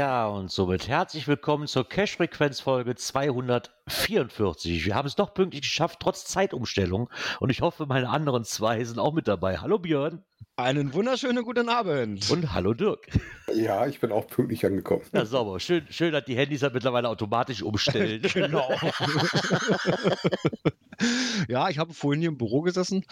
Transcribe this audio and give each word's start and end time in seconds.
Ja, 0.00 0.28
und 0.28 0.50
somit 0.50 0.88
herzlich 0.88 1.28
willkommen 1.28 1.66
zur 1.66 1.86
Cash-Frequenz-Folge 1.86 2.94
244. 2.94 4.86
Wir 4.86 4.94
haben 4.94 5.06
es 5.06 5.14
doch 5.14 5.34
pünktlich 5.34 5.60
geschafft, 5.60 5.98
trotz 6.00 6.24
Zeitumstellung. 6.24 7.10
Und 7.38 7.50
ich 7.50 7.60
hoffe, 7.60 7.84
meine 7.84 8.08
anderen 8.08 8.44
zwei 8.44 8.82
sind 8.82 8.98
auch 8.98 9.12
mit 9.12 9.28
dabei. 9.28 9.58
Hallo 9.58 9.78
Björn. 9.78 10.24
Einen 10.62 10.92
wunderschönen 10.92 11.42
guten 11.42 11.70
Abend. 11.70 12.30
Und 12.30 12.52
hallo 12.52 12.74
Dirk. 12.74 13.06
Ja, 13.54 13.86
ich 13.86 13.98
bin 13.98 14.12
auch 14.12 14.26
pünktlich 14.26 14.64
angekommen. 14.66 15.00
Ja, 15.14 15.24
sauber. 15.24 15.58
Schön, 15.58 15.86
schön 15.88 16.12
dass 16.12 16.26
die 16.26 16.36
Handys 16.36 16.62
halt 16.62 16.74
mittlerweile 16.74 17.08
automatisch 17.08 17.62
umstellen. 17.62 18.20
genau. 18.34 18.70
ja, 21.48 21.70
ich 21.70 21.78
habe 21.78 21.94
vorhin 21.94 22.20
hier 22.20 22.28
im 22.28 22.36
Büro 22.36 22.60
gesessen. 22.60 23.06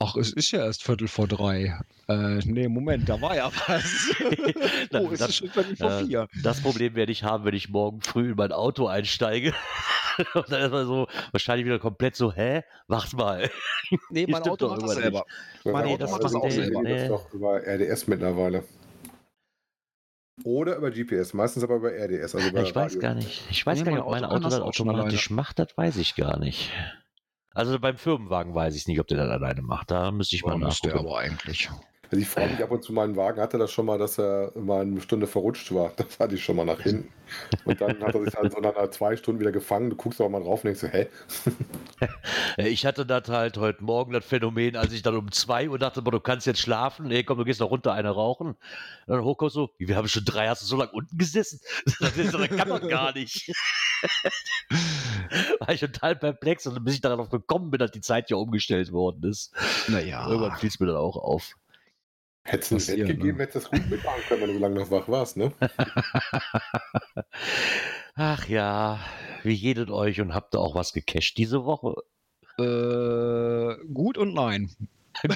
Ach, 0.00 0.16
es 0.16 0.32
ist 0.32 0.50
ja 0.50 0.64
erst 0.64 0.82
Viertel 0.82 1.06
vor 1.06 1.28
drei. 1.28 1.78
Äh, 2.08 2.38
nee, 2.44 2.66
Moment, 2.66 3.08
da 3.08 3.20
war 3.20 3.36
ja 3.36 3.48
was. 3.68 4.10
oh, 4.92 5.08
es 5.12 5.20
das, 5.20 5.28
ist 5.28 5.36
schon 5.36 5.50
Viertel 5.50 5.76
vor 5.76 5.92
äh, 5.92 6.04
vier. 6.04 6.26
das 6.42 6.60
Problem 6.60 6.96
werde 6.96 7.12
ich 7.12 7.22
haben, 7.22 7.44
wenn 7.44 7.54
ich 7.54 7.68
morgen 7.68 8.00
früh 8.00 8.30
in 8.30 8.36
mein 8.36 8.50
Auto 8.50 8.88
einsteige. 8.88 9.54
Und 10.34 10.50
dann 10.50 10.62
ist 10.62 10.72
man 10.72 10.86
so 10.86 11.06
wahrscheinlich 11.30 11.64
wieder 11.64 11.78
komplett 11.78 12.16
so, 12.16 12.32
hä? 12.32 12.64
Wart 12.88 13.12
mal. 13.14 13.48
Nee, 14.10 14.26
mein 14.28 14.42
Auto 14.42 14.68
macht 14.68 14.82
das 14.82 14.94
selber. 14.94 15.24
Ja, 15.64 15.72
Mein 15.72 15.84
Nee, 15.84 15.92
Auto 15.92 16.02
das 16.02 16.10
macht 16.10 16.24
das 16.24 16.34
auch 16.34 16.50
selber. 16.50 16.82
Nee. 16.88 16.94
Das 16.94 17.02
ist 17.02 17.08
doch 17.10 17.32
über 17.34 17.60
RDS 17.66 18.06
mittlerweile. 18.06 18.64
Oder 20.44 20.76
über 20.76 20.90
GPS, 20.92 21.34
meistens 21.34 21.64
aber 21.64 21.76
über 21.76 21.90
RDS. 21.92 22.34
Also 22.34 22.48
über 22.48 22.62
Ich 22.62 22.74
weiß 22.74 22.92
Radio. 22.92 23.00
gar 23.00 23.14
nicht. 23.14 23.42
Ich 23.50 23.66
weiß 23.66 23.78
Nee, 23.80 23.84
gar 23.84 23.92
nicht, 23.92 24.02
ob 24.02 24.10
mein 24.12 24.24
Auto 24.24 24.36
Auto 24.36 24.44
das 24.48 24.60
automatisch 24.60 25.30
macht. 25.30 25.58
Das 25.58 25.76
weiß 25.76 25.96
ich 25.96 26.14
gar 26.14 26.38
nicht. 26.38 26.70
Also 27.52 27.78
beim 27.80 27.96
Firmenwagen 27.96 28.54
weiß 28.54 28.76
ich 28.76 28.86
nicht, 28.86 29.00
ob 29.00 29.08
der 29.08 29.18
das 29.18 29.30
alleine 29.30 29.62
macht. 29.62 29.90
Da 29.90 30.12
müsste 30.12 30.36
ich 30.36 30.42
mal 30.44 30.50
Warum 30.50 30.60
der 30.60 30.68
nachgucken. 30.68 30.98
aber 30.98 31.18
eigentlich? 31.18 31.68
Also 32.10 32.22
ich 32.22 32.28
frage 32.28 32.52
mich 32.52 32.62
ab 32.62 32.70
und 32.70 32.82
zu, 32.82 32.92
meinen 32.94 33.16
Wagen 33.16 33.40
hatte 33.40 33.58
das 33.58 33.70
schon 33.70 33.84
mal, 33.84 33.98
dass 33.98 34.18
er 34.18 34.52
mal 34.54 34.80
eine 34.80 35.00
Stunde 35.02 35.26
verrutscht 35.26 35.74
war. 35.74 35.92
Das 35.96 36.18
hatte 36.18 36.36
ich 36.36 36.44
schon 36.44 36.56
mal 36.56 36.64
nach 36.64 36.80
hinten. 36.80 37.12
Und 37.66 37.78
dann 37.82 38.02
hat 38.02 38.14
er 38.14 38.24
sich 38.24 38.34
halt 38.34 38.52
so 38.52 38.60
nach 38.60 38.74
einer 38.76 38.90
zwei 38.90 39.14
Stunden 39.16 39.40
wieder 39.40 39.52
gefangen. 39.52 39.90
Du 39.90 39.96
guckst 39.96 40.18
aber 40.18 40.30
mal 40.30 40.42
drauf 40.42 40.64
und 40.64 40.68
denkst 40.68 40.80
so, 40.80 40.88
hä? 40.88 41.08
Ich 42.56 42.86
hatte 42.86 43.04
das 43.04 43.28
halt 43.28 43.58
heute 43.58 43.84
Morgen 43.84 44.12
das 44.12 44.24
Phänomen, 44.24 44.76
als 44.76 44.92
ich 44.92 45.02
dann 45.02 45.16
um 45.16 45.30
zwei 45.32 45.68
Uhr 45.68 45.78
dachte, 45.78 46.02
du 46.02 46.20
kannst 46.20 46.46
jetzt 46.46 46.60
schlafen. 46.60 47.08
Nee, 47.08 47.24
komm, 47.24 47.38
du 47.38 47.44
gehst 47.44 47.60
noch 47.60 47.70
runter 47.70 47.92
eine 47.92 48.10
rauchen. 48.10 48.48
Und 48.48 48.56
dann 49.06 49.22
hochkommst 49.22 49.56
du, 49.56 49.68
wir 49.78 49.96
haben 49.96 50.08
schon 50.08 50.24
drei, 50.24 50.48
hast 50.48 50.62
du 50.62 50.66
so 50.66 50.76
lange 50.76 50.92
unten 50.92 51.18
gesessen? 51.18 51.60
Das, 52.00 52.16
ist, 52.16 52.32
das 52.32 52.48
kann 52.50 52.68
doch 52.68 52.86
gar 52.88 53.12
nicht. 53.12 53.50
War 55.58 55.70
ich 55.70 55.80
total 55.80 56.16
perplex 56.16 56.66
und 56.66 56.82
bis 56.84 56.94
ich 56.94 57.00
darauf 57.00 57.28
gekommen 57.28 57.70
bin, 57.70 57.78
dass 57.78 57.90
die 57.90 58.00
Zeit 58.00 58.30
ja 58.30 58.36
umgestellt 58.36 58.92
worden 58.92 59.28
ist. 59.28 59.52
Naja. 59.88 60.26
Irgendwann 60.28 60.56
fiel 60.56 60.68
es 60.68 60.78
mir 60.80 60.86
dann 60.86 60.96
auch 60.96 61.16
auf. 61.16 61.54
Hättest 62.50 62.70
du 62.70 62.76
ein 62.76 62.86
Bett 62.98 63.06
gegeben, 63.08 63.36
ne? 63.38 63.42
hättest 63.44 63.66
du 63.66 63.70
das 63.70 63.80
gut 63.80 63.90
mitmachen 63.90 64.22
können, 64.28 64.40
wenn 64.42 64.48
du 64.48 64.54
so 64.54 64.60
lange 64.60 64.74
noch 64.80 64.90
wach 64.90 65.08
warst, 65.08 65.36
ne? 65.36 65.52
Ach 68.14 68.48
ja, 68.48 69.00
wie 69.42 69.52
jedet 69.52 69.90
euch 69.90 70.20
und 70.20 70.34
habt 70.34 70.54
ihr 70.54 70.60
auch 70.60 70.74
was 70.74 70.92
gecached 70.92 71.36
diese 71.36 71.64
Woche? 71.64 71.94
Äh, 72.58 73.76
gut 73.92 74.16
und 74.18 74.34
nein. 74.34 74.70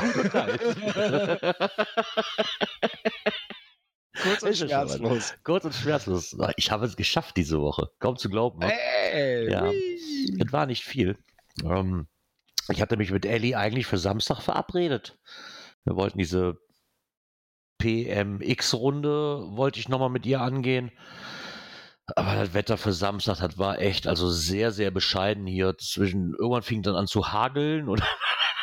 Kurz 4.22 4.42
und 4.42 4.48
es 4.50 4.58
schmerzlos. 4.58 5.34
Kurz 5.42 5.64
und 5.64 5.74
schmerzlos. 5.74 6.36
Ich 6.56 6.70
habe 6.70 6.86
es 6.86 6.96
geschafft 6.96 7.36
diese 7.36 7.60
Woche. 7.60 7.90
Kaum 7.98 8.16
zu 8.16 8.28
glauben. 8.28 8.60
wa? 8.62 8.68
Ey, 8.68 9.50
Ja. 9.50 9.66
hui. 9.66 10.36
Es 10.38 10.52
war 10.52 10.66
nicht 10.66 10.84
viel. 10.84 11.16
Ähm, 11.64 12.06
ich 12.68 12.80
hatte 12.80 12.96
mich 12.96 13.10
mit 13.10 13.24
Ellie 13.26 13.56
eigentlich 13.56 13.86
für 13.86 13.98
Samstag 13.98 14.40
verabredet. 14.40 15.18
Wir 15.84 15.96
wollten 15.96 16.18
diese 16.18 16.58
PMX-Runde, 17.82 19.56
wollte 19.56 19.80
ich 19.80 19.88
nochmal 19.88 20.10
mit 20.10 20.24
ihr 20.24 20.40
angehen. 20.40 20.92
Aber 22.16 22.34
das 22.34 22.54
Wetter 22.54 22.76
für 22.76 22.92
Samstag, 22.92 23.38
das 23.38 23.58
war 23.58 23.78
echt, 23.78 24.06
also 24.06 24.30
sehr, 24.30 24.72
sehr 24.72 24.90
bescheiden 24.90 25.46
hier. 25.46 25.76
Zwischen, 25.78 26.34
irgendwann 26.34 26.62
fing 26.62 26.82
dann 26.82 26.96
an 26.96 27.06
zu 27.06 27.32
hageln 27.32 27.88
und 27.88 28.02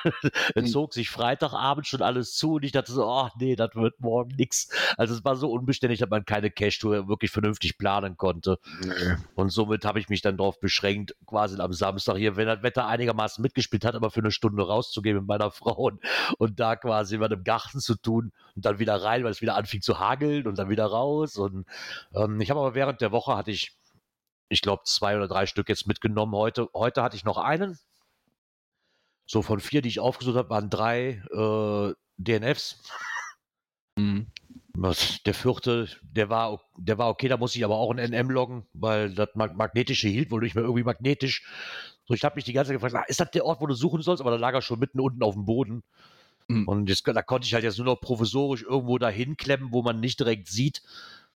es 0.55 0.71
zog 0.71 0.93
sich 0.93 1.09
Freitagabend 1.09 1.87
schon 1.87 2.01
alles 2.01 2.33
zu 2.35 2.53
und 2.53 2.63
ich 2.63 2.71
dachte 2.71 2.91
so, 2.91 3.09
ach 3.09 3.31
nee, 3.39 3.55
das 3.55 3.75
wird 3.75 3.99
morgen 3.99 4.35
nix. 4.35 4.69
Also 4.97 5.13
es 5.13 5.23
war 5.23 5.35
so 5.35 5.51
unbeständig, 5.51 5.99
dass 5.99 6.09
man 6.09 6.25
keine 6.25 6.51
Cash-Tour 6.51 7.07
wirklich 7.07 7.31
vernünftig 7.31 7.77
planen 7.77 8.17
konnte. 8.17 8.59
Nee. 8.81 9.17
Und 9.35 9.49
somit 9.49 9.85
habe 9.85 9.99
ich 9.99 10.09
mich 10.09 10.21
dann 10.21 10.37
darauf 10.37 10.59
beschränkt, 10.59 11.15
quasi 11.25 11.59
am 11.59 11.73
Samstag 11.73 12.17
hier, 12.17 12.35
wenn 12.35 12.47
das 12.47 12.63
Wetter 12.63 12.87
einigermaßen 12.87 13.41
mitgespielt 13.41 13.85
hat, 13.85 13.95
aber 13.95 14.11
für 14.11 14.21
eine 14.21 14.31
Stunde 14.31 14.65
rauszugehen 14.65 15.17
mit 15.17 15.27
meiner 15.27 15.51
Frau 15.59 15.73
und, 15.73 16.01
und 16.37 16.59
da 16.59 16.75
quasi 16.75 17.17
mal 17.17 17.31
im 17.31 17.43
Garten 17.43 17.79
zu 17.79 17.95
tun 17.95 18.31
und 18.55 18.65
dann 18.65 18.79
wieder 18.79 19.01
rein, 19.01 19.23
weil 19.23 19.31
es 19.31 19.41
wieder 19.41 19.55
anfing 19.55 19.81
zu 19.81 19.99
hageln 19.99 20.47
und 20.47 20.57
dann 20.57 20.69
wieder 20.69 20.85
raus. 20.85 21.37
Und 21.37 21.65
ähm, 22.13 22.39
ich 22.41 22.49
habe 22.49 22.59
aber 22.59 22.75
während 22.75 23.01
der 23.01 23.11
Woche 23.11 23.35
hatte 23.39 23.51
ich, 23.51 23.71
ich 24.49 24.61
glaube, 24.61 24.83
zwei 24.85 25.17
oder 25.17 25.27
drei 25.27 25.47
Stück 25.47 25.69
jetzt 25.69 25.87
mitgenommen. 25.87 26.35
Heute, 26.35 26.69
heute 26.75 27.01
hatte 27.01 27.15
ich 27.15 27.23
noch 27.23 27.37
einen. 27.37 27.79
So 29.25 29.41
von 29.41 29.59
vier, 29.59 29.81
die 29.81 29.89
ich 29.89 29.99
aufgesucht 29.99 30.37
habe, 30.37 30.49
waren 30.49 30.69
drei 30.69 31.23
äh, 31.31 31.93
DNFs. 32.17 32.83
Hm. 33.97 34.27
Was, 34.73 35.21
Der 35.23 35.33
vierte, 35.33 35.89
der 36.01 36.29
war, 36.29 36.61
der 36.77 36.97
war 36.97 37.09
okay, 37.09 37.27
da 37.27 37.37
muss 37.37 37.55
ich 37.55 37.65
aber 37.65 37.75
auch 37.75 37.91
ein 37.91 37.97
NM 38.11 38.29
loggen, 38.29 38.65
weil 38.73 39.13
das 39.13 39.29
Mag 39.35 39.55
Magnetische 39.55 40.07
hielt 40.07 40.31
wohl 40.31 40.41
nicht 40.41 40.55
mehr 40.55 40.63
irgendwie 40.63 40.83
magnetisch. 40.83 41.45
So, 42.05 42.13
ich 42.13 42.23
habe 42.23 42.35
mich 42.35 42.45
die 42.45 42.53
ganze 42.53 42.71
Zeit 42.71 42.81
gefragt, 42.81 43.09
ist 43.09 43.19
das 43.19 43.31
der 43.31 43.45
Ort, 43.45 43.61
wo 43.61 43.67
du 43.67 43.73
suchen 43.73 44.01
sollst? 44.01 44.21
Aber 44.21 44.31
da 44.31 44.37
lag 44.37 44.53
er 44.53 44.61
schon 44.61 44.79
mitten 44.79 44.99
unten 44.99 45.21
auf 45.21 45.33
dem 45.33 45.45
Boden. 45.45 45.83
Mhm. 46.47 46.67
Und 46.67 46.89
jetzt, 46.89 47.07
da 47.07 47.21
konnte 47.21 47.45
ich 47.45 47.53
halt 47.53 47.63
jetzt 47.63 47.77
nur 47.77 47.85
noch 47.85 48.01
provisorisch 48.01 48.63
irgendwo 48.63 48.97
dahin 48.97 49.37
klemmen, 49.37 49.71
wo 49.71 49.81
man 49.81 49.99
nicht 49.99 50.19
direkt 50.19 50.47
sieht, 50.47 50.81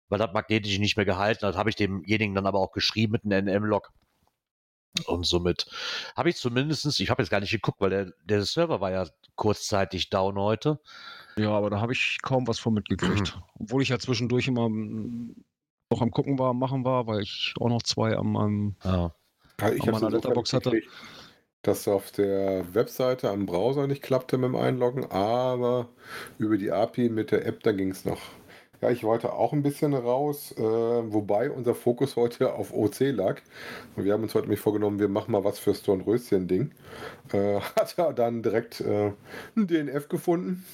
weil 0.09 0.19
das 0.19 0.33
Magnetische 0.33 0.79
nicht 0.79 0.97
mehr 0.97 1.05
gehalten 1.05 1.45
hat. 1.45 1.55
Habe 1.55 1.69
ich 1.69 1.75
demjenigen 1.75 2.35
dann 2.35 2.45
aber 2.45 2.59
auch 2.59 2.71
geschrieben 2.71 3.13
mit 3.13 3.23
einem 3.25 3.47
NM-Log. 3.47 3.91
Und 5.07 5.25
somit 5.25 5.65
habe 6.15 6.29
ich 6.29 6.35
zumindestens, 6.35 6.99
ich 6.99 7.09
habe 7.09 7.23
jetzt 7.23 7.29
gar 7.31 7.39
nicht 7.39 7.51
geguckt, 7.51 7.81
weil 7.81 7.89
der, 7.89 8.13
der 8.25 8.43
Server 8.45 8.79
war 8.79 8.91
ja 8.91 9.07
kurzzeitig 9.35 10.09
down 10.11 10.37
heute. 10.37 10.79
Ja, 11.35 11.49
aber 11.49 11.71
da 11.71 11.81
habe 11.81 11.93
ich 11.93 12.19
kaum 12.21 12.47
was 12.47 12.59
von 12.59 12.73
mitgekriegt. 12.75 13.37
Obwohl 13.59 13.81
ich 13.81 13.89
ja 13.89 13.97
zwischendurch 13.97 14.47
immer 14.47 14.69
mm, 14.69 15.35
noch 15.89 16.01
am 16.01 16.11
Gucken 16.11 16.37
war, 16.37 16.51
am 16.51 16.59
Machen 16.59 16.85
war, 16.85 17.07
weil 17.07 17.21
ich 17.21 17.55
auch 17.59 17.69
noch 17.69 17.81
zwei 17.81 18.15
am, 18.15 18.37
am 18.37 18.75
Ja. 18.83 19.15
Ja, 19.61 19.71
Ich 19.71 19.81
habe 19.81 19.91
meiner 19.93 20.09
Letterbox 20.11 20.53
hatte- 20.53 20.81
dass 21.63 21.87
auf 21.87 22.11
der 22.11 22.73
Webseite 22.75 23.29
am 23.29 23.45
Browser 23.45 23.87
nicht 23.87 24.01
klappte 24.01 24.37
mit 24.37 24.49
dem 24.49 24.55
Einloggen, 24.57 25.09
aber 25.09 25.87
über 26.37 26.57
die 26.57 26.71
API 26.71 27.07
mit 27.09 27.31
der 27.31 27.45
App, 27.45 27.63
da 27.63 27.71
ging 27.71 27.91
es 27.91 28.03
noch. 28.03 28.19
Ja, 28.83 28.89
ich 28.91 29.05
wollte 29.05 29.31
auch 29.31 29.53
ein 29.53 29.63
bisschen 29.63 29.93
raus, 29.93 30.53
äh, 30.57 30.61
wobei 30.61 31.49
unser 31.49 31.73
Fokus 31.73 32.17
heute 32.17 32.53
auf 32.53 32.73
OC 32.73 33.11
lag. 33.11 33.39
Und 33.95 34.03
wir 34.03 34.11
haben 34.11 34.23
uns 34.23 34.35
heute 34.35 34.47
nämlich 34.47 34.59
vorgenommen, 34.59 34.99
wir 34.99 35.07
machen 35.07 35.31
mal 35.31 35.45
was 35.45 35.57
fürs 35.57 35.83
Dornröschen-Ding. 35.83 36.71
Äh, 37.31 37.59
hat 37.77 37.97
er 37.97 38.11
dann 38.11 38.43
direkt 38.43 38.81
äh, 38.81 39.13
ein 39.55 39.67
DNF 39.67 40.09
gefunden 40.09 40.65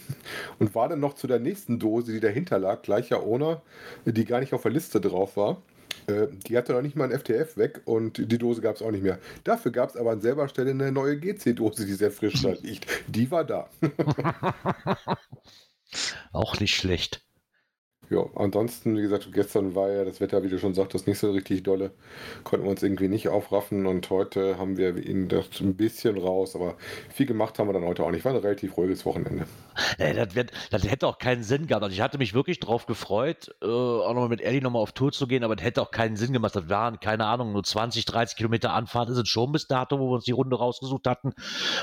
und 0.58 0.74
war 0.74 0.90
dann 0.90 1.00
noch 1.00 1.14
zu 1.14 1.28
der 1.28 1.38
nächsten 1.40 1.78
Dose, 1.78 2.12
die 2.12 2.20
dahinter 2.20 2.58
lag, 2.58 2.82
gleicher 2.82 3.22
Owner, 3.22 3.62
die 4.06 4.26
gar 4.26 4.40
nicht 4.40 4.54
auf 4.54 4.64
der 4.64 4.72
Liste 4.72 5.00
drauf 5.00 5.38
war. 5.38 5.62
Äh, 6.08 6.30
Die 6.48 6.58
hatte 6.58 6.74
noch 6.74 6.82
nicht 6.82 6.96
mal 6.96 7.12
ein 7.12 7.20
FTF 7.20 7.58
weg 7.58 7.82
und 7.86 8.18
die 8.32 8.40
Dose 8.40 8.62
gab 8.62 8.76
es 8.76 8.82
auch 8.82 8.92
nicht 8.92 9.04
mehr. 9.04 9.20
Dafür 9.44 9.72
gab 9.72 9.90
es 9.92 9.96
aber 9.96 10.12
an 10.12 10.22
selber 10.22 10.48
Stelle 10.48 10.72
eine 10.72 10.92
neue 10.92 11.20
GC-Dose, 11.20 11.86
die 11.86 11.94
sehr 11.94 12.12
frisch 12.12 12.42
da 12.42 12.50
liegt. 12.64 12.88
Die 13.08 13.30
war 13.30 13.44
da. 13.46 13.70
Auch 16.32 16.60
nicht 16.60 16.76
schlecht. 16.76 17.24
Ja, 18.10 18.26
ansonsten, 18.36 18.98
wie 18.98 19.02
gesagt, 19.02 19.30
gestern 19.34 19.76
war 19.76 19.92
ja 19.92 20.04
das 20.04 20.20
Wetter, 20.20 20.42
wie 20.42 20.50
du 20.50 20.58
schon 20.58 20.74
sagtest, 20.74 21.06
nicht 21.06 21.20
so 21.20 21.32
richtig 21.32 21.62
dolle. 21.62 21.92
Konnten 22.44 22.66
wir 22.66 22.72
uns 22.72 22.82
irgendwie 22.82 23.08
nicht 23.08 23.28
aufraffen 23.28 23.86
und 23.86 24.10
heute 24.10 24.58
haben 24.58 24.78
wir 24.78 24.98
ihn 24.98 25.28
das 25.28 25.62
ein 25.62 25.76
bisschen 25.76 26.18
raus, 26.18 26.56
aber 26.56 26.76
viel 27.14 27.28
gemacht 27.28 27.60
haben 27.60 27.70
wir 27.70 27.74
dann 27.74 27.86
heute 27.86 28.04
auch 28.04 28.12
nicht. 28.12 28.26
War 28.26 28.34
ein 28.34 28.40
relativ 28.40 28.78
ruhiges 28.78 29.06
Wochenende. 29.06 29.46
Nee, 29.98 30.14
das, 30.14 30.36
wird, 30.36 30.52
das 30.72 30.84
hätte 30.84 31.08
auch 31.08 31.18
keinen 31.18 31.44
Sinn 31.44 31.68
gehabt. 31.68 31.84
Also 31.84 31.94
ich 31.94 32.02
hatte 32.02 32.18
mich 32.18 32.34
wirklich 32.34 32.60
drauf 32.60 32.86
gefreut, 32.86 33.54
äh, 33.62 33.66
auch 33.66 34.14
nochmal 34.14 34.30
mit 34.30 34.42
Ellie 34.42 34.62
nochmal 34.62 34.82
auf 34.82 34.92
Tour 34.92 35.12
zu 35.12 35.28
gehen, 35.28 35.44
aber 35.44 35.56
das 35.56 35.66
hätte 35.66 35.82
auch 35.82 35.92
keinen 35.92 36.16
Sinn 36.16 36.34
gemacht. 36.34 36.56
Das 36.56 36.70
waren, 36.70 37.00
keine 37.00 37.26
Ahnung, 37.26 37.54
nur 37.54 37.64
20, 37.64 38.06
30 38.06 38.38
Kilometer 38.38 38.74
Anfahrt 38.74 39.10
ist 39.10 39.18
es 39.18 39.28
schon 39.28 39.52
bis 39.52 39.68
dato, 39.68 40.00
wo 40.00 40.10
wir 40.10 40.16
uns 40.16 40.26
die 40.26 40.32
Runde 40.32 40.58
rausgesucht 40.58 41.08
hatten. 41.08 41.34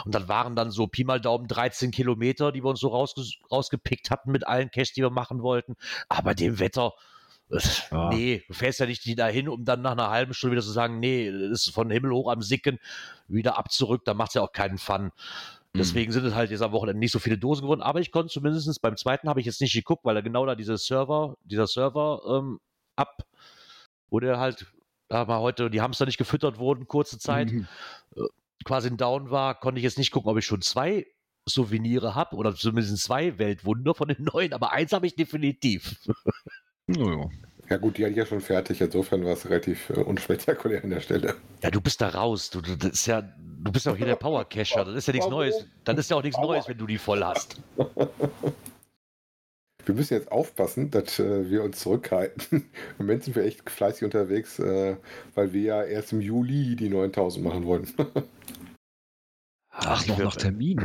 Und 0.04 0.14
dann 0.14 0.28
waren 0.28 0.56
dann 0.56 0.70
so 0.70 0.86
Pi 0.86 1.04
mal 1.04 1.20
Daumen 1.20 1.48
13 1.48 1.90
Kilometer, 1.90 2.52
die 2.52 2.62
wir 2.62 2.70
uns 2.70 2.80
so 2.80 2.88
rausges 2.88 3.36
rausgepickt 3.50 4.10
hatten 4.10 4.32
mit 4.32 4.46
allen 4.46 4.70
Cash, 4.70 4.92
die 4.92 5.02
wir 5.02 5.10
machen 5.10 5.42
wollten. 5.42 5.76
Aber 6.08 6.34
dem 6.34 6.58
Wetter, 6.58 6.92
ja. 7.48 8.08
Nee, 8.08 8.42
du 8.48 8.54
fährst 8.54 8.80
ja 8.80 8.86
nicht 8.86 9.18
dahin, 9.18 9.48
um 9.48 9.64
dann 9.64 9.82
nach 9.82 9.92
einer 9.92 10.10
halben 10.10 10.34
Stunde 10.34 10.56
wieder 10.56 10.64
zu 10.64 10.72
sagen, 10.72 10.98
nee, 10.98 11.30
das 11.30 11.66
ist 11.66 11.70
von 11.70 11.90
Himmel 11.90 12.10
hoch 12.10 12.30
am 12.30 12.42
Sicken, 12.42 12.80
wieder 13.28 13.56
ab 13.56 13.70
zurück, 13.70 14.02
da 14.04 14.14
macht 14.14 14.30
es 14.30 14.34
ja 14.34 14.42
auch 14.42 14.52
keinen 14.52 14.78
Fun. 14.78 15.12
Mhm. 15.76 15.78
Deswegen 15.78 16.12
sind 16.12 16.24
es 16.24 16.34
halt 16.34 16.50
jetzt 16.50 16.62
am 16.62 16.72
Wochenende 16.72 16.98
nicht 16.98 17.12
so 17.12 17.18
viele 17.18 17.38
Dosen 17.38 17.62
geworden, 17.62 17.82
aber 17.82 18.00
ich 18.00 18.10
konnte 18.10 18.32
zumindest 18.32 18.80
beim 18.80 18.96
zweiten 18.96 19.28
habe 19.28 19.40
ich 19.40 19.46
jetzt 19.46 19.60
nicht 19.60 19.74
geguckt, 19.74 20.04
weil 20.04 20.16
er 20.16 20.22
genau 20.22 20.46
da 20.46 20.54
diese 20.54 20.78
Server, 20.78 21.36
dieser 21.44 21.66
Server 21.66 22.22
ähm, 22.28 22.58
ab, 22.96 23.22
wo 24.08 24.20
der 24.20 24.38
halt, 24.38 24.66
da 25.08 25.24
mal 25.24 25.40
heute 25.40 25.70
die 25.70 25.82
Hamster 25.82 26.06
nicht 26.06 26.18
gefüttert 26.18 26.58
wurden, 26.58 26.88
kurze 26.88 27.18
Zeit, 27.18 27.52
mhm. 27.52 27.68
äh, 28.16 28.22
quasi 28.64 28.88
ein 28.88 28.96
Down 28.96 29.30
war, 29.30 29.60
konnte 29.60 29.78
ich 29.78 29.84
jetzt 29.84 29.98
nicht 29.98 30.10
gucken, 30.10 30.30
ob 30.30 30.38
ich 30.38 30.46
schon 30.46 30.62
zwei 30.62 31.06
Souvenire 31.48 32.14
habe 32.14 32.36
oder 32.36 32.54
zumindest 32.54 32.96
zwei 32.98 33.38
Weltwunder 33.38 33.94
von 33.94 34.08
den 34.08 34.24
neuen, 34.32 34.52
aber 34.52 34.72
eins 34.72 34.92
habe 34.92 35.06
ich 35.06 35.14
definitiv. 35.14 35.96
Naja. 36.86 37.28
Ja 37.68 37.78
gut, 37.78 37.98
die 37.98 38.04
hatte 38.04 38.12
ich 38.12 38.18
ja 38.18 38.26
schon 38.26 38.40
fertig. 38.40 38.80
Insofern 38.80 39.24
war 39.24 39.32
es 39.32 39.48
relativ 39.48 39.90
äh, 39.90 39.94
unspektakulär 39.94 40.84
an 40.84 40.90
der 40.90 41.00
Stelle. 41.00 41.34
Ja, 41.62 41.70
du 41.70 41.80
bist 41.80 42.00
da 42.00 42.08
raus. 42.08 42.50
Du, 42.50 42.60
das 42.60 42.90
ist 42.92 43.06
ja, 43.06 43.22
du 43.22 43.72
bist 43.72 43.86
ja 43.86 43.92
auch 43.92 43.96
hier 43.96 44.06
der 44.06 44.16
Power 44.16 44.44
Cacher. 44.48 44.84
Das 44.84 44.94
ist 44.94 45.06
ja 45.06 45.12
nichts 45.12 45.28
Neues. 45.28 45.66
Dann 45.84 45.98
ist 45.98 46.10
ja 46.10 46.16
auch 46.16 46.22
nichts 46.22 46.38
Neues, 46.38 46.68
wenn 46.68 46.78
du 46.78 46.86
die 46.86 46.98
voll 46.98 47.24
hast. 47.24 47.60
Wir 49.84 49.94
müssen 49.94 50.14
jetzt 50.14 50.32
aufpassen, 50.32 50.90
dass 50.90 51.20
äh, 51.20 51.48
wir 51.48 51.62
uns 51.62 51.78
zurückhalten. 51.78 52.68
Im 52.98 53.06
Moment 53.06 53.24
sind 53.24 53.36
wir 53.36 53.44
echt 53.44 53.70
fleißig 53.70 54.04
unterwegs, 54.04 54.58
äh, 54.58 54.96
weil 55.34 55.52
wir 55.52 55.62
ja 55.62 55.82
erst 55.84 56.12
im 56.12 56.20
Juli 56.20 56.74
die 56.74 56.88
9000 56.88 57.44
machen 57.44 57.64
wollen. 57.66 57.88
Ach, 59.78 60.06
noch 60.06 60.18
nach 60.18 60.36
Termin. 60.36 60.84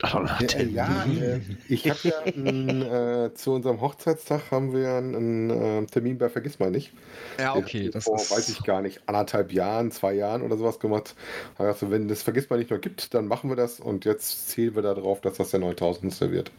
Ach, 0.00 0.14
nach 0.14 0.38
Termin. 0.38 0.74
Ja, 0.74 1.04
äh, 1.04 1.40
ich 1.68 1.88
habe 1.90 1.98
ja 2.02 2.20
n, 2.22 2.80
äh, 2.80 3.34
zu 3.34 3.52
unserem 3.52 3.82
Hochzeitstag 3.82 4.50
haben 4.50 4.72
wir 4.72 4.94
einen 4.94 5.50
äh, 5.50 5.86
Termin 5.86 6.16
bei 6.16 6.30
Vergiss 6.30 6.58
mal 6.58 6.70
nicht. 6.70 6.92
Ja, 7.38 7.54
okay. 7.54 7.90
Das 7.90 8.04
vor, 8.04 8.16
ist... 8.16 8.30
weiß 8.30 8.48
ich 8.48 8.64
gar 8.64 8.80
nicht, 8.80 9.06
anderthalb 9.06 9.52
Jahren, 9.52 9.90
zwei 9.90 10.14
Jahren 10.14 10.40
oder 10.40 10.56
sowas 10.56 10.80
gemacht. 10.80 11.14
Also, 11.58 11.90
wenn 11.90 12.08
das 12.08 12.22
Vergiss 12.22 12.48
mal 12.48 12.58
nicht 12.58 12.70
noch 12.70 12.80
gibt, 12.80 13.12
dann 13.12 13.26
machen 13.26 13.50
wir 13.50 13.56
das 13.56 13.80
und 13.80 14.06
jetzt 14.06 14.48
zählen 14.48 14.74
wir 14.74 14.82
darauf, 14.82 15.20
dass 15.20 15.36
das 15.36 15.50
der 15.50 15.60
9000. 15.60 16.18
wird. 16.30 16.50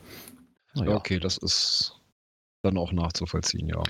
Ja, 0.76 0.96
okay, 0.96 1.20
das 1.20 1.38
ist 1.38 2.00
dann 2.62 2.78
auch 2.78 2.92
nachzuvollziehen, 2.92 3.68
ja. 3.68 3.82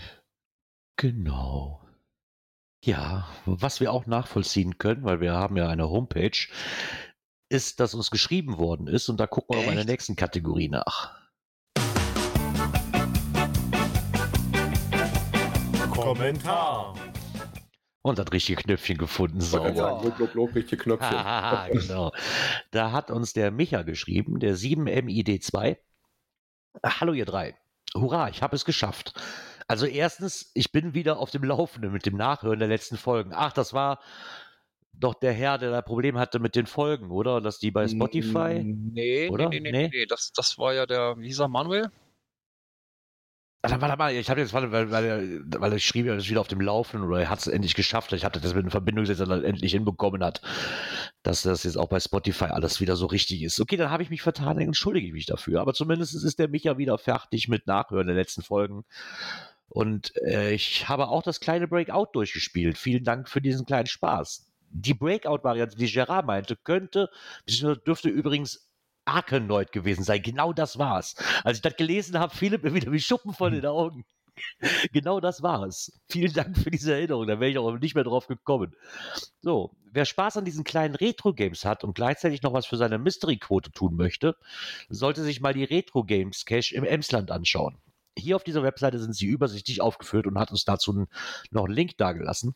Genau. 0.95 1.81
Ja, 2.83 3.27
was 3.45 3.79
wir 3.79 3.91
auch 3.91 4.05
nachvollziehen 4.05 4.77
können, 4.77 5.03
weil 5.03 5.21
wir 5.21 5.33
haben 5.33 5.55
ja 5.57 5.69
eine 5.69 5.89
Homepage, 5.89 6.37
ist, 7.49 7.79
dass 7.79 7.93
uns 7.93 8.11
geschrieben 8.11 8.57
worden 8.57 8.87
ist. 8.87 9.09
Und 9.09 9.19
da 9.19 9.27
gucken 9.27 9.55
wir 9.55 9.59
Echt? 9.59 9.67
mal 9.67 9.71
in 9.73 9.85
der 9.85 9.93
nächsten 9.93 10.15
Kategorie 10.15 10.69
nach. 10.69 11.11
Kommentar. 15.91 16.95
Und 18.01 18.19
hat 18.19 18.33
richtige 18.33 18.61
Knöpfchen 18.61 18.97
gefunden. 18.97 19.39
Sauber. 19.39 20.01
Lob, 20.03 20.19
lob, 20.19 20.33
lob, 20.33 20.55
richtige 20.55 20.83
Knöpfchen. 20.83 21.17
genau. 21.71 22.11
Da 22.71 22.91
hat 22.91 23.11
uns 23.11 23.33
der 23.33 23.51
Micha 23.51 23.83
geschrieben, 23.83 24.39
der 24.39 24.55
7MID2. 24.55 25.77
Hallo 26.83 27.13
ihr 27.13 27.25
drei. 27.25 27.55
Hurra, 27.95 28.29
ich 28.29 28.41
habe 28.41 28.55
es 28.55 28.65
geschafft. 28.65 29.13
Also 29.67 29.85
erstens, 29.85 30.51
ich 30.53 30.71
bin 30.71 30.93
wieder 30.93 31.17
auf 31.17 31.31
dem 31.31 31.43
Laufenden 31.43 31.93
mit 31.93 32.05
dem 32.05 32.17
Nachhören 32.17 32.59
der 32.59 32.67
letzten 32.67 32.97
Folgen. 32.97 33.31
Ach, 33.33 33.53
das 33.53 33.73
war 33.73 33.99
doch 34.93 35.15
der 35.15 35.33
Herr, 35.33 35.57
der 35.57 35.71
da 35.71 35.81
Problem 35.81 36.17
hatte 36.17 36.39
mit 36.39 36.55
den 36.55 36.65
Folgen, 36.65 37.11
oder? 37.11 37.41
Dass 37.41 37.59
die 37.59 37.71
bei 37.71 37.87
Spotify. 37.87 38.63
Nee, 38.63 39.29
oder? 39.29 39.49
nee, 39.49 39.59
nee, 39.59 39.71
nee, 39.71 39.89
nee. 39.91 40.05
Das, 40.05 40.31
das 40.33 40.57
war 40.57 40.73
ja 40.73 40.85
der, 40.85 41.17
wie 41.17 41.33
er, 41.33 41.47
Manuel? 41.47 41.89
Warte, 43.65 43.79
warte 43.79 43.97
mal, 43.97 44.13
ich 44.13 44.29
habe 44.29 44.41
jetzt, 44.41 44.51
weil, 44.51 44.71
weil, 44.71 44.91
weil 45.45 45.73
ich 45.73 45.85
schrieb, 45.85 46.05
er 46.05 46.17
ist 46.17 46.29
wieder 46.29 46.41
auf 46.41 46.49
dem 46.49 46.59
Laufen 46.59 47.01
oder 47.01 47.21
er 47.21 47.29
hat 47.29 47.39
es 47.39 47.47
endlich 47.47 47.75
geschafft. 47.75 48.11
Ich 48.11 48.25
hatte 48.25 48.41
das 48.41 48.53
mit 48.53 48.65
in 48.65 48.71
Verbindung 48.71 49.03
gesetzt, 49.03 49.21
dass 49.21 49.29
er 49.29 49.43
endlich 49.45 49.71
hinbekommen 49.71 50.21
hat, 50.21 50.41
dass 51.23 51.43
das 51.43 51.63
jetzt 51.63 51.77
auch 51.77 51.87
bei 51.87 52.01
Spotify 52.01 52.45
alles 52.45 52.81
wieder 52.81 52.97
so 52.97 53.05
richtig 53.05 53.41
ist. 53.41 53.61
Okay, 53.61 53.77
dann 53.77 53.89
habe 53.89 54.03
ich 54.03 54.09
mich 54.09 54.21
vertan, 54.21 54.57
dann 54.57 54.67
entschuldige 54.67 55.07
ich 55.07 55.13
mich 55.13 55.27
dafür. 55.27 55.61
Aber 55.61 55.73
zumindest 55.73 56.13
ist 56.13 56.39
der 56.39 56.49
Micha 56.49 56.77
wieder 56.77 56.97
fertig 56.97 57.47
mit 57.47 57.65
Nachhören 57.65 58.07
der 58.07 58.17
letzten 58.17 58.41
Folgen. 58.41 58.83
Und 59.69 60.13
äh, 60.17 60.53
ich 60.53 60.89
habe 60.89 61.07
auch 61.07 61.23
das 61.23 61.39
kleine 61.39 61.69
Breakout 61.69 62.07
durchgespielt. 62.11 62.77
Vielen 62.77 63.05
Dank 63.05 63.29
für 63.29 63.39
diesen 63.39 63.65
kleinen 63.65 63.87
Spaß 63.87 64.52
die 64.73 64.93
Breakout-Variante, 64.93 65.77
die 65.77 65.91
Gerard 65.91 66.25
meinte, 66.25 66.55
könnte, 66.55 67.09
dürfte 67.47 68.09
übrigens 68.09 68.69
Arkanoid 69.05 69.71
gewesen 69.71 70.03
sein. 70.03 70.21
Genau 70.21 70.53
das 70.53 70.77
war's. 70.77 71.15
Als 71.43 71.57
ich 71.57 71.61
das 71.61 71.75
gelesen 71.75 72.17
habe, 72.19 72.35
fiel 72.35 72.57
mir 72.57 72.73
wieder 72.73 72.91
wie 72.91 72.99
Schuppen 72.99 73.33
von 73.33 73.53
den 73.53 73.65
Augen. 73.65 74.05
genau 74.93 75.19
das 75.19 75.43
war 75.43 75.63
es. 75.63 75.99
Vielen 76.09 76.33
Dank 76.33 76.57
für 76.57 76.71
diese 76.71 76.93
Erinnerung. 76.93 77.27
Da 77.27 77.39
wäre 77.39 77.51
ich 77.51 77.57
auch 77.57 77.77
nicht 77.77 77.95
mehr 77.95 78.03
drauf 78.03 78.27
gekommen. 78.27 78.73
So, 79.41 79.75
wer 79.91 80.05
Spaß 80.05 80.37
an 80.37 80.45
diesen 80.45 80.63
kleinen 80.63 80.95
Retro-Games 80.95 81.65
hat 81.65 81.83
und 81.83 81.93
gleichzeitig 81.93 82.41
noch 82.41 82.53
was 82.53 82.65
für 82.65 82.77
seine 82.77 82.97
Mystery-Quote 82.97 83.71
tun 83.71 83.95
möchte, 83.95 84.35
sollte 84.89 85.23
sich 85.23 85.41
mal 85.41 85.53
die 85.53 85.65
Retro-Games-Cache 85.65 86.75
im 86.75 86.83
Emsland 86.83 87.29
anschauen. 87.29 87.77
Hier 88.17 88.35
auf 88.35 88.43
dieser 88.43 88.63
Webseite 88.63 88.99
sind 88.99 89.15
sie 89.15 89.25
übersichtlich 89.25 89.81
aufgeführt 89.81 90.27
und 90.27 90.39
hat 90.39 90.51
uns 90.51 90.65
dazu 90.65 91.05
noch 91.51 91.65
einen 91.65 91.73
Link 91.73 91.97
dagelassen. 91.97 92.55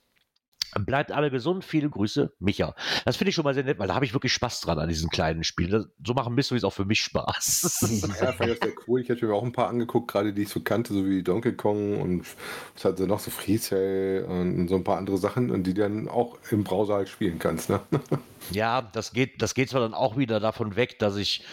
Bleibt 0.76 1.12
alle 1.12 1.32
gesund. 1.32 1.64
Viele 1.64 1.90
Grüße, 1.90 2.34
Micha. 2.40 2.76
Das 3.06 3.18
finde 3.18 3.30
ich 3.30 3.36
schon 3.36 3.44
mal 3.44 3.54
sehr 3.54 3.64
nett, 3.64 3.80
weil 3.80 3.88
da 3.88 3.96
habe 3.96 4.06
ich 4.06 4.14
wirklich 4.14 4.34
Spaß 4.34 4.62
dran 4.62 4.80
an 4.80 4.90
diesem 4.90 5.10
kleinen 5.10 5.44
Spiel. 5.44 5.90
so 6.06 6.14
machen 6.14 6.36
Mysteries 6.36 6.64
auch 6.64 6.74
für 6.74 6.86
mich 6.86 7.02
Spaß. 7.02 8.08
Ja, 8.22 8.32
fand 8.32 8.52
ich 8.52 8.60
sehr 8.60 8.74
cool. 8.88 9.02
Ich 9.02 9.10
hätte 9.10 9.26
mir 9.26 9.34
auch 9.34 9.44
ein 9.44 9.52
paar 9.52 9.70
angeguckt, 9.70 10.12
gerade 10.12 10.34
die 10.34 10.44
ich 10.44 10.50
so 10.50 10.62
kannte, 10.62 10.94
so 10.94 11.06
wie 11.06 11.24
Donkey 11.24 11.54
Kong 11.54 12.02
und 12.02 12.26
was 12.74 12.86
hat 12.86 12.98
sie 12.98 13.06
noch 13.06 13.20
so 13.20 13.32
Freestyle 13.32 14.26
und 14.26 14.68
so 14.68 14.76
ein 14.76 14.84
paar 14.84 14.98
andere 14.98 15.18
Sachen, 15.18 15.52
und 15.52 15.64
die 15.64 15.74
dann 15.74 16.08
auch 16.08 16.38
im 16.52 16.64
Browser 16.64 16.96
halt 16.96 17.10
spielen 17.10 17.40
kannst. 17.40 17.70
Ne? 17.70 17.80
Ja, 18.52 18.82
das 18.82 19.12
geht, 19.12 19.42
das 19.42 19.56
geht 19.56 19.70
zwar 19.70 19.82
dann 19.82 19.94
auch 19.94 20.16
wieder 20.16 20.40
davon 20.40 20.76
weg, 20.76 21.00
dass 21.00 21.18
ich 21.18 21.44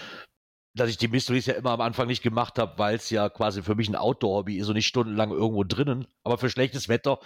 dass 0.74 0.90
ich 0.90 0.96
die 0.96 1.08
Mysteries 1.08 1.46
ja 1.46 1.54
immer 1.54 1.70
am 1.70 1.80
Anfang 1.80 2.08
nicht 2.08 2.22
gemacht 2.22 2.58
habe, 2.58 2.78
weil 2.78 2.96
es 2.96 3.08
ja 3.10 3.28
quasi 3.28 3.62
für 3.62 3.74
mich 3.76 3.88
ein 3.88 3.96
Outdoor-Hobby 3.96 4.58
ist 4.58 4.68
und 4.68 4.74
nicht 4.74 4.86
stundenlang 4.86 5.30
irgendwo 5.30 5.64
drinnen. 5.64 6.06
Aber 6.24 6.36
für 6.38 6.50
schlechtes 6.50 6.88
Wetter, 6.88 7.18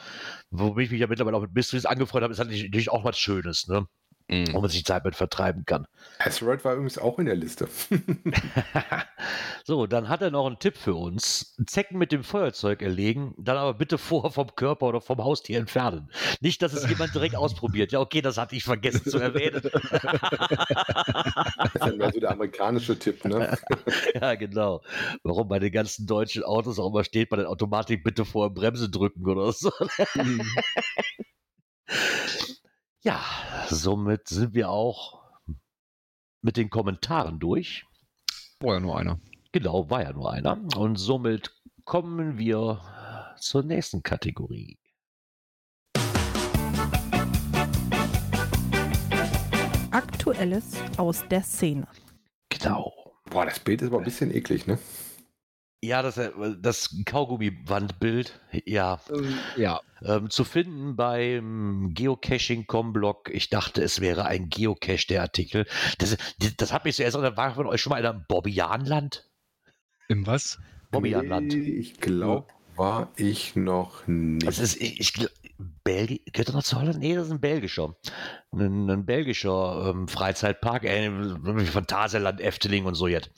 womit 0.50 0.86
ich 0.86 0.90
mich 0.92 1.00
ja 1.00 1.06
mittlerweile 1.06 1.36
auch 1.36 1.42
mit 1.42 1.54
Mysteries 1.54 1.86
angefreundet 1.86 2.24
habe, 2.38 2.50
ist 2.50 2.62
natürlich 2.62 2.90
auch 2.90 3.04
was 3.04 3.18
Schönes, 3.18 3.66
ne? 3.68 3.86
Mhm. 4.30 4.52
Wo 4.52 4.60
man 4.60 4.68
sich 4.68 4.84
Zeit 4.84 5.06
mit 5.06 5.16
vertreiben 5.16 5.64
kann. 5.64 5.86
Asteroid 6.18 6.62
war 6.62 6.74
übrigens 6.74 6.98
auch 6.98 7.18
in 7.18 7.24
der 7.24 7.34
Liste. 7.34 7.66
so, 9.64 9.86
dann 9.86 10.10
hat 10.10 10.20
er 10.20 10.30
noch 10.30 10.46
einen 10.46 10.58
Tipp 10.58 10.76
für 10.76 10.94
uns. 10.94 11.56
Zecken 11.66 11.96
mit 11.96 12.12
dem 12.12 12.22
Feuerzeug 12.24 12.82
erlegen, 12.82 13.34
dann 13.38 13.56
aber 13.56 13.72
bitte 13.72 13.96
vorher 13.96 14.30
vom 14.30 14.54
Körper 14.54 14.86
oder 14.86 15.00
vom 15.00 15.24
Haustier 15.24 15.58
entfernen. 15.58 16.10
Nicht, 16.42 16.60
dass 16.60 16.74
es 16.74 16.86
jemand 16.90 17.14
direkt 17.14 17.36
ausprobiert. 17.36 17.90
Ja, 17.90 18.00
okay, 18.00 18.20
das 18.20 18.36
hatte 18.36 18.54
ich 18.54 18.64
vergessen 18.64 19.10
zu 19.10 19.18
erwähnen. 19.18 19.62
das 19.62 19.72
ist 21.74 21.86
ja 21.86 21.96
mehr 21.96 22.12
so 22.12 22.20
der 22.20 22.32
amerikanische 22.32 22.98
Tipp, 22.98 23.24
ne? 23.24 23.56
ja, 24.14 24.34
genau. 24.34 24.82
Warum 25.22 25.48
bei 25.48 25.58
den 25.58 25.72
ganzen 25.72 26.06
deutschen 26.06 26.44
Autos 26.44 26.78
auch 26.78 26.90
immer 26.90 27.04
steht, 27.04 27.30
bei 27.30 27.38
der 27.38 27.48
Automatik 27.48 28.04
bitte 28.04 28.26
vorher 28.26 28.50
Bremse 28.50 28.90
drücken 28.90 29.26
oder 29.26 29.52
so. 29.52 29.70
Mhm. 30.14 30.42
Ja, 33.08 33.24
somit 33.70 34.28
sind 34.28 34.52
wir 34.52 34.68
auch 34.68 35.22
mit 36.42 36.58
den 36.58 36.68
Kommentaren 36.68 37.38
durch. 37.38 37.86
War 38.60 38.74
ja 38.74 38.80
nur 38.80 38.98
einer. 38.98 39.18
Genau, 39.50 39.88
war 39.88 40.02
ja 40.02 40.12
nur 40.12 40.30
einer. 40.30 40.60
Und 40.76 40.96
somit 40.96 41.58
kommen 41.86 42.36
wir 42.36 43.34
zur 43.40 43.62
nächsten 43.62 44.02
Kategorie. 44.02 44.78
Aktuelles 49.90 50.74
aus 50.98 51.26
der 51.30 51.42
Szene. 51.44 51.88
Genau. 52.50 52.92
Boah, 53.30 53.46
das 53.46 53.58
Bild 53.58 53.80
ist 53.80 53.88
aber 53.88 54.00
ein 54.00 54.04
bisschen 54.04 54.34
eklig, 54.34 54.66
ne? 54.66 54.78
Ja, 55.80 56.02
das, 56.02 56.16
äh, 56.16 56.30
das 56.60 56.96
Kaugummi-Wandbild, 57.04 58.40
ja. 58.64 59.00
Ähm, 59.10 59.38
ja. 59.56 59.80
Ähm, 60.02 60.28
zu 60.28 60.44
finden 60.44 60.96
beim 60.96 61.92
Geocaching.com-Blog. 61.94 63.30
Ich 63.32 63.48
dachte, 63.48 63.82
es 63.82 64.00
wäre 64.00 64.24
ein 64.24 64.48
Geocache, 64.48 65.06
der 65.08 65.22
Artikel. 65.22 65.66
Das, 65.98 66.16
das, 66.38 66.56
das 66.56 66.72
hat 66.72 66.84
mich 66.84 66.96
zuerst 66.96 67.14
erinnert, 67.14 67.36
war 67.36 67.54
von 67.54 67.66
euch 67.66 67.80
schon 67.80 67.90
mal 67.90 68.00
in 68.00 68.06
einem 68.06 68.24
Bobbianland? 68.28 69.28
Im 70.08 70.26
was? 70.26 70.58
Bobbianland. 70.90 71.52
Nee, 71.52 71.58
ich 71.58 72.00
glaube, 72.00 72.48
war 72.74 73.12
ich 73.16 73.54
noch 73.54 74.06
nicht. 74.06 74.46
Das 74.46 74.58
ist, 74.58 74.80
ich, 74.80 75.00
ich, 75.00 75.28
Belgi 75.58 76.22
gehört 76.32 76.50
er 76.50 76.54
noch 76.54 76.62
zu 76.62 76.78
Holland? 76.78 76.98
Nee, 77.00 77.16
das 77.16 77.26
ist 77.26 77.32
ein 77.32 77.40
belgischer. 77.40 77.96
Ein, 78.52 78.88
ein 78.88 79.04
belgischer 79.04 79.90
ähm, 79.90 80.06
Freizeitpark, 80.06 80.84
äh, 80.84 81.10
Phantasialand, 81.64 82.40
Efteling 82.40 82.84
und 82.84 82.94
so 82.94 83.08
jetzt. 83.08 83.30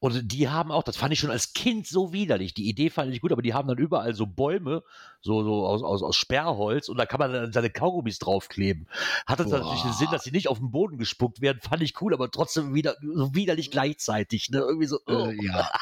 Und 0.00 0.32
die 0.32 0.48
haben 0.48 0.72
auch, 0.72 0.82
das 0.82 0.96
fand 0.96 1.12
ich 1.12 1.20
schon 1.20 1.30
als 1.30 1.52
Kind 1.52 1.86
so 1.86 2.12
widerlich. 2.12 2.54
Die 2.54 2.68
Idee 2.68 2.90
fand 2.90 3.12
ich 3.12 3.20
gut, 3.20 3.30
aber 3.30 3.42
die 3.42 3.54
haben 3.54 3.68
dann 3.68 3.78
überall 3.78 4.14
so 4.14 4.26
Bäume, 4.26 4.82
so, 5.20 5.44
so 5.44 5.64
aus, 5.66 5.82
aus, 5.82 6.02
aus 6.02 6.16
Sperrholz 6.16 6.88
und 6.88 6.98
da 6.98 7.06
kann 7.06 7.20
man 7.20 7.32
dann 7.32 7.52
seine 7.52 7.70
Kaugummis 7.70 8.18
draufkleben. 8.18 8.88
Hat 9.26 9.38
das 9.38 9.48
Boah. 9.48 9.58
natürlich 9.58 9.82
den 9.82 9.92
Sinn, 9.92 10.08
dass 10.10 10.24
sie 10.24 10.32
nicht 10.32 10.48
auf 10.48 10.58
den 10.58 10.72
Boden 10.72 10.98
gespuckt 10.98 11.40
werden, 11.40 11.60
fand 11.60 11.82
ich 11.82 12.00
cool, 12.02 12.14
aber 12.14 12.30
trotzdem 12.32 12.74
wieder 12.74 12.96
so 13.00 13.34
widerlich 13.34 13.70
gleichzeitig. 13.70 14.50
Ne? 14.50 14.58
Irgendwie 14.58 14.86
so. 14.86 14.98
oh. 15.06 15.28
Äh, 15.28 15.36
ja. 15.44 15.68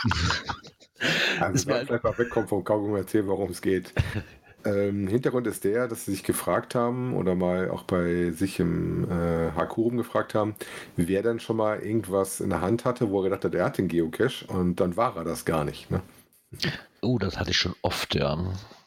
Also 1.41 1.69
halt- 1.69 1.89
vielleicht 1.89 2.05
mal 2.05 2.17
wegkommen 2.17 2.49
vom 2.49 2.63
Kaugummi 2.63 2.93
und 2.93 2.99
erzählen, 2.99 3.27
worum 3.27 3.51
es 3.51 3.61
geht. 3.61 3.93
ähm, 4.65 5.07
Hintergrund 5.07 5.47
ist 5.47 5.65
der, 5.65 5.89
dass 5.89 6.05
sie 6.05 6.13
sich 6.13 6.23
gefragt 6.23 6.75
haben 6.75 7.15
oder 7.15 7.35
mal 7.35 7.71
auch 7.71 7.83
bei 7.83 8.31
sich 8.31 8.61
im 8.61 9.05
äh, 9.11 9.53
Hakurum 9.53 9.97
gefragt 9.97 10.35
haben, 10.35 10.55
wer 10.97 11.23
dann 11.23 11.41
schon 11.41 11.57
mal 11.57 11.81
irgendwas 11.81 12.41
in 12.41 12.51
der 12.51 12.61
Hand 12.61 12.85
hatte, 12.85 13.11
wo 13.11 13.21
er 13.21 13.25
gedacht 13.25 13.45
hat, 13.45 13.55
er 13.55 13.65
hat 13.65 13.79
den 13.79 13.89
Geocache 13.89 14.47
und 14.47 14.81
dann 14.81 14.97
war 14.97 15.17
er 15.17 15.25
das 15.25 15.45
gar 15.45 15.65
nicht. 15.65 15.91
Ne? 15.91 16.03
oh, 17.01 17.19
das 17.19 17.39
hatte 17.39 17.51
ich 17.51 17.57
schon 17.57 17.75
oft, 17.83 18.15
ja. 18.15 18.39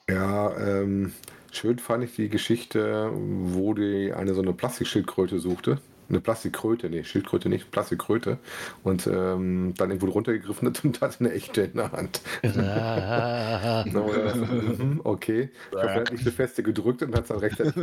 Ja, 0.10 0.56
ähm, 0.58 1.14
schön 1.52 1.80
fand 1.80 2.04
ich 2.04 2.16
die 2.16 2.30
Geschichte, 2.30 3.12
wo 3.14 3.74
die 3.74 4.14
eine 4.14 4.34
so 4.34 4.42
eine 4.42 4.54
Plastikschildkröte 4.54 5.40
suchte. 5.40 5.80
Eine 6.10 6.20
Plastikkröte, 6.20 6.90
nee, 6.90 7.04
Schildkröte 7.04 7.50
nicht, 7.50 7.72
Plastikkröte. 7.72 8.38
Und 8.84 9.08
ähm, 9.08 9.74
dann 9.78 9.90
irgendwo 9.90 10.08
runtergegriffen 10.08 10.68
hat 10.68 10.84
und 10.84 11.02
hatte 11.06 11.20
eine 11.20 11.34
echte 11.34 11.62
in 11.62 11.74
der 11.74 11.92
Hand. 11.92 12.22
Oder? 12.44 14.36
Mhm, 14.36 15.02
okay. 15.04 15.50
Ich 15.72 15.78
er 15.78 15.96
hat 15.96 16.12
nicht 16.12 16.24
so 16.24 16.32
feste 16.32 16.64
gedrückt 16.64 17.02
und 17.02 17.16
hat 17.16 17.24
es 17.24 17.28
dann 17.30 17.40
rechtzeitig. 17.40 17.74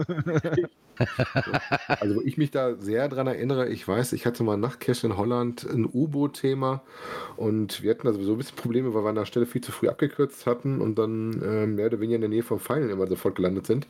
also, 1.89 2.17
wo 2.17 2.21
ich 2.21 2.37
mich 2.39 2.51
da 2.51 2.77
sehr 2.77 3.09
dran 3.09 3.27
erinnere, 3.27 3.69
ich 3.69 3.87
weiß, 3.87 4.13
ich 4.13 4.27
hatte 4.27 4.43
mal 4.43 4.57
nach 4.57 4.79
Cash 4.79 5.05
in 5.05 5.17
Holland 5.17 5.65
ein 5.65 5.87
U-Boot-Thema 5.87 6.83
und 7.37 7.83
wir 7.83 7.91
hatten 7.91 8.07
da 8.07 8.13
sowieso 8.13 8.33
ein 8.33 8.39
bisschen 8.39 8.57
Probleme, 8.57 8.95
weil 8.95 9.05
wir 9.05 9.09
an 9.11 9.17
der 9.17 9.27
Stelle 9.27 9.47
viel 9.47 9.63
zu 9.63 9.73
früh 9.73 9.89
abgekürzt 9.89 10.47
hatten 10.47 10.81
und 10.81 10.99
dann 10.99 11.43
äh, 11.43 11.67
mehr 11.67 11.87
oder 11.87 12.01
weniger 12.01 12.17
in 12.17 12.21
der 12.23 12.31
Nähe 12.31 12.43
vom 12.43 12.61
Pfeilen 12.61 12.91
immer 12.91 13.07
sofort 13.07 13.35
gelandet 13.35 13.67
sind 13.67 13.87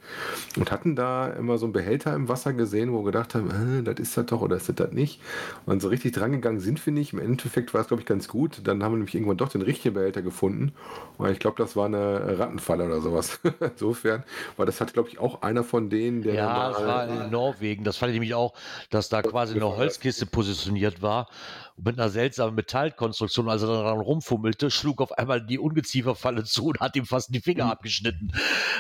und 0.57 0.71
hatten 0.71 0.97
da 0.97 1.29
immer 1.29 1.59
so 1.59 1.67
einen 1.67 1.73
Behälter 1.73 2.15
im 2.15 2.29
Wasser 2.29 2.53
gesehen, 2.53 2.93
wo 2.93 3.01
wir 3.01 3.13
gedacht 3.13 3.35
haben, 3.35 3.81
äh, 3.81 3.83
das 3.83 3.99
ist 3.99 4.17
das 4.23 4.31
doch 4.31 4.43
oder 4.43 4.57
ist 4.57 4.69
das 4.69 4.77
das 4.77 4.93
nicht. 4.93 5.21
Und 5.67 5.83
so 5.83 5.89
richtig 5.89 6.13
drangegangen 6.13 6.61
sind 6.61 6.85
wir 6.85 6.93
nicht. 6.93 7.13
Im 7.13 7.19
Endeffekt 7.19 7.75
war 7.75 7.81
es, 7.81 7.89
glaube 7.89 8.03
ich, 8.03 8.07
ganz 8.07 8.29
gut. 8.29 8.61
Dann 8.65 8.83
haben 8.83 8.93
wir 8.93 8.99
nämlich 8.99 9.15
irgendwann 9.15 9.37
doch 9.37 9.49
den 9.49 9.63
richtigen 9.63 9.95
Behälter 9.95 10.23
gefunden. 10.23 10.73
Und 11.19 11.31
ich 11.31 11.39
glaube, 11.39 11.57
das 11.63 11.77
war 11.77 11.87
eine 11.87 12.39
Rattenfalle 12.39 12.87
oder 12.87 13.01
sowas. 13.01 13.41
Insofern 13.61 14.25
war 14.57 14.67
das 14.67 14.81
hat, 14.81 14.93
glaube 14.93 15.09
ich, 15.09 15.19
auch 15.19 15.43
einer 15.43 15.65
von 15.65 15.91
denen, 15.91 16.23
der 16.23 16.35
Ja, 16.35 16.71
das 16.71 16.87
war 16.87 17.09
in 17.09 17.31
Norwegen. 17.31 17.85
Das 17.85 17.97
fand 17.97 18.11
ich 18.11 18.15
nämlich 18.15 18.35
auch, 18.35 18.55
dass 18.91 19.09
da 19.09 19.23
quasi 19.23 19.55
eine 19.55 19.77
Holzkiste 19.77 20.27
positioniert 20.27 21.03
war 21.03 21.29
mit 21.77 21.99
einer 21.99 22.11
seltsamen 22.11 22.55
Metallkonstruktion. 22.55 23.49
Als 23.49 23.63
er 23.63 23.69
dann 23.69 23.85
daran 23.85 24.01
rumfummelte, 24.01 24.71
schlug 24.71 25.01
auf 25.01 25.13
einmal 25.13 25.45
die 25.45 25.59
Ungezieferfalle 25.59 26.45
zu 26.45 26.67
und 26.67 26.81
hat 26.81 26.97
ihm 26.97 27.07
fast 27.07 27.35
die 27.35 27.41
Finger 27.41 27.71
abgeschnitten. 27.71 28.33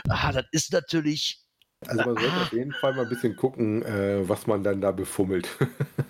Ah, 0.08 0.32
das 0.32 0.44
ist 0.52 0.72
natürlich. 0.72 1.41
Also 1.88 2.04
man 2.04 2.14
sollte 2.14 2.32
Ah. 2.32 2.42
auf 2.42 2.52
jeden 2.52 2.72
Fall 2.72 2.94
mal 2.94 3.02
ein 3.02 3.08
bisschen 3.08 3.36
gucken, 3.36 3.82
äh, 3.82 4.28
was 4.28 4.46
man 4.46 4.62
dann 4.62 4.80
da 4.80 4.90
befummelt. 4.92 5.48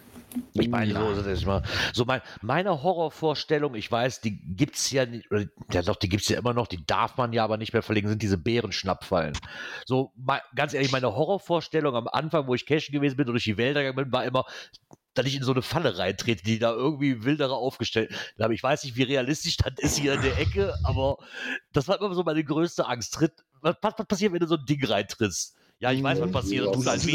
Ich 0.55 0.69
meine, 0.69 0.95
so 0.95 1.11
ist 1.11 1.27
es 1.27 1.45
mal. 1.45 1.63
So 1.93 2.07
mein, 2.07 2.23
meine 2.41 2.83
Horrorvorstellung, 2.83 3.75
ich 3.75 3.91
weiß, 3.93 4.23
die 4.23 4.39
gibt's 4.57 4.91
ja 4.91 5.05
nicht, 5.05 5.31
oder, 5.31 5.45
ja 5.71 5.83
doch, 5.83 5.97
die 5.97 6.09
gibt's 6.09 6.29
ja 6.31 6.39
immer 6.39 6.55
noch, 6.55 6.67
die 6.69 6.83
darf 6.87 7.19
man 7.19 7.35
ja 7.35 7.45
aber 7.45 7.59
nicht 7.59 7.75
mehr 7.75 7.83
verlegen, 7.83 8.09
sind 8.09 8.23
diese 8.23 8.39
Bärenschnappfallen. 8.39 9.35
So, 9.85 10.13
mei- 10.17 10.41
ganz 10.55 10.73
ehrlich, 10.73 10.91
meine 10.91 11.15
Horrorvorstellung 11.15 11.95
am 11.95 12.09
Anfang, 12.09 12.47
wo 12.47 12.55
ich 12.55 12.65
cashen 12.65 12.93
gewesen 12.95 13.17
bin 13.17 13.27
und 13.27 13.35
durch 13.35 13.45
die 13.45 13.59
Wälder 13.59 13.83
gegangen 13.83 14.05
bin, 14.07 14.13
war 14.13 14.25
immer, 14.25 14.45
dass 15.13 15.27
ich 15.27 15.37
in 15.37 15.43
so 15.43 15.53
eine 15.53 15.61
Falle 15.63 15.99
reintrete, 15.99 16.43
die 16.43 16.59
da 16.59 16.73
irgendwie 16.73 17.25
wildere 17.25 17.55
aufgestellt 17.55 18.15
haben. 18.41 18.53
Ich 18.55 18.63
weiß 18.63 18.85
nicht, 18.85 18.97
wie 18.97 19.03
realistisch 19.03 19.59
das 19.59 19.73
ist 19.79 19.99
hier 19.99 20.15
in 20.15 20.23
der 20.23 20.39
Ecke, 20.39 20.75
aber 20.85 21.19
das 21.75 21.89
war 21.89 22.01
immer 22.01 22.15
so 22.15 22.23
meine 22.23 22.43
größte 22.43 22.87
Angst. 22.87 23.13
Tritt, 23.15 23.33
was, 23.61 23.77
was 23.83 23.95
passiert, 24.07 24.33
wenn 24.33 24.41
du 24.41 24.47
so 24.47 24.57
ein 24.57 24.65
Ding 24.65 24.83
reintrittst? 24.83 25.57
Ja, 25.83 25.91
ich 25.91 26.01
weiß, 26.01 26.21
was 26.21 26.31
passiert, 26.31 26.67
das 26.73 26.77
tut 26.77 26.87
halt 26.87 27.07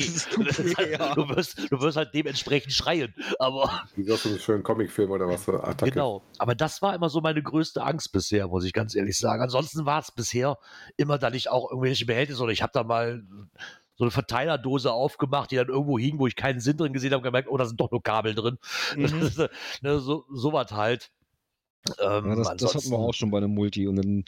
weh. 0.78 0.92
Ja. 0.92 1.16
du, 1.16 1.30
wirst, 1.30 1.58
du 1.72 1.80
wirst 1.80 1.96
halt 1.96 2.14
dementsprechend 2.14 2.74
schreien, 2.74 3.16
aber 3.40 3.84
Wie 3.96 4.04
so 4.04 4.16
ein 4.28 4.40
schönen 4.40 4.62
Comicfilm 4.62 5.10
oder 5.10 5.26
was? 5.26 5.46
so 5.46 5.54
Attacke. 5.54 5.92
Genau. 5.92 6.22
Aber 6.38 6.54
das 6.54 6.82
war 6.82 6.94
immer 6.94 7.08
so 7.08 7.22
meine 7.22 7.42
größte 7.42 7.82
Angst 7.82 8.12
bisher, 8.12 8.50
muss 8.50 8.66
ich 8.66 8.74
ganz 8.74 8.94
ehrlich 8.94 9.18
sagen. 9.18 9.42
Ansonsten 9.42 9.86
war 9.86 10.02
es 10.02 10.12
bisher 10.12 10.58
immer, 10.98 11.18
dass 11.18 11.34
ich 11.34 11.50
auch 11.50 11.72
irgendwelche 11.72 12.06
Behältnisse 12.06 12.44
oder 12.44 12.52
ich 12.52 12.62
habe 12.62 12.74
da 12.74 12.84
mal 12.84 13.24
so 13.96 14.04
eine 14.04 14.12
Verteilerdose 14.12 14.92
aufgemacht, 14.92 15.52
die 15.52 15.56
dann 15.56 15.70
irgendwo 15.70 15.98
hing, 15.98 16.20
wo 16.20 16.28
ich 16.28 16.36
keinen 16.36 16.60
Sinn 16.60 16.76
drin 16.76 16.92
gesehen 16.92 17.14
habe, 17.14 17.24
gemerkt, 17.24 17.48
oh, 17.50 17.56
da 17.56 17.66
sind 17.66 17.80
doch 17.80 17.90
nur 17.90 18.04
Kabel 18.04 18.36
drin. 18.36 18.58
Mhm. 18.98 19.48
ne, 19.82 20.00
so 20.00 20.26
sowas 20.30 20.74
halt. 20.74 21.10
Ähm, 22.02 22.26
Ja, 22.26 22.36
das, 22.36 22.58
das 22.58 22.76
hatten 22.76 22.90
wir 22.90 23.00
auch 23.00 23.14
schon 23.14 23.32
bei 23.32 23.38
einem 23.38 23.54
Multi. 23.54 23.88
Und 23.88 23.96
dann 23.96 24.26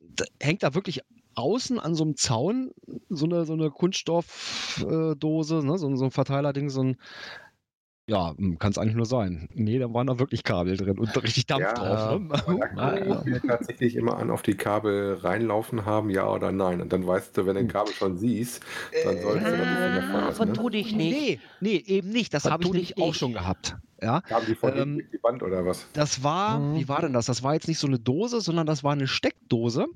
da 0.00 0.24
hängt 0.40 0.62
da 0.62 0.74
wirklich 0.74 1.02
außen 1.38 1.78
an 1.78 1.94
so 1.94 2.04
einem 2.04 2.16
Zaun 2.16 2.72
so 3.08 3.24
eine, 3.26 3.44
so 3.44 3.52
eine 3.54 3.70
Kunststoffdose, 3.70 5.64
ne? 5.64 5.78
so, 5.78 5.94
so 5.96 6.04
ein 6.04 6.10
Verteilerding, 6.10 6.68
so 6.70 6.82
ein. 6.82 6.96
Ja, 8.10 8.34
kann 8.58 8.70
es 8.70 8.78
eigentlich 8.78 8.94
nur 8.96 9.04
sein. 9.04 9.50
Nee, 9.52 9.78
da 9.78 9.92
waren 9.92 10.06
da 10.06 10.18
wirklich 10.18 10.42
Kabel 10.42 10.78
drin 10.78 10.98
und 10.98 11.14
richtig 11.22 11.44
Dampf 11.44 11.66
Ja, 11.66 11.74
drauf. 11.74 12.18
Ne? 12.18 12.28
Da 12.74 12.96
gucken 12.96 13.32
wir 13.34 13.42
tatsächlich 13.42 13.96
immer 13.96 14.16
an, 14.16 14.30
auf 14.30 14.40
die 14.40 14.54
Kabel 14.54 15.18
reinlaufen 15.20 15.84
haben, 15.84 16.08
ja 16.08 16.26
oder 16.26 16.50
nein. 16.50 16.80
Und 16.80 16.90
dann 16.90 17.06
weißt 17.06 17.36
du, 17.36 17.44
wenn 17.44 17.56
du 17.56 17.60
ein 17.60 17.68
Kabel 17.68 17.92
schon 17.92 18.16
siehst, 18.16 18.64
dann 19.04 19.20
solltest 19.20 19.52
du 19.52 19.56
da 19.58 19.62
ein 19.62 19.74
bisschen 19.74 19.94
davon 19.94 20.20
lassen. 20.24 20.40
Ne? 20.40 20.54
vertu 20.54 20.70
dich 20.70 20.96
nicht. 20.96 21.12
Nee, 21.12 21.40
nee, 21.60 21.84
eben 21.86 22.08
nicht. 22.08 22.32
Das 22.32 22.46
habe 22.46 22.64
ich 22.64 22.70
nämlich 22.72 22.96
auch 22.96 23.12
schon 23.12 23.34
gehabt. 23.34 23.76
Ja, 24.00 24.22
Haben 24.30 24.46
die 24.46 24.54
von 24.54 24.74
ähm, 24.74 25.02
die 25.12 25.22
Wand 25.22 25.42
oder 25.42 25.66
was? 25.66 25.86
Das 25.92 26.22
war, 26.22 26.60
Mhm. 26.60 26.76
wie 26.76 26.88
war 26.88 27.02
denn 27.02 27.12
das? 27.12 27.26
Das 27.26 27.42
war 27.42 27.52
jetzt 27.52 27.68
nicht 27.68 27.78
so 27.78 27.88
eine 27.88 27.98
Dose, 27.98 28.40
sondern 28.40 28.66
das 28.66 28.82
war 28.84 28.92
eine 28.92 29.06
Steckdose, 29.06 29.86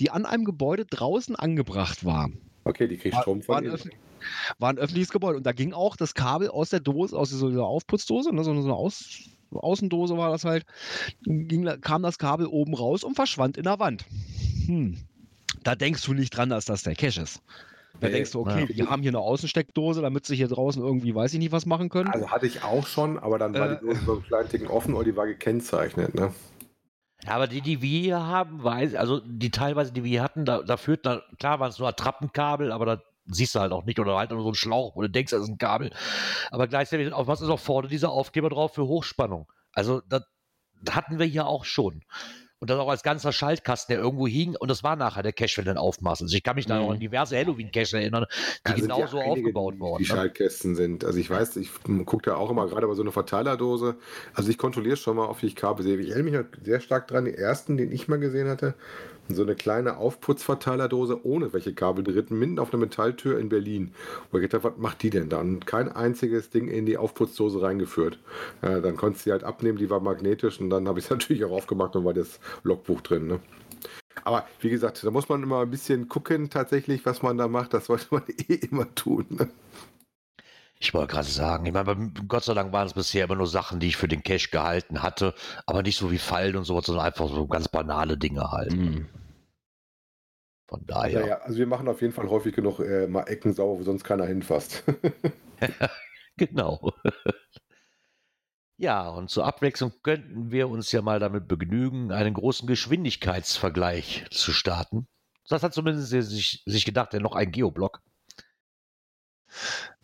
die 0.00 0.10
an 0.10 0.26
einem 0.26 0.44
Gebäude 0.44 0.84
draußen 0.84 1.36
angebracht 1.36 2.04
war. 2.04 2.30
Okay, 2.64 2.88
die 2.88 2.96
kriegt 2.96 3.14
war- 3.14 3.22
Strom 3.22 3.46
war 3.48 3.56
von 3.58 3.66
öffentlich- 3.66 3.98
War 4.58 4.70
ein 4.70 4.78
öffentliches 4.78 5.10
Gebäude 5.10 5.36
und 5.38 5.44
da 5.46 5.52
ging 5.52 5.72
auch 5.74 5.96
das 5.96 6.14
Kabel 6.14 6.48
aus 6.48 6.70
der 6.70 6.80
Dose, 6.80 7.16
aus 7.16 7.30
so 7.30 7.46
einer 7.46 7.64
Aufputzdose, 7.64 8.34
ne, 8.34 8.42
so 8.42 8.52
eine 8.52 8.72
aus, 8.72 9.20
Außendose 9.50 10.16
war 10.16 10.30
das 10.30 10.44
halt, 10.44 10.64
ging, 11.24 11.64
kam 11.82 12.02
das 12.02 12.18
Kabel 12.18 12.46
oben 12.46 12.74
raus 12.74 13.04
und 13.04 13.14
verschwand 13.14 13.56
in 13.56 13.64
der 13.64 13.78
Wand. 13.78 14.04
Hm. 14.66 14.96
Da 15.62 15.74
denkst 15.74 16.04
du 16.04 16.14
nicht 16.14 16.30
dran, 16.36 16.48
dass 16.50 16.64
das 16.64 16.82
der 16.82 16.94
Cache 16.94 17.20
ist. 17.22 17.40
Da 18.00 18.08
denkst 18.08 18.32
du, 18.32 18.40
okay, 18.40 18.66
ja. 18.70 18.76
wir 18.76 18.90
haben 18.90 19.02
hier 19.02 19.12
eine 19.12 19.20
Außensteckdose, 19.20 20.02
damit 20.02 20.26
sie 20.26 20.34
hier 20.34 20.48
draußen 20.48 20.82
irgendwie, 20.82 21.14
weiß 21.14 21.32
ich 21.34 21.38
nicht, 21.38 21.52
was 21.52 21.64
machen 21.64 21.90
können. 21.90 22.08
Also 22.08 22.28
hatte 22.30 22.46
ich 22.46 22.64
auch 22.64 22.86
schon, 22.86 23.18
aber 23.18 23.38
dann 23.38 23.54
war 23.54 23.72
Äh, 23.72 23.78
die 23.80 23.86
Dose 23.86 24.00
so 24.04 24.12
einen 24.14 24.22
kleinen 24.24 24.48
Ticken 24.48 24.66
offen 24.66 24.94
und 24.94 25.06
die 25.06 25.14
war 25.16 25.26
gekennzeichnet. 25.26 26.14
Ne? 26.14 26.32
Aber 27.26 27.46
die, 27.46 27.60
die 27.60 27.80
wir 27.82 28.00
hier 28.00 28.22
haben, 28.22 28.62
weiß, 28.62 28.94
also 28.94 29.20
die 29.20 29.50
teilweise, 29.50 29.92
die 29.92 30.04
wir 30.04 30.10
hier 30.10 30.22
hatten, 30.22 30.44
da, 30.44 30.62
da 30.62 30.76
führt, 30.76 31.04
na, 31.04 31.22
klar 31.38 31.60
waren 31.60 31.70
es 31.70 31.78
nur 31.78 31.88
Attrappenkabel, 31.88 32.72
aber 32.72 32.86
da 32.86 33.02
siehst 33.26 33.54
du 33.54 33.60
halt 33.60 33.72
auch 33.72 33.84
nicht 33.84 33.98
oder 33.98 34.16
halt 34.16 34.30
nur 34.30 34.42
so 34.42 34.50
ein 34.50 34.54
Schlauch, 34.54 34.96
wo 34.96 35.02
du 35.02 35.08
denkst, 35.08 35.30
das 35.30 35.42
ist 35.42 35.48
ein 35.48 35.58
Kabel. 35.58 35.90
Aber 36.50 36.68
gleichzeitig, 36.68 37.12
auf 37.12 37.26
was 37.26 37.40
ist 37.40 37.48
auch 37.48 37.60
vorne 37.60 37.88
dieser 37.88 38.10
Aufkleber 38.10 38.50
drauf 38.50 38.74
für 38.74 38.86
Hochspannung? 38.86 39.50
Also, 39.72 40.02
das 40.08 40.24
hatten 40.90 41.18
wir 41.18 41.26
hier 41.26 41.46
auch 41.46 41.64
schon. 41.64 42.02
Und 42.60 42.70
das 42.70 42.78
auch 42.78 42.88
als 42.88 43.02
ganzer 43.02 43.32
Schaltkasten, 43.32 43.94
der 43.94 44.02
irgendwo 44.02 44.26
hing. 44.26 44.56
Und 44.56 44.70
das 44.70 44.82
war 44.82 44.96
nachher 44.96 45.22
der 45.22 45.32
Cache, 45.32 45.58
wenn 45.58 45.64
du 45.66 45.72
den 45.72 45.78
aufmachst. 45.78 46.22
Also 46.22 46.34
ich 46.34 46.42
kann 46.42 46.56
mich 46.56 46.66
da 46.66 46.78
Mhm. 46.78 46.86
noch 46.86 46.90
an 46.92 47.00
diverse 47.00 47.36
Halloween-Cache 47.36 47.98
erinnern, 47.98 48.26
die 48.66 48.72
genau 48.74 49.00
ja 49.00 49.06
so 49.06 49.18
einige, 49.18 49.52
aufgebaut 49.52 49.74
die, 49.74 49.80
wurden. 49.80 49.98
Die 49.98 50.02
ne? 50.04 50.06
Schaltkästen 50.06 50.74
sind. 50.74 51.04
Also 51.04 51.18
ich 51.18 51.28
weiß, 51.28 51.56
ich 51.56 51.70
gucke 52.06 52.30
da 52.30 52.36
auch 52.36 52.50
immer 52.50 52.66
gerade 52.68 52.86
bei 52.86 52.94
so 52.94 53.02
einer 53.02 53.12
Verteilerdose. 53.12 53.96
Also 54.32 54.50
ich 54.50 54.58
kontrolliere 54.58 54.96
schon 54.96 55.16
mal, 55.16 55.28
ob 55.28 55.42
ich 55.42 55.56
Kabel 55.56 55.84
sehe. 55.84 55.96
Ich 55.98 56.10
erinnere 56.10 56.24
mich 56.24 56.34
halt 56.36 56.64
sehr 56.64 56.80
stark 56.80 57.08
dran, 57.08 57.26
den 57.26 57.34
ersten, 57.34 57.76
den 57.76 57.92
ich 57.92 58.08
mal 58.08 58.18
gesehen 58.18 58.48
hatte, 58.48 58.74
so 59.28 59.42
eine 59.42 59.54
kleine 59.54 59.96
Aufputzverteilerdose 59.96 61.24
ohne 61.26 61.52
welche 61.54 61.74
Kabel 61.74 62.04
drin, 62.04 62.26
mitten 62.30 62.58
auf 62.58 62.72
einer 62.72 62.80
Metalltür 62.80 63.38
in 63.38 63.48
Berlin. 63.48 63.94
Wo 64.30 64.38
ich 64.38 64.42
gedacht 64.42 64.64
habe, 64.64 64.74
was 64.74 64.80
macht 64.82 65.02
die 65.02 65.10
denn 65.10 65.28
da? 65.30 65.40
Und 65.40 65.66
kein 65.66 65.90
einziges 65.90 66.50
Ding 66.50 66.68
in 66.68 66.84
die 66.86 66.98
Aufputzdose 66.98 67.62
reingeführt. 67.62 68.18
Ja, 68.62 68.80
dann 68.80 68.96
konntest 68.96 69.24
du 69.24 69.30
sie 69.30 69.32
halt 69.32 69.44
abnehmen, 69.44 69.78
die 69.78 69.88
war 69.88 70.00
magnetisch 70.00 70.60
und 70.60 70.68
dann 70.70 70.86
habe 70.88 70.98
ich 70.98 71.06
es 71.06 71.10
natürlich 71.10 71.44
auch 71.44 71.52
aufgemacht 71.52 71.96
und 71.96 72.04
war 72.04 72.12
das 72.14 72.38
Logbuch 72.62 73.00
drin. 73.00 73.26
Ne? 73.26 73.40
Aber 74.24 74.46
wie 74.60 74.70
gesagt, 74.70 75.02
da 75.04 75.10
muss 75.10 75.28
man 75.28 75.42
immer 75.42 75.62
ein 75.62 75.70
bisschen 75.70 76.08
gucken, 76.08 76.50
tatsächlich, 76.50 77.04
was 77.04 77.22
man 77.22 77.36
da 77.36 77.48
macht. 77.48 77.74
Das 77.74 77.86
sollte 77.86 78.06
man 78.10 78.22
eh 78.48 78.54
immer 78.54 78.94
tun. 78.94 79.26
Ne? 79.30 79.48
Ich 80.78 80.92
wollte 80.92 81.14
gerade 81.14 81.28
sagen, 81.28 81.66
ich 81.66 81.72
meine, 81.72 82.12
Gott 82.28 82.44
sei 82.44 82.54
Dank 82.54 82.72
waren 82.72 82.86
es 82.86 82.94
bisher 82.94 83.24
immer 83.24 83.36
nur 83.36 83.46
Sachen, 83.46 83.80
die 83.80 83.88
ich 83.88 83.96
für 83.96 84.08
den 84.08 84.22
Cache 84.22 84.50
gehalten 84.50 85.02
hatte, 85.02 85.34
aber 85.66 85.82
nicht 85.82 85.96
so 85.96 86.10
wie 86.10 86.18
Fallen 86.18 86.56
und 86.56 86.64
sowas, 86.64 86.86
sondern 86.86 87.06
einfach 87.06 87.28
so 87.28 87.46
ganz 87.46 87.68
banale 87.68 88.18
Dinge 88.18 88.50
halt. 88.50 88.72
Mhm. 88.72 89.06
Von 90.66 90.84
daher. 90.86 91.20
Naja, 91.20 91.36
also 91.38 91.58
wir 91.58 91.66
machen 91.66 91.88
auf 91.88 92.02
jeden 92.02 92.12
Fall 92.12 92.28
häufig 92.28 92.54
genug 92.54 92.80
äh, 92.80 93.06
mal 93.06 93.24
Ecken 93.24 93.52
sauber, 93.52 93.80
wo 93.80 93.82
sonst 93.84 94.04
keiner 94.04 94.26
hinfasst. 94.26 94.84
Genau. 96.36 96.92
ja, 98.76 99.08
und 99.08 99.30
zur 99.30 99.46
Abwechslung 99.46 99.92
könnten 100.02 100.50
wir 100.50 100.68
uns 100.68 100.90
ja 100.92 101.00
mal 101.02 101.20
damit 101.20 101.46
begnügen, 101.46 102.10
einen 102.10 102.34
großen 102.34 102.66
Geschwindigkeitsvergleich 102.66 104.26
zu 104.30 104.52
starten. 104.52 105.06
Das 105.48 105.62
hat 105.62 105.74
zumindest 105.74 106.08
sich, 106.08 106.62
sich 106.66 106.84
gedacht, 106.84 107.12
der 107.12 107.20
noch 107.20 107.34
ein 107.34 107.52
Geoblock. 107.52 108.02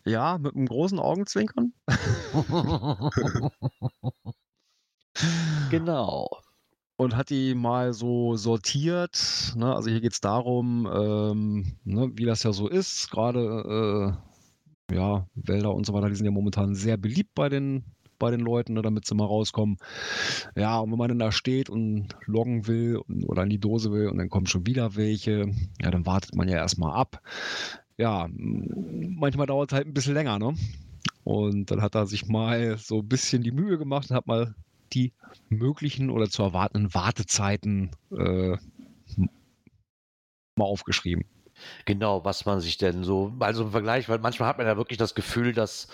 Ja, 0.04 0.38
mit 0.38 0.54
einem 0.54 0.66
großen 0.66 0.98
Augenzwinkern. 0.98 1.72
genau. 5.70 6.30
Und 6.96 7.16
hat 7.16 7.30
die 7.30 7.54
mal 7.54 7.92
so 7.92 8.36
sortiert. 8.36 9.52
Ne? 9.56 9.74
Also 9.74 9.90
hier 9.90 10.00
geht 10.00 10.12
es 10.12 10.20
darum, 10.20 10.88
ähm, 10.92 11.78
ne, 11.84 12.10
wie 12.14 12.24
das 12.24 12.42
ja 12.42 12.52
so 12.52 12.68
ist. 12.68 13.10
Gerade 13.10 14.14
äh, 14.90 14.94
ja, 14.94 15.26
Wälder 15.34 15.74
und 15.74 15.86
so 15.86 15.92
weiter, 15.94 16.08
die 16.08 16.14
sind 16.16 16.26
ja 16.26 16.30
momentan 16.30 16.74
sehr 16.74 16.96
beliebt 16.96 17.34
bei 17.34 17.48
den, 17.48 17.84
bei 18.20 18.30
den 18.30 18.40
Leuten, 18.40 18.74
ne, 18.74 18.82
damit 18.82 19.06
sie 19.06 19.16
mal 19.16 19.24
rauskommen. 19.24 19.78
Ja, 20.54 20.78
und 20.78 20.92
wenn 20.92 20.98
man 20.98 21.08
dann 21.08 21.18
da 21.18 21.32
steht 21.32 21.68
und 21.68 22.08
loggen 22.26 22.68
will 22.68 22.96
und, 22.96 23.24
oder 23.24 23.42
in 23.42 23.50
die 23.50 23.58
Dose 23.58 23.90
will 23.90 24.08
und 24.08 24.18
dann 24.18 24.30
kommen 24.30 24.46
schon 24.46 24.66
wieder 24.66 24.94
welche, 24.94 25.50
ja, 25.80 25.90
dann 25.90 26.06
wartet 26.06 26.36
man 26.36 26.48
ja 26.48 26.58
erstmal 26.58 26.96
ab. 26.96 27.20
Ja, 27.98 28.28
manchmal 28.30 29.46
dauert 29.46 29.72
es 29.72 29.76
halt 29.76 29.88
ein 29.88 29.94
bisschen 29.94 30.14
länger, 30.14 30.38
ne? 30.38 30.54
Und 31.24 31.70
dann 31.70 31.82
hat 31.82 31.96
er 31.96 32.06
sich 32.06 32.28
mal 32.28 32.78
so 32.78 33.00
ein 33.00 33.08
bisschen 33.08 33.42
die 33.42 33.50
Mühe 33.50 33.76
gemacht 33.76 34.10
und 34.10 34.16
hat 34.16 34.26
mal 34.26 34.54
die 34.92 35.12
möglichen 35.48 36.10
oder 36.10 36.28
zu 36.28 36.42
erwartenden 36.42 36.94
Wartezeiten 36.94 37.90
äh, 38.16 38.56
mal 40.56 40.64
aufgeschrieben. 40.64 41.24
Genau, 41.84 42.24
was 42.24 42.46
man 42.46 42.60
sich 42.60 42.78
denn 42.78 43.04
so, 43.04 43.34
also 43.38 43.64
im 43.64 43.70
Vergleich, 43.70 44.08
weil 44.08 44.18
manchmal 44.18 44.48
hat 44.48 44.58
man 44.58 44.66
ja 44.66 44.76
wirklich 44.76 44.98
das 44.98 45.14
Gefühl, 45.14 45.52
dass 45.52 45.88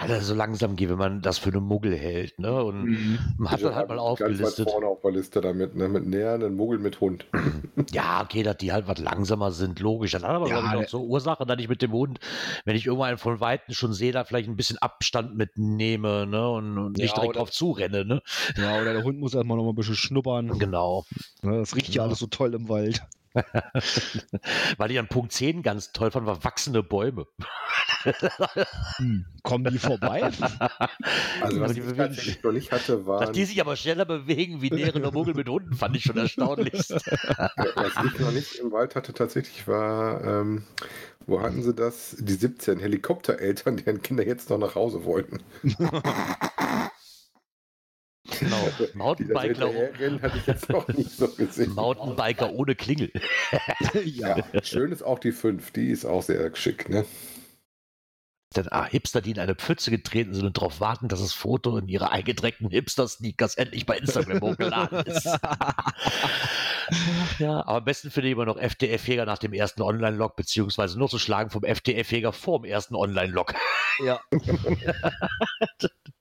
alles 0.00 0.26
so 0.26 0.34
langsam 0.34 0.76
geht, 0.76 0.88
wenn 0.90 0.98
man 0.98 1.22
das 1.22 1.38
für 1.38 1.50
eine 1.50 1.60
Muggel 1.60 1.96
hält, 1.96 2.38
ne? 2.38 2.62
Und 2.64 3.18
man 3.38 3.50
hat 3.50 3.58
Ich 3.60 3.64
dann 3.64 3.74
halt 3.74 3.88
mal 3.88 3.96
Ganz 3.96 4.20
weit 4.20 4.26
aufgelistet. 4.28 4.70
vorne 4.70 4.86
auf 4.86 5.00
der 5.02 5.12
Liste 5.12 5.40
damit, 5.40 5.74
ne? 5.76 5.88
mit 5.88 6.06
nähernden 6.06 6.54
Muggel 6.56 6.78
mit 6.78 7.00
Hund. 7.00 7.26
Ja, 7.92 8.22
okay, 8.22 8.42
dass 8.42 8.56
die 8.58 8.72
halt 8.72 8.86
was 8.86 8.98
langsamer 8.98 9.50
sind, 9.52 9.80
logisch. 9.80 10.12
Das 10.12 10.22
hat 10.22 10.30
aber, 10.30 10.46
Ja, 10.48 10.60
glaube 10.60 10.78
ich, 10.82 10.86
auch 10.86 10.90
so 10.90 11.02
Ursache, 11.04 11.44
dass 11.46 11.58
ich 11.58 11.68
mit 11.68 11.82
dem 11.82 11.92
Hund, 11.92 12.20
wenn 12.64 12.76
ich 12.76 12.86
irgendwo 12.86 13.04
einen 13.04 13.18
von 13.18 13.40
Weitem 13.40 13.74
schon 13.74 13.92
sehe, 13.92 14.12
da 14.12 14.22
vielleicht 14.24 14.48
ein 14.48 14.56
bisschen 14.56 14.78
Abstand 14.78 15.34
mitnehme, 15.36 16.26
ne? 16.26 16.48
Und, 16.50 16.78
und 16.78 16.96
nicht 16.98 17.08
Ja, 17.08 17.14
direkt 17.14 17.30
oder- 17.30 17.38
drauf 17.40 17.50
zurenne, 17.50 18.04
ne? 18.04 18.22
Ja, 18.56 18.80
oder 18.80 18.92
der 18.92 19.02
Hund 19.02 19.18
muss 19.18 19.34
erstmal 19.34 19.56
noch 19.56 19.64
mal 19.64 19.70
ein 19.70 19.74
bisschen 19.76 19.94
schnuppern. 19.96 20.58
Genau. 20.58 21.04
Ne, 21.42 21.58
Das 21.58 21.74
riecht 21.74 21.88
ja 21.94 22.02
Ja. 22.02 22.06
alles 22.06 22.18
so 22.18 22.26
toll 22.26 22.54
im 22.54 22.68
Wald. 22.68 23.02
Weil 24.76 24.90
ich 24.90 24.98
an 24.98 25.08
Punkt 25.08 25.32
10 25.32 25.62
ganz 25.62 25.92
toll 25.92 26.10
fand, 26.10 26.26
war 26.26 26.42
wachsende 26.44 26.82
Bäume. 26.82 27.26
Hm. 28.96 29.26
Kommen 29.42 29.72
die 29.72 29.78
vorbei? 29.78 30.30
Also 31.40 31.60
was 31.60 31.72
die 31.72 31.80
ich 31.80 31.96
tatsächlich 31.96 32.42
noch 32.42 32.52
nicht 32.52 32.72
hatte, 32.72 32.98
Dass 32.98 33.06
waren, 33.06 33.32
die 33.32 33.44
sich 33.44 33.60
aber 33.60 33.76
schneller 33.76 34.04
bewegen 34.04 34.60
wie 34.62 34.70
nährende 34.74 35.10
Muggel 35.10 35.34
mit 35.34 35.48
Hunden, 35.48 35.74
fand 35.74 35.96
ich 35.96 36.02
schon 36.02 36.16
erstaunlich. 36.16 36.72
was 36.72 38.04
ich 38.04 38.18
noch 38.20 38.32
nicht 38.32 38.56
im 38.56 38.72
Wald 38.72 38.94
hatte 38.94 39.12
tatsächlich 39.12 39.66
war, 39.66 40.22
ähm, 40.24 40.64
wo 41.26 41.40
hatten 41.40 41.62
sie 41.62 41.74
das? 41.74 42.16
Die 42.18 42.34
17 42.34 42.78
Helikoptereltern, 42.78 43.76
deren 43.78 44.02
Kinder 44.02 44.26
jetzt 44.26 44.50
noch 44.50 44.58
nach 44.58 44.74
Hause 44.74 45.04
wollten. 45.04 45.42
Genau. 48.40 48.68
Mountainbiker, 48.94 49.42
hinterherrennen 49.42 50.22
hatte 50.22 50.38
ich 50.38 50.46
jetzt 50.46 50.68
noch 50.68 50.88
nicht 50.88 51.10
so 51.10 51.28
gesehen. 51.28 51.74
Mountainbiker 51.74 52.52
ohne 52.52 52.74
Klingel. 52.74 53.12
ja. 54.04 54.36
Schön 54.62 54.90
ist 54.92 55.02
auch 55.02 55.18
die 55.18 55.32
5, 55.32 55.70
die 55.70 55.90
ist 55.90 56.04
auch 56.04 56.22
sehr 56.22 56.54
schick, 56.56 56.88
ne? 56.88 57.04
Denn 58.56 58.66
ah, 58.72 58.84
Hipster, 58.84 59.20
die 59.20 59.30
in 59.30 59.38
eine 59.38 59.54
Pfütze 59.54 59.92
getreten 59.92 60.34
sind 60.34 60.44
und 60.44 60.56
darauf 60.56 60.80
warten, 60.80 61.06
dass 61.06 61.20
das 61.20 61.32
Foto 61.32 61.76
in 61.76 61.86
ihre 61.86 62.10
eingedreckten 62.10 62.68
Hipster-Sneakers 62.68 63.54
endlich 63.54 63.86
bei 63.86 63.96
Instagram 63.96 64.40
hochgeladen 64.40 64.98
ist. 65.06 65.26
ja, 67.38 67.60
aber 67.60 67.76
am 67.76 67.84
besten 67.84 68.10
finde 68.10 68.28
ich 68.28 68.32
immer 68.32 68.46
noch 68.46 68.56
FDF-Jäger 68.56 69.24
nach 69.24 69.38
dem 69.38 69.52
ersten 69.52 69.82
Online-Log, 69.82 70.34
beziehungsweise 70.34 70.98
nur 70.98 71.08
zu 71.08 71.20
schlagen 71.20 71.50
vom 71.50 71.62
FDF-Jäger 71.62 72.32
vor 72.32 72.60
dem 72.60 72.64
ersten 72.64 72.96
Online-Log. 72.96 73.54
ja. 74.04 74.20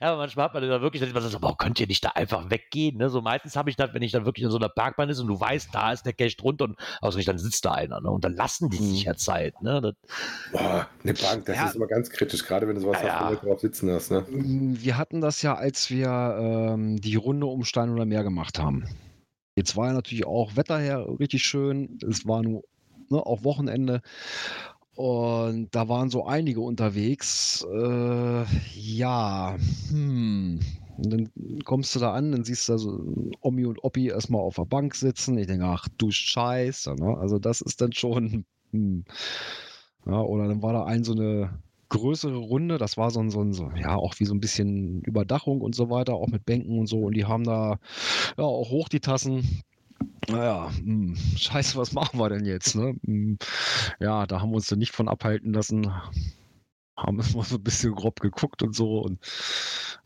Ja, 0.00 0.08
aber 0.12 0.18
manchmal 0.18 0.46
hat 0.46 0.54
man 0.54 0.68
da 0.68 0.80
wirklich, 0.80 1.02
dass 1.02 1.12
man 1.12 1.22
sagt, 1.22 1.40
boah, 1.40 1.56
könnt 1.56 1.78
ihr 1.80 1.86
nicht 1.86 2.04
da 2.04 2.10
einfach 2.10 2.50
weggehen? 2.50 2.98
Ne? 2.98 3.10
So 3.10 3.20
meistens 3.20 3.56
habe 3.56 3.70
ich 3.70 3.76
das, 3.76 3.92
wenn 3.94 4.02
ich 4.02 4.12
dann 4.12 4.24
wirklich 4.24 4.44
in 4.44 4.50
so 4.50 4.56
einer 4.58 4.68
Parkbahn 4.68 5.08
ist 5.08 5.18
und 5.20 5.28
du 5.28 5.38
weißt, 5.40 5.68
da 5.72 5.92
ist 5.92 6.04
der 6.04 6.12
Cache 6.12 6.36
drunter 6.36 6.64
und 6.64 6.76
ausgerechnet 7.00 7.34
dann 7.34 7.38
sitzt 7.38 7.64
da 7.64 7.72
einer. 7.72 8.00
Ne? 8.00 8.10
Und 8.10 8.24
dann 8.24 8.34
lassen 8.34 8.70
die 8.70 8.76
sich 8.78 9.04
ja 9.04 9.14
Zeit. 9.14 9.60
Ne? 9.62 9.80
Das, 9.80 9.94
Boah, 10.52 10.88
eine 11.02 11.14
Bank, 11.14 11.44
das 11.46 11.56
Ja. 11.56 11.66
ist 11.66 11.76
immer 11.76 11.86
ganz 11.86 12.10
kritisch, 12.10 12.44
gerade 12.44 12.66
wenn 12.68 12.74
du 12.76 12.80
sowas 12.80 13.00
Ja, 13.02 13.20
hast, 13.20 13.20
wo 13.28 13.34
ja. 13.34 13.40
du 13.40 13.46
drauf 13.46 13.60
sitzen 13.60 13.90
hast, 13.90 14.10
ne? 14.10 14.24
Wir 14.28 14.96
hatten 14.98 15.20
das 15.20 15.42
ja, 15.42 15.54
als 15.54 15.90
wir 15.90 16.08
ähm, 16.38 17.00
die 17.00 17.16
Runde 17.16 17.46
um 17.46 17.64
Stein 17.64 17.90
oder 17.90 18.04
Meer 18.06 18.22
gemacht 18.24 18.58
haben. 18.58 18.84
Jetzt 19.56 19.76
war 19.76 19.88
ja 19.88 19.92
natürlich 19.92 20.26
auch 20.26 20.56
Wetter 20.56 20.78
her 20.78 21.06
richtig 21.18 21.42
schön. 21.44 21.98
Es 22.08 22.26
war 22.26 22.42
nur 22.42 22.62
ne, 23.10 23.18
auch 23.18 23.44
Wochenende. 23.44 24.00
Und 25.00 25.68
da 25.74 25.88
waren 25.88 26.10
so 26.10 26.26
einige 26.26 26.60
unterwegs. 26.60 27.66
Äh, 27.72 28.44
ja, 28.74 29.56
hm. 29.88 30.60
Und 30.98 31.10
dann 31.10 31.30
kommst 31.64 31.94
du 31.96 32.00
da 32.00 32.12
an, 32.12 32.32
dann 32.32 32.44
siehst 32.44 32.68
du 32.68 32.72
da 32.72 32.78
so 32.78 33.02
Omi 33.40 33.64
und 33.64 33.82
Oppi 33.82 34.08
erstmal 34.08 34.42
auf 34.42 34.56
der 34.56 34.66
Bank 34.66 34.94
sitzen. 34.94 35.38
Ich 35.38 35.46
denke, 35.46 35.64
ach 35.64 35.88
du 35.96 36.10
Scheiße. 36.10 36.96
Ne? 36.96 37.16
Also 37.16 37.38
das 37.38 37.62
ist 37.62 37.80
dann 37.80 37.94
schon. 37.94 38.44
Hm. 38.72 39.06
Ja, 40.04 40.20
oder 40.20 40.48
dann 40.48 40.62
war 40.62 40.74
da 40.74 40.84
ein 40.84 41.02
so 41.02 41.12
eine 41.12 41.58
größere 41.88 42.36
Runde, 42.36 42.76
das 42.76 42.98
war 42.98 43.10
so 43.10 43.20
ein, 43.20 43.30
so 43.30 43.40
ein, 43.40 43.54
so, 43.54 43.70
ja, 43.76 43.96
auch 43.96 44.14
wie 44.18 44.26
so 44.26 44.34
ein 44.34 44.40
bisschen 44.40 45.00
Überdachung 45.00 45.62
und 45.62 45.74
so 45.74 45.88
weiter, 45.88 46.14
auch 46.14 46.28
mit 46.28 46.44
Bänken 46.44 46.78
und 46.78 46.88
so. 46.88 46.98
Und 46.98 47.16
die 47.16 47.24
haben 47.24 47.44
da 47.44 47.78
ja 48.36 48.44
auch 48.44 48.70
hoch 48.70 48.90
die 48.90 49.00
Tassen. 49.00 49.62
Naja, 50.28 50.70
hm, 50.76 51.16
scheiße, 51.36 51.76
was 51.78 51.92
machen 51.92 52.18
wir 52.18 52.28
denn 52.28 52.44
jetzt? 52.44 52.74
Ne? 52.74 52.94
Hm, 53.04 53.38
Ja, 54.00 54.26
da 54.26 54.40
haben 54.40 54.50
wir 54.50 54.56
uns 54.56 54.66
dann 54.66 54.78
nicht 54.78 54.92
von 54.94 55.08
abhalten 55.08 55.52
lassen. 55.52 55.92
Haben 56.96 57.20
immer 57.34 57.44
so 57.44 57.56
ein 57.56 57.62
bisschen 57.64 57.94
grob 57.94 58.20
geguckt 58.20 58.62
und 58.62 58.74
so. 58.74 59.00
Und 59.00 59.18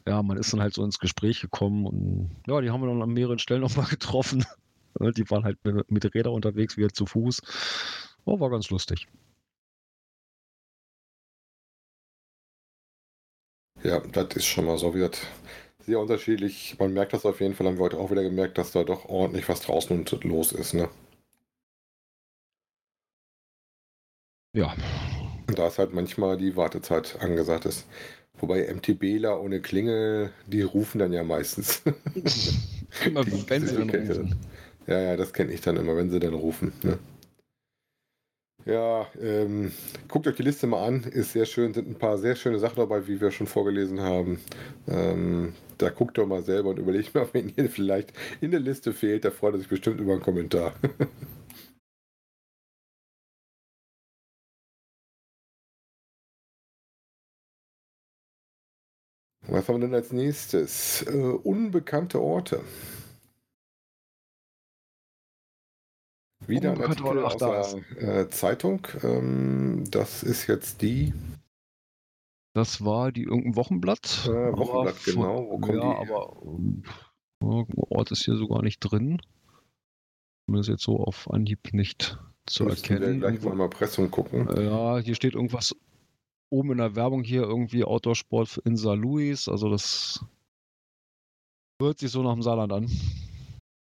ja, 0.07 0.23
man 0.23 0.37
ist 0.39 0.53
dann 0.53 0.61
halt 0.61 0.75
so 0.75 0.85
ins 0.85 0.99
Gespräch 0.99 1.41
gekommen. 1.41 1.87
Und 1.87 2.31
ja, 2.47 2.61
die 2.61 2.71
haben 2.71 2.81
wir 2.83 2.89
dann 2.89 3.03
an 3.03 3.11
mehreren 3.11 3.39
Stellen 3.39 3.61
nochmal 3.63 3.87
getroffen. 3.87 4.45
Ne, 5.01 5.13
Die 5.13 5.29
waren 5.31 5.45
halt 5.45 5.59
mit, 5.65 6.15
Rädern 6.15 6.35
unterwegs, 6.35 6.77
wieder 6.77 6.91
zu 6.93 7.07
Fuß. 7.07 7.41
Oh, 8.25 8.41
war 8.41 8.51
ganz 8.51 8.71
lustig. 8.71 9.09
Ja, 13.85 14.01
das 14.01 14.35
ist 14.37 14.47
schon 14.47 14.65
mal 14.65 14.79
so, 14.79 14.91
gesagt, 14.91 15.27
sehr 15.87 15.99
unterschiedlich. 16.01 16.77
Man 16.79 16.93
merkt 16.93 17.13
das 17.13 17.25
auf 17.27 17.41
jeden 17.41 17.55
Fall, 17.55 17.67
haben 17.67 17.79
wir 17.79 17.85
heute 17.85 17.99
auch 17.99 18.11
wieder 18.11 18.23
gemerkt, 18.23 18.59
dass 18.59 18.73
da 18.73 18.85
doch 18.85 19.07
ordentlich 19.09 19.49
was 19.49 19.61
draußen 19.61 19.97
und 19.99 20.25
los 20.25 20.53
ist, 20.53 20.75
ne? 20.75 20.89
Ja, 24.55 24.75
Und 25.49 25.59
da 25.59 25.69
ist 25.69 25.79
halt 25.79 25.93
manchmal 25.95 26.37
die 26.37 26.57
Wartezeit 26.57 27.19
angesagt 27.21 27.67
ist. 27.67 27.87
Wobei 28.39 28.73
MTBler 28.73 29.41
ohne 29.41 29.61
Klingel, 29.61 30.33
die 30.47 30.63
rufen 30.63 30.99
dann 30.99 31.13
ja 31.13 31.25
meistens. 31.25 31.83
immer 33.05 33.25
wenn 33.49 33.67
sie 33.67 33.77
dann 33.77 33.91
rufen. 33.91 34.37
Ja, 34.87 35.01
ja, 35.01 35.17
das 35.17 35.33
kenne 35.33 35.53
ich 35.53 35.61
dann 35.63 35.77
immer, 35.77 35.97
wenn 35.97 36.11
sie 36.11 36.21
dann 36.21 36.35
rufen. 36.35 36.73
Ne? 36.83 36.99
Ja, 38.67 39.07
ähm, 39.21 39.73
guckt 40.09 40.27
euch 40.27 40.37
die 40.37 40.43
Liste 40.43 40.67
mal 40.67 40.87
an, 40.87 41.03
ist 41.05 41.33
sehr 41.33 41.45
schön, 41.45 41.75
sind 41.75 41.87
ein 41.89 41.97
paar 41.99 42.17
sehr 42.17 42.35
schöne 42.35 42.59
Sachen 42.59 42.77
dabei, 42.77 43.07
wie 43.07 43.21
wir 43.21 43.31
schon 43.31 43.47
vorgelesen 43.47 44.01
haben. 44.01 44.41
Ähm, 44.89 45.53
da 45.77 45.91
guckt 45.91 46.17
doch 46.17 46.27
mal 46.27 46.43
selber 46.43 46.71
und 46.71 46.79
überlegt 46.79 47.15
mal, 47.15 47.29
wenn 47.33 47.53
ihr 47.57 47.69
vielleicht 47.69 48.13
in 48.41 48.51
der 48.53 48.61
Liste 48.61 48.93
fehlt, 48.95 49.25
da 49.25 49.31
freut 49.31 49.55
er 49.55 49.59
sich 49.59 49.69
bestimmt 49.69 50.01
über 50.01 50.13
einen 50.13 50.23
Kommentar. 50.23 50.75
Was 59.49 59.69
haben 59.69 59.77
wir 59.77 59.87
denn 59.87 59.95
als 59.95 60.13
nächstes? 60.13 61.03
Äh, 61.03 61.13
unbekannte 61.13 62.21
Orte. 62.21 62.61
Wieder 66.47 66.73
ein 66.73 66.83
Artikel 66.83 67.25
aus 67.25 67.37
der 67.37 68.19
äh, 68.21 68.29
Zeitung. 68.31 68.87
Ähm, 69.03 69.85
das 69.91 70.23
ist 70.23 70.47
jetzt 70.47 70.83
die 70.83 71.13
Das 72.55 72.85
war 72.85 73.13
die 73.13 73.23
irgendein 73.23 73.57
Wochenblatt. 73.57 74.29
äh, 74.29 74.31
aber 74.49 74.59
Wochenblatt, 74.59 74.97
von- 74.97 75.15
genau. 75.15 75.47
Wo 75.51 75.59
kommen 75.59 75.79
ja, 75.81 76.03
die 76.05 76.11
aber 76.11 76.37
ähm, 76.45 76.83
irgendein 77.43 77.85
Ort 77.89 78.11
ist 78.13 78.25
hier 78.25 78.37
sogar 78.37 78.63
nicht 78.63 78.81
drin. 78.81 79.21
Zumindest 80.47 80.69
jetzt 80.71 80.83
so 80.85 80.99
auf 81.01 81.31
Anhieb 81.31 81.73
nicht 81.73 82.19
zu 82.47 82.65
Müssten 82.65 82.89
wir 82.91 82.97
erkennen. 83.01 83.21
gleich 83.21 83.43
mal 83.43 83.53
im 83.53 83.61
Impressum 83.61 84.11
gucken. 84.11 84.49
Ja, 84.63 84.99
hier 84.99 85.15
steht 85.15 85.35
irgendwas 85.35 85.75
oben 86.51 86.73
in 86.73 86.79
der 86.79 86.95
Werbung 86.95 87.25
hier 87.25 87.43
irgendwie 87.43 87.83
Outdoor-Sport 87.85 88.59
in 88.67 88.77
St. 88.77 88.95
Louis. 88.97 89.49
Also 89.49 89.71
das 89.71 90.23
hört 91.81 91.99
sich 91.99 92.11
so 92.11 92.23
nach 92.23 92.35
dem 92.35 92.43
Saarland 92.43 92.73
an. 92.73 92.91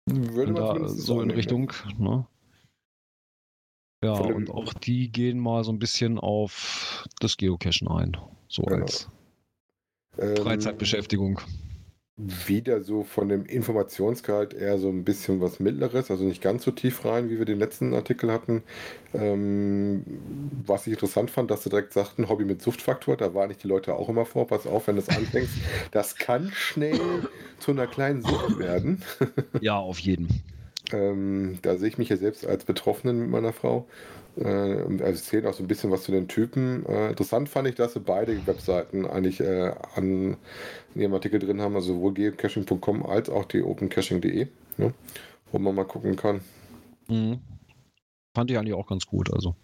Würde 0.09 0.53
man 0.53 0.81
da 0.83 0.89
so 0.89 1.21
in 1.21 1.31
Richtung. 1.31 1.73
Ne? 1.99 2.27
Ja, 4.07 4.13
und 4.21 4.51
auch 4.51 4.73
die 4.73 5.11
gehen 5.11 5.41
mal 5.41 5.65
so 5.65 5.73
ein 5.73 5.81
bisschen 5.81 6.19
auf 6.19 7.05
das 7.19 7.37
Geocachen 7.37 7.89
ein. 7.89 8.17
So 8.47 8.63
Genau. 8.63 8.85
als 8.85 9.09
Ähm, 10.19 10.37
Freizeitbeschäftigung. 10.37 11.41
wieder 12.17 12.83
so 12.83 13.03
von 13.03 13.29
dem 13.29 13.45
Informationsgehalt 13.45 14.55
eher 14.55 14.79
so 14.79 14.89
ein 14.89 15.05
bisschen 15.05 15.41
was 15.41 15.59
Mittleres, 15.61 16.11
also 16.11 16.25
nicht 16.25 16.41
ganz 16.41 16.63
so 16.63 16.71
tief 16.71 17.05
rein, 17.05 17.29
wie 17.29 17.39
wir 17.39 17.45
den 17.45 17.59
letzten 17.59 17.93
Artikel 17.95 18.31
hatten. 18.33 18.63
Ähm, 19.13 20.05
was 20.65 20.87
ich 20.87 20.93
interessant 20.93 21.31
fand, 21.31 21.51
dass 21.51 21.65
sie 21.65 21.71
direkt 21.71 21.93
sagten, 21.93 22.29
Hobby 22.29 22.45
mit 22.45 22.63
Suchtfaktor, 22.63 23.17
da 23.17 23.35
waren 23.35 23.49
nicht 23.49 23.65
die 23.65 23.69
Leute 23.69 23.97
auch 23.97 24.09
immer 24.09 24.25
vor, 24.25 24.47
pass 24.47 24.67
auf, 24.69 24.87
wenn 24.87 24.95
du 24.95 25.03
es 25.03 25.09
anfängst, 25.09 25.53
das 25.91 26.15
kann 26.17 26.53
schnell 26.55 27.29
zu 27.59 27.73
einer 27.73 27.89
kleinen 27.89 28.23
Sucht 28.23 28.57
werden. 28.59 29.03
Ja, 29.61 29.79
auf 29.79 29.99
jeden. 29.99 30.43
Ähm, 30.93 31.59
da 31.63 31.77
sehe 31.77 31.89
ich 31.89 31.99
mich 31.99 32.09
ja 32.09 32.17
selbst 32.17 32.47
als 32.47 32.65
Betroffenen 32.65 33.19
mit 33.19 33.31
meiner 33.31 33.53
Frau. 33.53 33.87
Äh, 34.37 34.45
also 34.45 35.05
erzählen 35.05 35.47
auch 35.47 35.55
so 35.55 35.63
ein 35.65 35.69
bisschen 35.69 35.91
was 35.91 36.03
zu 36.03 36.13
den 36.13 36.29
Typen. 36.29 36.85
Äh, 36.87 37.11
interessant 37.11 37.49
fand 37.49 37.69
ich, 37.69 37.75
dass 37.75 37.95
sie 37.95 38.01
beide 38.01 38.47
Webseiten 38.47 39.07
eigentlich 39.07 39.41
äh, 39.41 39.73
an, 39.95 40.37
in 40.95 41.01
ihrem 41.01 41.15
Artikel 41.15 41.41
drin 41.41 41.61
haben, 41.61 41.75
also 41.75 41.95
sowohl 41.95 42.15
geocaching.com 42.15 43.05
als 43.07 43.31
auch 43.31 43.45
die 43.47 43.63
opencaching.de, 43.63 44.49
ne? 44.77 44.95
wo 45.51 45.59
man 45.59 45.75
mal 45.75 45.85
gucken 45.85 46.17
kann. 46.17 46.41
Mhm. 47.09 47.41
Fand 48.35 48.51
ich 48.51 48.59
eigentlich 48.59 48.75
auch 48.75 48.87
ganz 48.87 49.07
gut. 49.07 49.33
Also. 49.33 49.57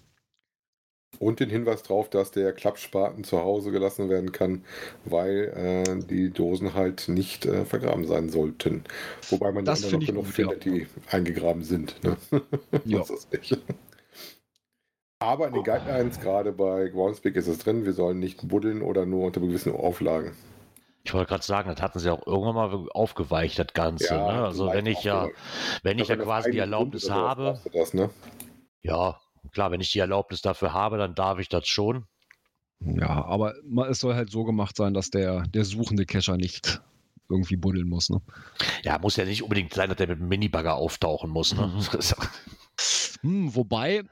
Und 1.19 1.39
den 1.41 1.51
Hinweis 1.51 1.83
darauf, 1.85 2.11
dass 2.11 2.33
der 2.33 2.53
Klappspaten 2.53 3.23
zu 3.23 3.39
Hause 3.41 3.71
gelassen 3.71 4.09
werden 4.09 4.33
kann, 4.33 4.65
weil 5.05 5.53
äh, 5.55 6.05
die 6.07 6.31
Dosen 6.31 6.75
halt 6.75 7.09
nicht 7.09 7.47
äh, 7.47 7.65
vergraben 7.65 8.07
sein 8.07 8.29
sollten. 8.29 8.85
Wobei 9.31 9.53
man 9.53 9.65
Das 9.65 9.83
ja 9.83 9.97
noch 9.97 10.05
genug 10.05 10.27
findet, 10.27 10.65
die 10.65 10.89
eingegraben 11.11 11.63
sind. 11.63 12.03
Ne? 12.03 12.17
Ja. 12.85 13.05
Aber 15.21 15.47
in 15.47 15.55
den 15.55 15.63
Guidelines, 15.63 16.19
gerade 16.19 16.51
bei 16.53 16.89
Groundspeak, 16.89 17.37
ist 17.37 17.47
es 17.47 17.59
drin, 17.59 17.85
wir 17.85 17.93
sollen 17.93 18.19
nicht 18.19 18.49
buddeln 18.49 18.83
oder 18.83 19.07
nur 19.07 19.27
unter 19.27 19.41
gewissen 19.41 19.73
Auflagen. 19.73 20.33
Ich 21.05 21.15
wollte 21.15 21.29
gerade 21.29 21.45
sagen, 21.45 21.69
das 21.71 21.81
hatten 21.83 21.99
sie 21.99 22.11
auch 22.13 22.27
irgendwann 22.27 22.55
mal 22.55 22.89
aufgeweicht, 22.91 23.59
das 23.59 23.69
Ganze. 23.73 24.15
Ja, 24.15 24.33
ne? 24.33 24.45
Also 24.45 24.73
wenn 24.73 24.87
ich 24.87 25.03
ja, 25.05 25.29
wenn 25.83 25.99
ich 25.99 26.09
ja 26.09 26.17
quasi 26.17 26.51
die 26.51 26.59
Erlaubnis 26.59 27.11
habe, 27.11 27.61
Das, 27.73 27.95
ne? 27.95 28.11
ja, 28.83 29.21
klar, 29.51 29.71
wenn 29.71 29.81
ich 29.81 29.93
die 29.93 29.99
Erlaubnis 29.99 30.43
dafür 30.43 30.73
habe, 30.73 30.99
dann 30.99 31.15
darf 31.15 31.39
ich 31.39 31.49
das 31.49 31.67
schon. 31.67 32.07
Ja, 32.81 33.25
aber 33.25 33.55
es 33.89 34.01
soll 34.01 34.15
halt 34.15 34.31
so 34.31 34.45
gemacht 34.45 34.77
sein, 34.77 34.95
dass 34.95 35.11
der, 35.11 35.43
der 35.43 35.65
suchende 35.65 36.05
Cacher 36.05 36.37
nicht 36.37 36.81
irgendwie 37.29 37.57
buddeln 37.57 37.89
muss. 37.89 38.11
Ne? 38.11 38.21
Ja, 38.83 38.99
muss 38.99 39.17
ja 39.17 39.25
nicht 39.25 39.43
unbedingt 39.43 39.73
sein, 39.73 39.89
dass 39.89 39.99
der 39.99 40.09
mit 40.09 40.19
einem 40.19 40.29
Minibagger 40.29 40.75
auftauchen 40.75 41.31
muss. 41.31 41.55
Ne? 41.55 41.73
Hm, 43.21 43.55
wobei, 43.55 44.03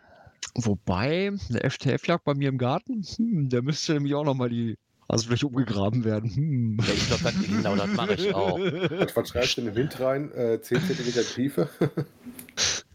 wobei, 0.54 1.32
der 1.48 1.68
FTF 1.68 2.06
lag 2.06 2.22
bei 2.22 2.34
mir 2.34 2.48
im 2.48 2.58
Garten, 2.58 3.02
hm, 3.02 3.48
der 3.48 3.60
müsste 3.60 3.94
nämlich 3.94 4.14
auch 4.14 4.22
nochmal 4.22 4.50
die 4.50 4.78
Rasenfläche 5.08 5.48
umgegraben 5.48 6.04
werden. 6.04 6.30
Hm. 6.32 6.78
Ja, 6.80 6.94
ich 6.94 7.06
glaube, 7.08 7.24
das, 7.24 7.42
genau 7.42 7.74
das 7.74 7.88
mache 7.88 8.14
ich 8.14 8.32
auch. 8.32 8.58
Was, 8.58 9.16
was 9.16 9.28
schreibst 9.28 9.56
du 9.56 9.62
in 9.62 9.66
den 9.66 9.74
Wind 9.74 9.98
rein? 9.98 10.30
Äh, 10.32 10.60
10 10.60 10.80
cm 10.82 11.24
Tiefe? 11.34 11.68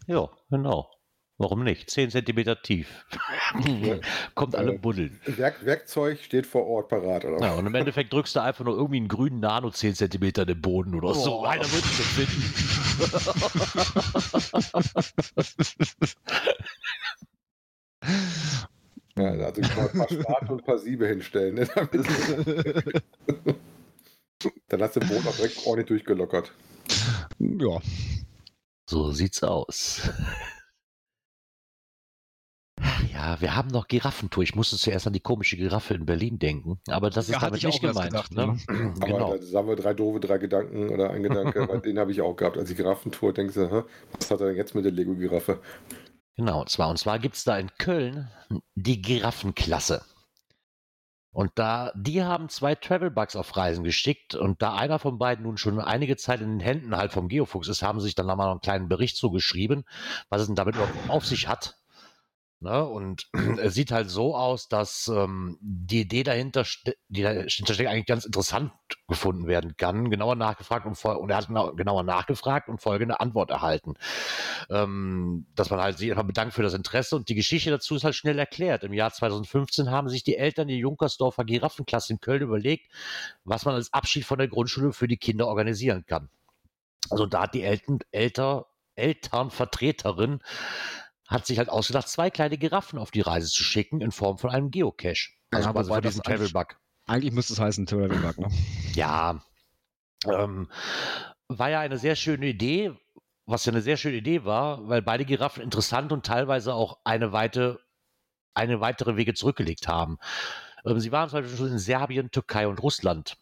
Ja, 0.06 0.30
genau. 0.50 0.88
Warum 1.38 1.64
nicht? 1.64 1.90
10 1.90 2.10
Zentimeter 2.10 2.62
tief. 2.62 3.04
Kommt 4.34 4.54
alle 4.54 4.78
buddeln. 4.78 5.20
Werk 5.26 5.66
Werkzeug 5.66 6.18
steht 6.20 6.46
vor 6.46 6.66
Ort 6.66 6.88
parat, 6.88 7.26
oder? 7.26 7.44
Ja, 7.44 7.52
und 7.54 7.66
im 7.66 7.74
Endeffekt 7.74 8.10
drückst 8.12 8.36
du 8.36 8.40
einfach 8.40 8.64
nur 8.64 8.74
irgendwie 8.74 8.96
einen 8.96 9.08
grünen 9.08 9.40
Nano 9.40 9.70
10 9.70 9.96
Zentimeter 9.96 10.42
in 10.42 10.48
den 10.48 10.62
Boden 10.62 10.94
oder 10.94 11.12
so. 11.12 11.40
Boah. 11.40 11.50
Einer 11.50 11.64
wird 11.64 11.84
es 11.84 12.00
finden. 12.16 12.54
Ja, 19.18 19.30
also 19.30 19.62
ich 19.62 19.76
mal 19.76 19.88
ein 19.88 19.98
paar 19.98 20.10
Spaten 20.10 20.48
und 20.48 20.60
ein 20.60 20.64
paar 20.64 20.78
Siebe 20.78 21.08
hinstellen. 21.08 21.54
Ne? 21.54 21.66
Dann 24.68 24.82
hast 24.82 24.96
du 24.96 25.00
den 25.00 25.08
Boden 25.08 25.26
auch 25.26 25.36
direkt 25.36 25.66
ordentlich 25.66 25.86
durchgelockert. 25.86 26.52
Ja, 27.38 27.80
So 28.88 29.10
sieht's 29.12 29.42
aus. 29.42 30.10
Ach 32.80 33.02
Ja, 33.12 33.40
wir 33.40 33.56
haben 33.56 33.68
noch 33.68 33.88
Giraffentour. 33.88 34.42
Ich 34.42 34.54
musste 34.54 34.76
zuerst 34.76 35.06
an 35.06 35.12
die 35.12 35.20
komische 35.20 35.56
Giraffe 35.56 35.94
in 35.94 36.04
Berlin 36.06 36.38
denken, 36.38 36.80
aber 36.88 37.10
das 37.10 37.28
ist 37.28 37.34
Ja, 37.34 37.40
damit 37.40 37.58
ich 37.58 37.64
nicht 37.64 37.80
gemeint. 37.80 38.10
gedacht, 38.10 38.32
ne? 38.32 38.58
Aber 39.00 39.06
genau. 39.06 39.36
da 39.36 39.42
sagen 39.42 39.68
wir 39.68 39.76
drei 39.76 39.94
doofe, 39.94 40.20
drei 40.20 40.38
Gedanken 40.38 40.90
oder 40.90 41.10
ein 41.10 41.22
Gedanke, 41.22 41.66
weil 41.68 41.80
den 41.80 41.98
habe 41.98 42.12
ich 42.12 42.20
auch 42.20 42.34
gehabt. 42.36 42.58
Als 42.58 42.68
die 42.68 42.74
Giraffentour 42.74 43.32
denkst 43.32 43.54
du, 43.54 43.70
hä, 43.70 43.82
was 44.18 44.30
hat 44.30 44.40
er 44.40 44.48
denn 44.48 44.56
jetzt 44.56 44.74
mit 44.74 44.84
der 44.84 44.92
Lego-Giraffe? 44.92 45.60
Genau, 46.36 46.60
und 46.60 46.68
zwar, 46.68 46.90
und 46.90 46.98
zwar 46.98 47.18
gibt 47.18 47.36
es 47.36 47.44
da 47.44 47.56
in 47.58 47.70
Köln 47.78 48.28
die 48.74 49.00
Giraffenklasse. 49.00 50.04
Und 51.30 51.52
da, 51.56 51.92
die 51.94 52.22
haben 52.22 52.48
zwei 52.48 52.74
Travelbugs 52.74 53.36
auf 53.36 53.56
Reisen 53.56 53.84
geschickt 53.84 54.34
und 54.34 54.62
da 54.62 54.74
einer 54.74 54.98
von 54.98 55.18
beiden 55.18 55.44
nun 55.44 55.58
schon 55.58 55.78
einige 55.80 56.16
Zeit 56.16 56.40
in 56.40 56.48
den 56.48 56.60
Händen 56.60 56.96
halt 56.96 57.12
vom 57.12 57.28
Geofuchs 57.28 57.68
ist, 57.68 57.82
haben 57.82 58.00
sie 58.00 58.06
sich 58.06 58.14
dann 58.14 58.26
nochmal 58.26 58.50
einen 58.50 58.60
kleinen 58.60 58.88
Bericht 58.88 59.16
zugeschrieben, 59.18 59.84
was 60.30 60.40
es 60.42 60.46
denn 60.46 60.56
damit 60.56 60.76
auf 61.08 61.26
sich 61.26 61.46
hat. 61.48 61.76
Ne? 62.60 62.84
Und 62.86 63.28
es 63.60 63.74
sieht 63.74 63.92
halt 63.92 64.08
so 64.08 64.34
aus, 64.34 64.68
dass 64.68 65.08
ähm, 65.08 65.58
die 65.60 66.00
Idee 66.00 66.22
dahinter, 66.22 66.64
die 67.08 67.22
dahinter 67.22 67.50
steckt, 67.50 67.80
eigentlich 67.88 68.06
ganz 68.06 68.24
interessant 68.24 68.72
gefunden 69.08 69.46
werden 69.46 69.76
kann. 69.76 70.10
Genauer 70.10 70.36
nachgefragt 70.36 70.86
und, 70.86 71.02
und 71.04 71.30
er 71.30 71.36
hat 71.36 71.48
genau- 71.48 71.72
genauer 71.72 72.02
nachgefragt 72.02 72.68
und 72.68 72.80
folgende 72.80 73.20
Antwort 73.20 73.50
erhalten. 73.50 73.94
Ähm, 74.70 75.46
dass 75.54 75.68
man 75.70 75.80
halt 75.80 75.98
sich 75.98 76.10
einfach 76.10 76.24
bedankt 76.24 76.54
für 76.54 76.62
das 76.62 76.74
Interesse 76.74 77.16
und 77.16 77.28
die 77.28 77.34
Geschichte 77.34 77.70
dazu 77.70 77.94
ist 77.94 78.04
halt 78.04 78.14
schnell 78.14 78.38
erklärt. 78.38 78.84
Im 78.84 78.94
Jahr 78.94 79.12
2015 79.12 79.90
haben 79.90 80.08
sich 80.08 80.24
die 80.24 80.36
Eltern 80.36 80.68
der 80.68 80.78
Junkersdorfer 80.78 81.44
Giraffenklasse 81.44 82.14
in 82.14 82.20
Köln 82.20 82.42
überlegt, 82.42 82.90
was 83.44 83.66
man 83.66 83.74
als 83.74 83.92
Abschied 83.92 84.24
von 84.24 84.38
der 84.38 84.48
Grundschule 84.48 84.92
für 84.92 85.08
die 85.08 85.18
Kinder 85.18 85.46
organisieren 85.46 86.04
kann. 86.06 86.30
Also 87.10 87.26
da 87.26 87.42
hat 87.42 87.54
die 87.54 87.62
Eltern, 87.62 87.98
Elter, 88.10 88.66
Elternvertreterin 88.96 90.40
hat 91.28 91.46
sich 91.46 91.58
halt 91.58 91.68
ausgedacht, 91.68 92.08
zwei 92.08 92.30
kleine 92.30 92.58
Giraffen 92.58 92.98
auf 92.98 93.10
die 93.10 93.20
Reise 93.20 93.48
zu 93.48 93.62
schicken 93.64 94.00
in 94.00 94.12
Form 94.12 94.38
von 94.38 94.50
einem 94.50 94.70
Geocache. 94.70 95.30
Also 95.50 95.66
Ja, 95.68 95.72
quasi 95.72 96.00
diesen 96.00 96.22
eigentlich- 96.22 96.50
Travelbug. 96.52 96.78
eigentlich 97.06 97.32
müsste 97.32 97.52
es 97.54 97.60
heißen 97.60 97.86
Travelbug, 97.86 98.38
ne? 98.38 98.48
Ja, 98.94 99.40
ähm, 100.26 100.70
war 101.48 101.70
ja 101.70 101.80
eine 101.80 101.98
sehr 101.98 102.16
schöne 102.16 102.46
Idee, 102.46 102.92
was 103.46 103.64
ja 103.64 103.72
eine 103.72 103.82
sehr 103.82 103.96
schöne 103.96 104.16
Idee 104.16 104.44
war, 104.44 104.88
weil 104.88 105.02
beide 105.02 105.24
Giraffen 105.24 105.62
interessant 105.62 106.12
und 106.12 106.26
teilweise 106.26 106.74
auch 106.74 106.98
eine, 107.04 107.32
weite, 107.32 107.80
eine 108.54 108.80
weitere 108.80 109.16
Wege 109.16 109.34
zurückgelegt 109.34 109.86
haben. 109.88 110.18
Ähm, 110.84 110.98
sie 111.00 111.12
waren 111.12 111.28
zum 111.28 111.40
Beispiel 111.40 111.56
schon 111.56 111.72
in 111.72 111.78
Serbien, 111.78 112.30
Türkei 112.30 112.66
und 112.66 112.82
Russland. 112.82 113.36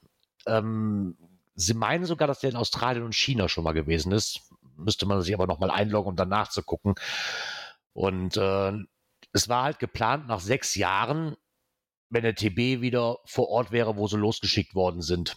Ähm, 0.47 1.17
sie 1.55 1.73
meinen 1.75 2.05
sogar, 2.05 2.29
dass 2.29 2.41
der 2.41 2.51
in 2.51 2.57
Australien 2.57 3.05
und 3.05 3.15
China 3.15 3.49
schon 3.49 3.65
mal 3.65 3.73
gewesen 3.73 4.13
ist. 4.13 4.43
Müsste 4.77 5.07
man 5.07 5.23
sich 5.23 5.33
aber 5.35 5.47
nochmal 5.47 5.71
einloggen, 5.71 6.11
um 6.11 6.17
danach 6.17 6.49
zu 6.49 6.63
gucken. 6.63 6.95
Und 7.95 8.37
äh, 8.37 8.73
es 9.33 9.49
war 9.49 9.65
halt 9.65 9.79
geplant, 9.79 10.27
nach 10.27 10.41
sechs 10.41 10.75
Jahren, 10.75 11.37
wenn 12.11 12.25
der 12.25 12.35
TB 12.35 12.83
wieder 12.83 13.19
vor 13.25 13.49
Ort 13.49 13.73
wäre, 13.73 13.97
wo 13.97 14.07
sie 14.07 14.19
losgeschickt 14.19 14.75
worden 14.75 15.01
sind. 15.01 15.37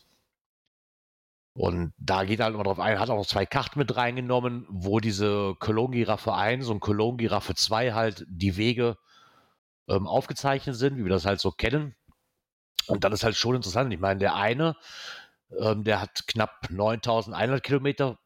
Und 1.53 1.93
da 1.97 2.23
geht 2.23 2.39
halt 2.39 2.53
immer 2.53 2.63
drauf 2.63 2.79
ein, 2.79 2.99
hat 2.99 3.09
auch 3.09 3.25
zwei 3.25 3.47
Karten 3.47 3.79
mit 3.79 3.95
reingenommen, 3.95 4.67
wo 4.69 4.99
diese 4.99 5.55
Cologne-Giraffe 5.57 6.33
1 6.33 6.67
und 6.67 6.81
Cologne-Giraffe 6.81 7.55
2 7.55 7.93
halt 7.93 8.25
die 8.27 8.57
Wege 8.57 8.97
ähm, 9.87 10.05
aufgezeichnet 10.05 10.75
sind, 10.75 10.97
wie 10.97 11.03
wir 11.03 11.09
das 11.09 11.25
halt 11.25 11.39
so 11.39 11.49
kennen. 11.49 11.95
Und 12.85 13.03
dann 13.03 13.11
ist 13.11 13.23
halt 13.23 13.35
schon 13.35 13.55
interessant. 13.55 13.91
Ich 13.91 13.99
meine, 13.99 14.19
der 14.19 14.35
eine, 14.35 14.75
ähm, 15.59 15.83
der 15.83 15.99
hat 15.99 16.27
knapp 16.27 16.69
9100 16.69 17.63
Kilometer 17.63 18.19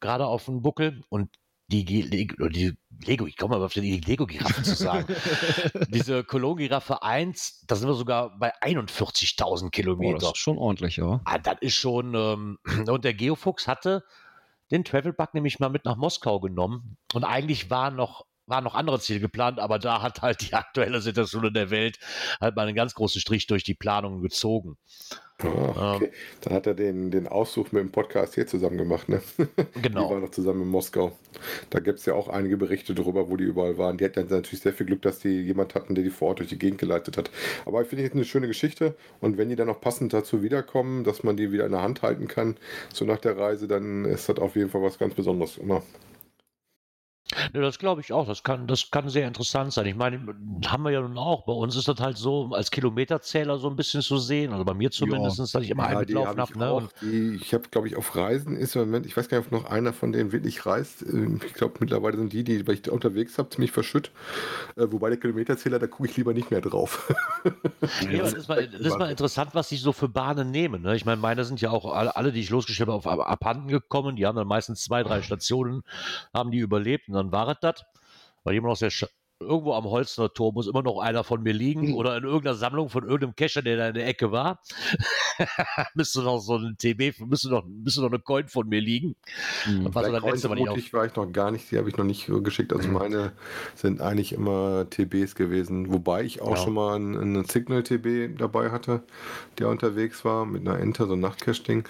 gerade 0.00 0.26
auf 0.26 0.46
dem 0.46 0.60
Buckel 0.60 1.04
und 1.08 1.30
die, 1.68 1.84
die 1.84 2.76
Lego, 3.04 3.26
ich 3.26 3.36
komme 3.36 3.58
mal 3.58 3.64
auf 3.64 3.72
die 3.72 4.00
Lego-Giraffe 4.00 4.62
zu 4.62 4.74
sagen. 4.74 5.06
Diese 5.88 6.24
Cologne-Giraffe 6.24 7.02
1, 7.02 7.64
da 7.66 7.76
sind 7.76 7.88
wir 7.88 7.94
sogar 7.94 8.38
bei 8.38 8.52
41.000 8.60 9.42
Oh, 9.44 9.54
das 9.62 9.70
Kilometer. 9.70 10.26
ist 10.28 10.38
schon 10.38 10.58
ordentlich, 10.58 10.96
ja. 10.96 11.20
Ah, 11.24 11.38
das 11.38 11.56
ist 11.60 11.74
schon. 11.74 12.14
Ähm, 12.14 12.58
und 12.88 13.04
der 13.04 13.14
Geofuchs 13.14 13.66
hatte 13.68 14.04
den 14.70 14.84
Travelbug 14.84 15.34
nämlich 15.34 15.58
mal 15.58 15.68
mit 15.68 15.84
nach 15.84 15.96
Moskau 15.96 16.40
genommen. 16.40 16.96
Und 17.12 17.24
eigentlich 17.24 17.70
waren 17.70 17.96
noch, 17.96 18.26
waren 18.46 18.64
noch 18.64 18.74
andere 18.74 18.98
Ziele 19.00 19.20
geplant, 19.20 19.60
aber 19.60 19.78
da 19.78 20.02
hat 20.02 20.22
halt 20.22 20.40
die 20.40 20.54
aktuelle 20.54 21.00
Situation 21.00 21.44
in 21.44 21.54
der 21.54 21.70
Welt 21.70 21.98
halt 22.40 22.56
mal 22.56 22.66
einen 22.66 22.76
ganz 22.76 22.94
großen 22.94 23.20
Strich 23.20 23.46
durch 23.46 23.64
die 23.64 23.74
Planungen 23.74 24.22
gezogen. 24.22 24.76
Ah, 25.42 25.96
okay. 25.96 26.10
Dann 26.42 26.54
hat 26.54 26.66
er 26.68 26.74
den, 26.74 27.10
den 27.10 27.26
Aussuch 27.26 27.72
mit 27.72 27.82
dem 27.82 27.90
Podcast 27.90 28.34
hier 28.36 28.46
zusammen 28.46 28.78
gemacht, 28.78 29.08
ne? 29.08 29.20
Die 29.74 29.82
Genau. 29.82 30.08
waren 30.08 30.20
noch 30.22 30.30
zusammen 30.30 30.62
in 30.62 30.68
Moskau. 30.68 31.12
Da 31.70 31.80
gibt 31.80 31.98
es 31.98 32.06
ja 32.06 32.14
auch 32.14 32.28
einige 32.28 32.56
Berichte 32.56 32.94
darüber, 32.94 33.28
wo 33.28 33.36
die 33.36 33.44
überall 33.44 33.76
waren. 33.76 33.98
Die 33.98 34.04
hatten 34.04 34.26
natürlich 34.28 34.60
sehr 34.60 34.72
viel 34.72 34.86
Glück, 34.86 35.02
dass 35.02 35.18
die 35.18 35.40
jemand 35.42 35.74
hatten, 35.74 35.96
der 35.96 36.04
die 36.04 36.10
vor 36.10 36.28
Ort 36.28 36.38
durch 36.38 36.50
die 36.50 36.58
Gegend 36.58 36.78
geleitet 36.78 37.16
hat. 37.16 37.30
Aber 37.66 37.82
ich 37.82 37.88
finde 37.88 38.04
jetzt 38.04 38.14
eine 38.14 38.24
schöne 38.24 38.46
Geschichte. 38.46 38.94
Und 39.20 39.36
wenn 39.36 39.48
die 39.48 39.56
dann 39.56 39.66
noch 39.66 39.80
passend 39.80 40.12
dazu 40.12 40.42
wiederkommen, 40.44 41.02
dass 41.02 41.24
man 41.24 41.36
die 41.36 41.50
wieder 41.50 41.66
in 41.66 41.72
der 41.72 41.82
Hand 41.82 42.02
halten 42.02 42.28
kann, 42.28 42.56
so 42.92 43.04
nach 43.04 43.18
der 43.18 43.36
Reise, 43.36 43.66
dann 43.66 44.04
ist 44.04 44.28
das 44.28 44.38
auf 44.38 44.54
jeden 44.54 44.70
Fall 44.70 44.82
was 44.82 44.98
ganz 44.98 45.14
Besonderes. 45.14 45.58
Immer. 45.58 45.82
Ne, 47.52 47.60
das 47.60 47.78
glaube 47.78 48.00
ich 48.00 48.12
auch. 48.12 48.26
Das 48.26 48.42
kann, 48.42 48.66
das 48.66 48.90
kann 48.90 49.08
sehr 49.08 49.26
interessant 49.26 49.72
sein. 49.72 49.86
Ich 49.86 49.96
meine, 49.96 50.20
haben 50.66 50.82
wir 50.84 50.90
ja 50.90 51.00
nun 51.00 51.18
auch. 51.18 51.44
Bei 51.46 51.52
uns 51.52 51.76
ist 51.76 51.88
das 51.88 51.98
halt 52.00 52.16
so 52.16 52.50
als 52.52 52.70
Kilometerzähler 52.70 53.58
so 53.58 53.68
ein 53.68 53.76
bisschen 53.76 54.02
zu 54.02 54.18
sehen. 54.18 54.52
Also 54.52 54.64
bei 54.64 54.74
mir 54.74 54.90
zumindest, 54.90 55.38
dass 55.38 55.54
ich 55.62 55.70
immer 55.70 55.84
Ja, 55.84 55.88
einen 55.90 55.98
mitlaufen 56.00 56.28
habe 56.28 56.40
ich 56.42 56.48
habe. 56.50 56.58
Ne? 56.58 56.70
auch. 56.70 56.76
Und 56.82 56.90
Die, 57.02 57.34
ich 57.36 57.54
habe, 57.54 57.68
glaube 57.70 57.88
ich, 57.88 57.96
auf 57.96 58.14
Reisen 58.16 58.56
ist 58.56 58.74
im 58.76 58.82
Moment, 58.82 59.06
ich 59.06 59.16
weiß 59.16 59.28
gar 59.28 59.38
nicht, 59.38 59.46
ob 59.46 59.52
noch 59.52 59.70
einer 59.70 59.92
von 59.92 60.12
denen 60.12 60.32
wirklich 60.32 60.64
reist. 60.66 61.02
Ähm, 61.02 61.40
Ich 61.46 61.54
glaube, 61.54 61.74
mittlerweile 61.80 62.16
sind 62.16 62.32
die, 62.32 62.44
die 62.44 62.66
weil 62.66 62.74
ich 62.74 62.82
da 62.82 62.92
unterwegs 62.92 63.38
habe, 63.38 63.48
ziemlich 63.50 63.72
verschütt. 63.72 64.10
Äh, 64.76 64.86
Wobei 64.90 65.08
der 65.10 65.18
Kilometerzähler, 65.18 65.78
da 65.78 65.86
gucke 65.86 66.08
ich 66.08 66.16
lieber 66.16 66.32
nicht 66.34 66.50
mehr 66.50 66.60
drauf. 66.60 67.12
Ja, 68.10 68.18
das, 68.22 68.32
ist 68.32 68.48
mal, 68.48 68.66
das 68.66 68.80
ist 68.80 68.98
mal 68.98 69.10
interessant, 69.10 69.50
was 69.54 69.68
die 69.68 69.76
so 69.76 69.92
für 69.92 70.08
Bahnen 70.08 70.50
nehmen. 70.50 70.82
Ne? 70.82 70.96
Ich 70.96 71.04
meine, 71.04 71.20
meine 71.20 71.44
sind 71.44 71.60
ja 71.60 71.70
auch 71.70 71.92
alle, 71.92 72.16
alle 72.16 72.32
die 72.32 72.40
ich 72.40 72.50
losgeschickt 72.50 72.88
habe, 72.88 72.92
auf 72.96 73.06
ab- 73.06 73.20
abhanden 73.28 73.68
gekommen. 73.68 74.16
Die 74.16 74.26
haben 74.26 74.36
dann 74.36 74.46
meistens 74.46 74.82
zwei, 74.82 75.02
drei 75.02 75.22
Stationen, 75.22 75.82
haben 76.32 76.50
die 76.50 76.58
überlebt 76.58 77.08
und 77.08 77.14
dann 77.14 77.23
war 77.32 77.48
es 77.48 77.56
das. 77.60 77.82
Weil 78.44 78.54
jemand 78.54 78.72
aus 78.72 78.80
der 78.80 78.90
Sch 78.90 79.06
irgendwo 79.40 79.74
am 79.74 79.84
Holzner 79.84 80.32
Tor 80.32 80.52
muss 80.52 80.66
immer 80.68 80.82
noch 80.82 81.00
einer 81.00 81.24
von 81.24 81.42
mir 81.42 81.52
liegen 81.52 81.88
Hm. 81.88 81.94
oder 81.96 82.16
in 82.16 82.24
irgendeiner 82.24 82.54
Sammlung 82.54 82.88
von 82.88 83.02
irgendeinem 83.02 83.34
Kescher, 83.36 83.62
der 83.62 83.76
da 83.76 83.88
in 83.88 83.94
der 83.94 84.06
Ecke 84.06 84.30
war. 84.32 84.60
müsste 85.94 86.22
noch 86.22 86.38
so 86.38 86.56
ein 86.56 86.76
TB, 86.78 87.20
müsste 87.26 87.50
noch, 87.50 87.64
müsste 87.66 88.00
noch 88.00 88.08
eine 88.08 88.20
Coin 88.20 88.48
von 88.48 88.68
mir 88.68 88.80
liegen. 88.80 89.16
Mhm. 89.66 89.92
Was 89.92 90.10
war 90.10 90.20
letzte, 90.20 90.54
ich 90.76 90.92
war 90.92 91.06
ich 91.06 91.14
noch 91.16 91.30
gar 91.32 91.50
nicht, 91.50 91.70
die 91.70 91.78
habe 91.78 91.88
ich 91.88 91.96
noch 91.96 92.04
nicht 92.04 92.28
äh, 92.28 92.40
geschickt. 92.40 92.72
Also 92.72 92.88
meine 92.88 93.32
sind 93.74 94.00
eigentlich 94.00 94.32
immer 94.32 94.88
TBs 94.88 95.34
gewesen, 95.34 95.92
wobei 95.92 96.22
ich 96.22 96.40
auch 96.40 96.50
Ja. 96.50 96.56
schon 96.56 96.74
mal 96.74 96.94
einen, 96.96 97.16
einen 97.16 97.44
Signal 97.44 97.82
TB 97.82 98.38
dabei 98.38 98.70
hatte, 98.70 99.02
der 99.58 99.68
unterwegs 99.68 100.24
war 100.24 100.46
mit 100.46 100.66
einer 100.66 100.78
Enter, 100.78 101.06
so 101.06 101.14
ein 101.14 101.20
Nachtcache-Ding. 101.20 101.84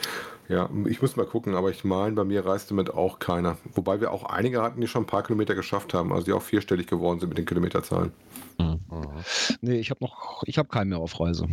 Ja, 0.49 0.69
ich 0.87 1.01
muss 1.01 1.17
mal 1.17 1.25
gucken, 1.27 1.55
aber 1.55 1.71
ich 1.71 1.85
meine, 1.85 2.15
bei 2.17 2.25
mir 2.25 2.45
reist 2.45 2.71
damit 2.71 2.93
auch 2.93 3.19
keiner. 3.19 3.57
Wobei 3.75 4.01
wir 4.01 4.11
auch 4.13 4.25
einige 4.25 4.61
hatten, 4.63 4.81
die 4.81 4.87
schon 4.87 5.05
ein 5.05 5.07
paar 5.07 5.23
Kilometer 5.23 5.55
geschafft 5.55 5.95
haben, 5.95 6.13
also 6.13 6.27
die 6.27 6.33
auch 6.33 6.43
vierstellig 6.43 6.87
geworden 6.87 7.19
sind 7.19 7.31
mit 7.31 7.39
den 7.39 7.47
Kilometerzahlen. 7.47 8.13
Mhm. 8.59 8.81
Nee, 9.63 9.77
ich 9.79 9.91
habe 9.91 10.05
noch, 10.05 10.43
ich 10.47 10.59
habe 10.59 10.69
keinen 10.69 10.91
mehr 10.91 10.99
auf 10.99 11.19
Reise. 11.19 11.49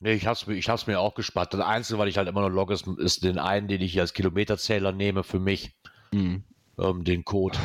Nee, 0.00 0.14
ich 0.14 0.26
hab's, 0.26 0.46
mir- 0.46 0.54
ich 0.56 0.68
hab's 0.68 0.86
mir 0.86 0.98
auch 1.00 1.14
gespart. 1.14 1.52
Das 1.54 1.60
Einzige, 1.60 1.98
weil 1.98 2.08
ich 2.08 2.16
halt 2.16 2.28
immer 2.28 2.40
noch 2.40 2.48
logge, 2.48 2.74
ist, 2.74 2.86
ist 2.86 3.22
den 3.24 3.38
einen, 3.38 3.68
den 3.68 3.82
ich 3.82 3.92
hier 3.92 4.02
als 4.02 4.14
Kilometerzähler 4.14 4.92
nehme 4.92 5.22
für 5.22 5.38
mich, 5.38 5.76
Mhm. 6.12 6.44
ähm, 6.78 7.04
den 7.04 7.24
Code. 7.24 7.58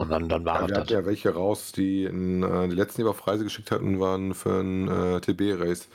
Und 0.00 0.10
dann, 0.10 0.28
dann 0.28 0.44
war 0.44 0.60
Ja, 0.62 0.68
wir 0.68 0.76
hatten 0.76 0.92
ja 0.92 1.04
welche 1.06 1.30
raus, 1.34 1.72
die 1.72 2.04
in, 2.04 2.44
äh, 2.44 2.68
die 2.68 2.76
letzten, 2.76 3.00
die 3.00 3.06
wir 3.06 3.10
auf 3.10 3.26
Reise 3.26 3.42
geschickt 3.42 3.72
hatten, 3.72 3.98
waren 3.98 4.32
für 4.32 4.60
ein 4.60 4.86
äh, 4.86 5.20
TB-Race, 5.20 5.88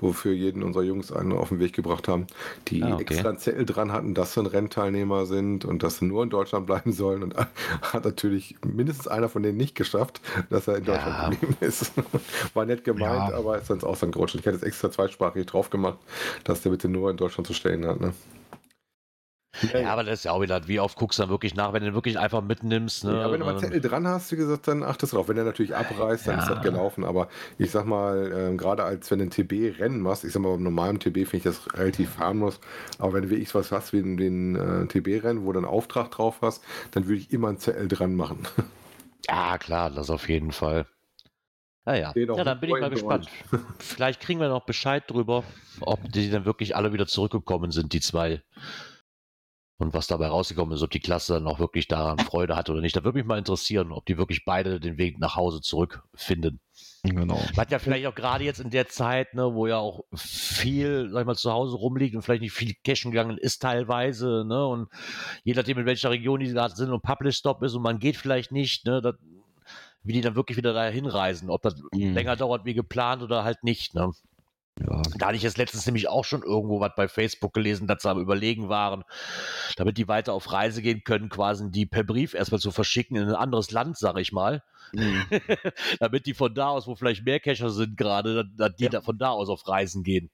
wofür 0.00 0.32
jeden 0.32 0.62
unserer 0.62 0.84
Jungs 0.84 1.10
einen 1.10 1.32
auf 1.32 1.48
den 1.48 1.58
Weg 1.58 1.72
gebracht 1.72 2.06
haben, 2.06 2.28
die 2.68 2.84
Ah, 2.84 2.94
okay. 2.94 3.02
extra 3.02 3.30
einen 3.30 3.38
Zettel 3.38 3.66
dran 3.66 3.90
hatten, 3.92 4.14
dass 4.14 4.34
sie 4.34 4.40
ein 4.40 4.46
Rennteilnehmer 4.46 5.26
sind 5.26 5.64
und 5.64 5.82
dass 5.82 5.98
sie 5.98 6.04
nur 6.04 6.22
in 6.22 6.30
Deutschland 6.30 6.66
bleiben 6.66 6.92
sollen. 6.92 7.24
Und 7.24 7.34
hat 7.82 8.04
natürlich 8.04 8.54
mindestens 8.64 9.08
einer 9.08 9.28
von 9.28 9.42
denen 9.42 9.58
nicht 9.58 9.74
geschafft, 9.74 10.20
dass 10.50 10.68
er 10.68 10.76
in 10.76 10.84
Deutschland 10.84 11.18
Ja. 11.18 11.28
geblieben 11.28 11.56
ist. 11.60 11.90
War 12.54 12.64
nett 12.64 12.84
gemeint, 12.84 13.30
Ja. 13.30 13.34
aber 13.34 13.58
ist 13.58 13.66
sonst 13.66 13.82
auch 13.82 13.96
so 13.96 14.06
ein 14.06 14.12
Grutsch. 14.12 14.36
Ich 14.36 14.46
hätte 14.46 14.56
es 14.56 14.62
extra 14.62 14.88
zweisprachig 14.92 15.46
drauf 15.46 15.68
gemacht, 15.68 15.98
dass 16.44 16.62
der 16.62 16.70
bitte 16.70 16.88
nur 16.88 17.10
in 17.10 17.16
Deutschland 17.16 17.48
zu 17.48 17.54
stehen 17.54 17.84
hat. 17.86 18.00
Ne? 18.00 18.12
Ja, 19.72 19.92
aber 19.92 20.04
das 20.04 20.20
ist 20.20 20.24
ja 20.24 20.32
auch 20.32 20.40
wieder, 20.40 20.66
wie 20.68 20.80
oft 20.80 20.96
guckst 20.96 21.18
du 21.18 21.22
dann 21.22 21.30
wirklich 21.30 21.54
nach, 21.54 21.72
wenn 21.72 21.80
du 21.82 21.90
den 21.90 21.94
wirklich 21.94 22.18
einfach 22.18 22.42
mitnimmst. 22.42 23.04
Ne? 23.04 23.14
Ja, 23.18 23.30
wenn 23.30 23.40
du 23.40 23.46
mal 23.46 23.58
Zettel 23.58 23.80
dran 23.80 24.06
hast, 24.06 24.30
wie 24.32 24.36
gesagt, 24.36 24.68
dann 24.68 24.82
achtest 24.82 25.12
du 25.12 25.16
drauf. 25.16 25.28
Wenn 25.28 25.36
er 25.36 25.44
natürlich 25.44 25.74
abreißt, 25.74 26.26
dann 26.28 26.38
ist 26.38 26.48
Ja. 26.48 26.54
das 26.54 26.62
gelaufen. 26.64 27.04
Aber 27.04 27.28
ich 27.58 27.70
sag 27.70 27.86
mal, 27.86 28.32
ähm, 28.34 28.56
gerade 28.56 28.84
als 28.84 29.10
wenn 29.10 29.18
du 29.18 29.24
ein 29.26 29.30
TB-Rennen 29.30 30.00
machst, 30.00 30.24
ich 30.24 30.32
sag 30.32 30.40
mal, 30.42 30.50
beim 30.52 30.62
normalen 30.62 30.98
TB 31.00 31.26
finde 31.26 31.36
ich 31.36 31.42
das 31.44 31.74
relativ 31.74 32.18
harmlos. 32.18 32.60
Aber 32.98 33.14
wenn 33.14 33.22
du 33.22 33.30
wirklich 33.30 33.54
was 33.54 33.72
hast 33.72 33.92
wie 33.92 34.02
den, 34.02 34.16
den 34.16 34.56
äh, 34.56 34.86
TB-Rennen, 34.86 35.44
wo 35.44 35.52
du 35.52 35.58
einen 35.58 35.66
Auftrag 35.68 36.10
drauf 36.10 36.36
hast, 36.42 36.62
dann 36.92 37.06
würde 37.06 37.20
ich 37.20 37.32
immer 37.32 37.48
einen 37.48 37.58
Zettel 37.58 37.88
dran 37.88 38.14
machen. 38.14 38.46
ja, 39.28 39.58
klar, 39.58 39.90
das 39.90 40.10
auf 40.10 40.28
jeden 40.28 40.52
Fall. 40.52 40.86
Naja, 41.84 42.12
ja, 42.14 42.44
dann 42.44 42.60
bin 42.60 42.68
ich 42.68 42.80
mal 42.80 42.90
gespannt. 42.90 43.28
Vielleicht 43.78 44.20
kriegen 44.20 44.40
wir 44.40 44.50
noch 44.50 44.66
Bescheid 44.66 45.04
drüber, 45.06 45.42
ob 45.80 46.00
die 46.12 46.30
dann 46.30 46.44
wirklich 46.44 46.76
alle 46.76 46.92
wieder 46.92 47.06
zurückgekommen 47.06 47.70
sind, 47.70 47.94
die 47.94 48.00
zwei. 48.00 48.42
Und 49.80 49.94
was 49.94 50.08
dabei 50.08 50.26
rausgekommen 50.26 50.74
ist, 50.74 50.82
ob 50.82 50.90
die 50.90 50.98
Klasse 50.98 51.34
dann 51.34 51.46
auch 51.46 51.60
wirklich 51.60 51.86
daran 51.86 52.18
Freude 52.18 52.56
hat 52.56 52.68
oder 52.68 52.80
nicht. 52.80 52.96
Da 52.96 53.04
würde 53.04 53.16
mich 53.18 53.26
mal 53.26 53.38
interessieren, 53.38 53.92
ob 53.92 54.06
die 54.06 54.18
wirklich 54.18 54.44
beide 54.44 54.80
den 54.80 54.98
Weg 54.98 55.20
nach 55.20 55.36
Hause 55.36 55.60
zurückfinden. 55.60 56.58
Genau. 57.04 57.40
Was 57.54 57.70
ja 57.70 57.78
vielleicht 57.78 58.06
auch 58.06 58.14
gerade 58.14 58.42
jetzt 58.42 58.58
in 58.58 58.70
der 58.70 58.88
Zeit, 58.88 59.34
ne, 59.34 59.54
wo 59.54 59.68
ja 59.68 59.78
auch 59.78 60.04
viel, 60.14 61.08
sag 61.12 61.20
ich 61.20 61.26
mal, 61.26 61.36
zu 61.36 61.52
Hause 61.52 61.76
rumliegt 61.76 62.16
und 62.16 62.22
vielleicht 62.22 62.42
nicht 62.42 62.52
viel 62.52 62.74
cashen 62.84 63.12
gegangen 63.12 63.38
ist 63.38 63.62
teilweise, 63.62 64.44
ne, 64.44 64.66
und 64.66 64.88
je 65.44 65.54
nachdem, 65.54 65.78
in 65.78 65.86
welcher 65.86 66.10
Region 66.10 66.40
die 66.40 66.48
gerade 66.48 66.74
sind 66.74 66.90
und 66.90 67.02
Publish 67.02 67.36
Stop 67.36 67.62
ist 67.62 67.74
und 67.74 67.82
man 67.82 68.00
geht 68.00 68.16
vielleicht 68.16 68.50
nicht, 68.50 68.84
ne, 68.84 69.00
das, 69.00 69.14
wie 70.02 70.12
die 70.12 70.22
dann 70.22 70.34
wirklich 70.34 70.56
wieder 70.56 70.72
dahin 70.72 71.06
reisen, 71.06 71.50
ob 71.50 71.62
das 71.62 71.76
Mhm. 71.92 72.14
länger 72.14 72.34
dauert 72.34 72.64
wie 72.64 72.74
geplant 72.74 73.22
oder 73.22 73.44
halt 73.44 73.62
nicht, 73.62 73.94
ne. 73.94 74.10
Ja. 74.80 75.02
Da 75.18 75.26
hatte 75.26 75.36
ich 75.36 75.42
jetzt 75.42 75.58
letztens 75.58 75.86
nämlich 75.86 76.08
auch 76.08 76.24
schon 76.24 76.42
irgendwo 76.42 76.78
was 76.80 76.92
bei 76.96 77.08
Facebook 77.08 77.52
gelesen, 77.52 77.86
dass 77.88 78.02
sie 78.02 78.10
am 78.10 78.20
Überlegen 78.20 78.68
waren, 78.68 79.02
damit 79.76 79.98
die 79.98 80.06
weiter 80.08 80.32
auf 80.32 80.52
Reise 80.52 80.82
gehen 80.82 81.02
können, 81.04 81.28
quasi 81.28 81.70
die 81.70 81.86
per 81.86 82.04
Brief 82.04 82.34
erstmal 82.34 82.60
zu 82.60 82.70
verschicken 82.70 83.16
in 83.16 83.28
ein 83.28 83.34
anderes 83.34 83.70
Land, 83.70 83.98
sag 83.98 84.18
ich 84.18 84.32
mal. 84.32 84.62
Mhm. 84.92 85.22
damit 86.00 86.26
die 86.26 86.34
von 86.34 86.54
da 86.54 86.68
aus, 86.68 86.86
wo 86.86 86.94
vielleicht 86.94 87.24
mehr 87.24 87.40
Cacher 87.40 87.70
sind 87.70 87.96
gerade, 87.96 88.44
dass- 88.56 88.76
die 88.76 88.84
Ja. 88.84 88.90
da 88.90 89.00
von 89.00 89.18
da 89.18 89.30
aus 89.30 89.48
auf 89.48 89.66
Reisen 89.66 90.02
gehen. 90.04 90.30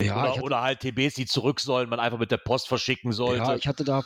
Ja, 0.00 0.14
oder, 0.20 0.30
hatte, 0.30 0.40
oder 0.42 0.62
halt 0.62 0.80
TBs, 0.80 1.14
die 1.14 1.26
zurück 1.26 1.58
sollen, 1.60 1.88
man 1.88 1.98
einfach 2.00 2.18
mit 2.18 2.30
der 2.30 2.36
Post 2.38 2.68
verschicken 2.68 3.12
sollte. 3.12 3.42
ja, 3.42 3.56
ich 3.56 3.66
hatte 3.66 3.84
da, 3.84 4.04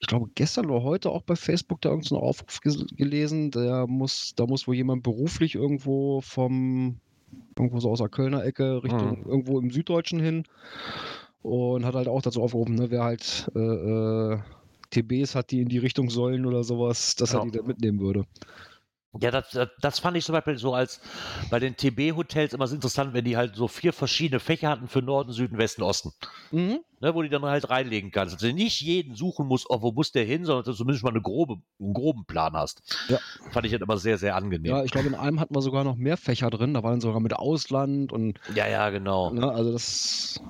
ich 0.00 0.06
glaube, 0.08 0.30
gestern 0.34 0.66
oder 0.66 0.82
heute 0.82 1.10
auch 1.10 1.22
bei 1.22 1.34
Facebook 1.36 1.80
da 1.80 1.88
irgendeinen 1.88 2.20
Aufruf 2.20 2.60
gelesen. 2.60 3.50
Der 3.50 3.86
muss, 3.86 4.34
da 4.36 4.46
muss 4.46 4.66
wohl 4.68 4.74
jemand 4.76 5.02
beruflich 5.02 5.54
irgendwo 5.54 6.20
vom, 6.20 7.00
irgendwo 7.58 7.80
so 7.80 7.90
aus 7.90 7.98
der 7.98 8.08
Kölner 8.08 8.44
Ecke 8.44 8.82
Richtung 8.82 9.18
Mhm. 9.24 9.30
irgendwo 9.30 9.58
im 9.58 9.70
Süddeutschen 9.70 10.20
hin 10.20 10.44
und 11.42 11.84
hat 11.84 11.94
halt 11.94 12.08
auch 12.08 12.22
dazu 12.22 12.42
aufgerufen, 12.42 12.74
ne, 12.74 12.90
wer 12.90 13.04
halt 13.04 13.50
äh, 13.54 13.58
äh, 13.58 14.38
TBs 14.90 15.34
hat, 15.34 15.50
die 15.50 15.60
in 15.60 15.68
die 15.68 15.78
Richtung 15.78 16.10
sollen 16.10 16.46
oder 16.46 16.64
sowas, 16.64 17.16
dass 17.16 17.32
Ja. 17.32 17.40
er 17.40 17.44
die 17.44 17.50
da 17.50 17.62
mitnehmen 17.62 18.00
würde. 18.00 18.24
Ja, 19.20 19.30
das, 19.30 19.56
das, 19.80 19.98
fand 20.00 20.16
ich 20.16 20.24
zum 20.24 20.32
Beispiel 20.32 20.58
so 20.58 20.74
als 20.74 21.00
bei 21.50 21.60
den 21.60 21.76
TB-Hotels 21.76 22.52
immer 22.52 22.66
so 22.66 22.74
interessant, 22.74 23.14
wenn 23.14 23.24
die 23.24 23.36
halt 23.36 23.54
so 23.54 23.68
vier 23.68 23.92
verschiedene 23.92 24.40
Fächer 24.40 24.70
hatten 24.70 24.88
für 24.88 25.02
Norden, 25.02 25.32
Süden, 25.32 25.56
Westen, 25.56 25.82
Osten. 25.82 26.12
Mhm. 26.50 26.80
Ne, 27.00 27.14
wo 27.14 27.22
die 27.22 27.28
dann 27.28 27.42
halt 27.42 27.68
reinlegen 27.68 28.10
kannst. 28.10 28.34
Also 28.34 28.46
nicht 28.54 28.80
jeden 28.80 29.14
suchen 29.14 29.46
musst, 29.46 29.66
oh, 29.68 29.82
wo 29.82 29.92
muss 29.92 30.10
der 30.10 30.24
hin, 30.24 30.44
sondern 30.44 30.64
dass 30.64 30.76
du 30.76 30.78
zumindest 30.78 31.04
mal 31.04 31.10
eine 31.10 31.20
grobe, 31.20 31.56
einen 31.78 31.92
groben 31.92 32.24
Plan 32.24 32.54
hast. 32.54 32.82
Ja. 33.08 33.18
Fand 33.50 33.66
ich 33.66 33.72
halt 33.72 33.82
immer 33.82 33.98
sehr, 33.98 34.18
sehr 34.18 34.34
angenehm. 34.36 34.72
Ja, 34.72 34.84
ich 34.84 34.90
glaube, 34.90 35.08
in 35.08 35.14
einem 35.14 35.38
hatten 35.38 35.54
wir 35.54 35.62
sogar 35.62 35.84
noch 35.84 35.96
mehr 35.96 36.16
Fächer 36.16 36.50
drin. 36.50 36.74
Da 36.74 36.82
waren 36.82 37.00
sogar 37.00 37.20
mit 37.20 37.34
Ausland 37.34 38.12
und 38.12 38.40
ja, 38.54 38.66
ja, 38.66 38.90
genau. 38.90 39.30
ne, 39.30 39.50
also 39.50 39.72
das. 39.72 40.40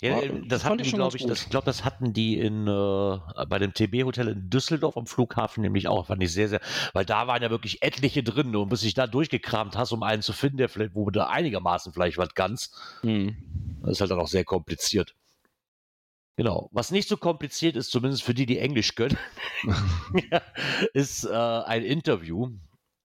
Ja, 0.00 0.20
äh, 0.20 0.46
das 0.46 0.64
hatten 0.64 0.80
ich 0.80 0.90
die, 0.90 0.94
glaube 0.94 1.16
ich, 1.16 1.26
das, 1.26 1.42
ich 1.42 1.50
glaube, 1.50 1.66
das 1.66 1.84
hatten 1.84 2.12
die 2.12 2.38
in 2.38 2.68
äh, 2.68 3.46
bei 3.48 3.58
dem 3.58 3.74
TB-Hotel 3.74 4.28
in 4.28 4.50
Düsseldorf 4.50 4.96
am 4.96 5.06
Flughafen 5.06 5.62
nämlich 5.62 5.88
auch. 5.88 6.06
Fand 6.06 6.22
ich 6.22 6.32
sehr, 6.32 6.48
sehr, 6.48 6.60
weil 6.92 7.04
da 7.04 7.26
waren 7.26 7.42
ja 7.42 7.50
wirklich 7.50 7.82
etliche 7.82 8.22
drin 8.22 8.54
und 8.54 8.68
bis 8.68 8.84
ich 8.84 8.94
da 8.94 9.06
durchgekramt 9.06 9.76
hast, 9.76 9.92
um 9.92 10.02
einen 10.04 10.22
zu 10.22 10.32
finden, 10.32 10.58
der 10.58 10.68
vielleicht, 10.68 10.94
wo 10.94 11.10
da 11.10 11.26
einigermaßen 11.28 11.92
vielleicht 11.92 12.18
was 12.18 12.34
ganz, 12.34 12.72
Mhm. 13.02 13.36
das 13.82 13.92
ist 13.92 14.00
halt 14.00 14.10
dann 14.12 14.20
auch 14.20 14.28
sehr 14.28 14.44
kompliziert. 14.44 15.14
Genau. 16.36 16.68
Was 16.70 16.92
nicht 16.92 17.08
so 17.08 17.16
kompliziert 17.16 17.74
ist, 17.74 17.90
zumindest 17.90 18.22
für 18.22 18.34
die, 18.34 18.46
die 18.46 18.60
Englisch 18.60 18.94
können, 18.94 19.18
ist 20.94 21.24
äh, 21.24 21.32
ein 21.32 21.82
Interview 21.82 22.50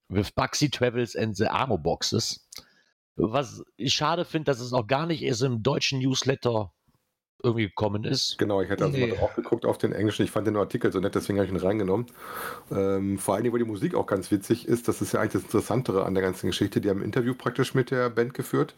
with 0.08 0.30
Bugsy 0.30 0.70
Travels 0.70 1.16
and 1.16 1.36
the 1.36 1.48
Armo 1.48 1.76
Boxes. 1.76 2.48
Was 3.16 3.64
ich 3.76 3.94
schade 3.94 4.24
finde, 4.24 4.44
dass 4.44 4.60
es 4.60 4.72
auch 4.72 4.86
gar 4.86 5.06
nicht 5.06 5.22
erst 5.22 5.42
im 5.42 5.64
deutschen 5.64 5.98
Newsletter 5.98 6.72
irgendwie 7.44 7.66
gekommen 7.68 8.04
ist. 8.04 8.38
Genau, 8.38 8.60
ich 8.62 8.70
hatte 8.70 8.84
also 8.84 8.96
Nee. 8.96 9.06
mal 9.06 9.10
drauf 9.10 9.34
geguckt 9.36 9.64
auf 9.64 9.78
den 9.78 9.92
Englischen. 9.92 10.24
Ich 10.24 10.30
fand 10.32 10.46
den 10.46 10.56
Artikel 10.56 10.90
so 10.90 10.98
nett, 10.98 11.14
deswegen 11.14 11.38
habe 11.38 11.46
ich 11.46 11.52
ihn 11.52 11.56
reingenommen. 11.58 12.06
Ähm, 12.70 13.18
vor 13.18 13.34
allen 13.34 13.44
Dingen, 13.44 13.52
weil 13.52 13.60
die 13.62 13.64
Musik 13.70 13.94
auch 13.94 14.06
ganz 14.06 14.30
witzig 14.32 14.66
ist. 14.66 14.88
Das 14.88 15.00
ist 15.02 15.12
ja 15.12 15.20
eigentlich 15.20 15.34
das 15.34 15.42
Interessantere 15.44 16.04
an 16.04 16.14
der 16.14 16.22
ganzen 16.22 16.48
Geschichte. 16.48 16.80
Die 16.80 16.90
haben 16.90 17.00
ein 17.00 17.04
Interview 17.04 17.34
praktisch 17.34 17.74
mit 17.74 17.90
der 17.92 18.10
Band 18.10 18.34
geführt. 18.34 18.74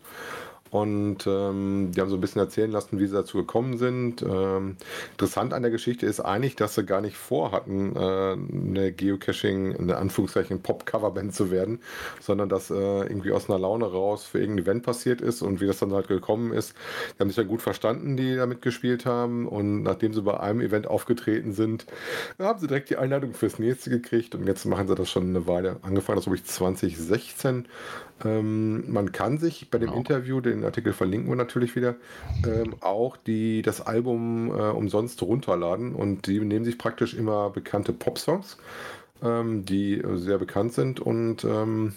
Und 0.71 1.27
ähm, 1.27 1.91
die 1.95 2.01
haben 2.01 2.09
so 2.09 2.17
ein 2.17 2.21
bisschen 2.21 2.41
erzählen 2.41 2.71
lassen, 2.71 2.99
wie 2.99 3.07
sie 3.07 3.15
dazu 3.15 3.39
gekommen 3.39 3.79
sind. 3.79 4.23
Ähm, 4.23 4.77
interessant 5.13 5.53
an 5.55 5.63
der 5.63 5.71
Geschichte 5.71 6.07
ist 6.07 6.21
eigentlich, 6.21 6.57
dass 6.57 6.75
sie 6.75 6.85
gar 6.85 7.01
nicht 7.01 7.17
vorhatten, 7.17 7.95
äh, 7.97 7.99
eine 8.01 8.93
Geocaching, 8.93 9.73
in 9.73 9.91
Anführungszeichen 9.91 10.61
Pop-Cover-Band 10.63 11.35
zu 11.35 11.51
werden, 11.51 11.81
sondern 12.21 12.49
dass 12.49 12.71
äh, 12.71 12.75
irgendwie 12.75 13.33
aus 13.33 13.49
einer 13.49 13.59
Laune 13.59 13.87
raus 13.87 14.25
für 14.25 14.39
irgendein 14.41 14.65
Event 14.65 14.83
passiert 14.85 15.21
ist 15.21 15.43
und 15.43 15.61
wie 15.61 15.67
das 15.67 15.79
dann 15.79 15.93
halt 15.93 16.09
gekommen 16.09 16.53
ist. 16.53 16.75
Die 17.15 17.21
haben 17.21 17.29
sich 17.29 17.37
dann 17.37 17.49
gut 17.49 17.63
verstanden, 17.63 18.17
die 18.17 18.37
da 18.37 18.47
mitgespielt 18.47 19.07
haben. 19.07 19.47
Und 19.47 19.83
nachdem 19.83 20.13
sie 20.13 20.23
bei 20.23 20.39
einem 20.39 20.61
Event 20.61 20.87
aufgetreten 20.87 21.53
sind, 21.53 21.87
haben 22.39 22.59
sie 22.59 22.67
direkt 22.67 22.91
die 22.91 22.97
Einladung 22.97 23.35
fürs 23.35 23.59
nächste 23.59 23.91
gekriegt. 23.91 24.35
Und 24.35 24.47
jetzt 24.47 24.65
machen 24.67 24.89
sie 24.89 24.95
das 24.95 25.11
schon 25.11 25.25
eine 25.29 25.47
Weile. 25.47 25.77
Angefangen, 25.83 26.17
das 26.17 26.25
glaube 26.25 26.37
ich 26.37 26.45
2016. 26.45 27.67
Ähm, 28.25 28.91
man 28.93 29.13
kann 29.13 29.39
sich 29.39 29.71
bei 29.71 29.79
dem 29.79 29.87
Genau. 29.87 29.99
Interview, 29.99 30.41
den 30.41 30.56
den 30.61 30.65
Artikel 30.65 30.93
verlinken 30.93 31.29
wir 31.29 31.37
natürlich 31.37 31.77
wieder, 31.77 31.97
ähm, 32.47 32.75
auch 32.81 33.17
die 33.17 33.63
das 33.63 33.81
Album 33.81 34.51
äh, 34.51 34.71
umsonst 34.71 35.23
runterladen 35.23 35.95
und 35.95 36.27
die 36.27 36.41
nehmen 36.41 36.65
sich 36.65 36.79
praktisch 36.79 37.15
immer 37.15 37.51
bekannte 37.51 37.93
Popsongs, 37.93 38.59
ähm, 39.23 39.65
die 39.65 40.03
sehr 40.15 40.39
bekannt 40.39 40.73
sind 40.73 41.01
und 41.01 41.45
ähm, 41.45 41.95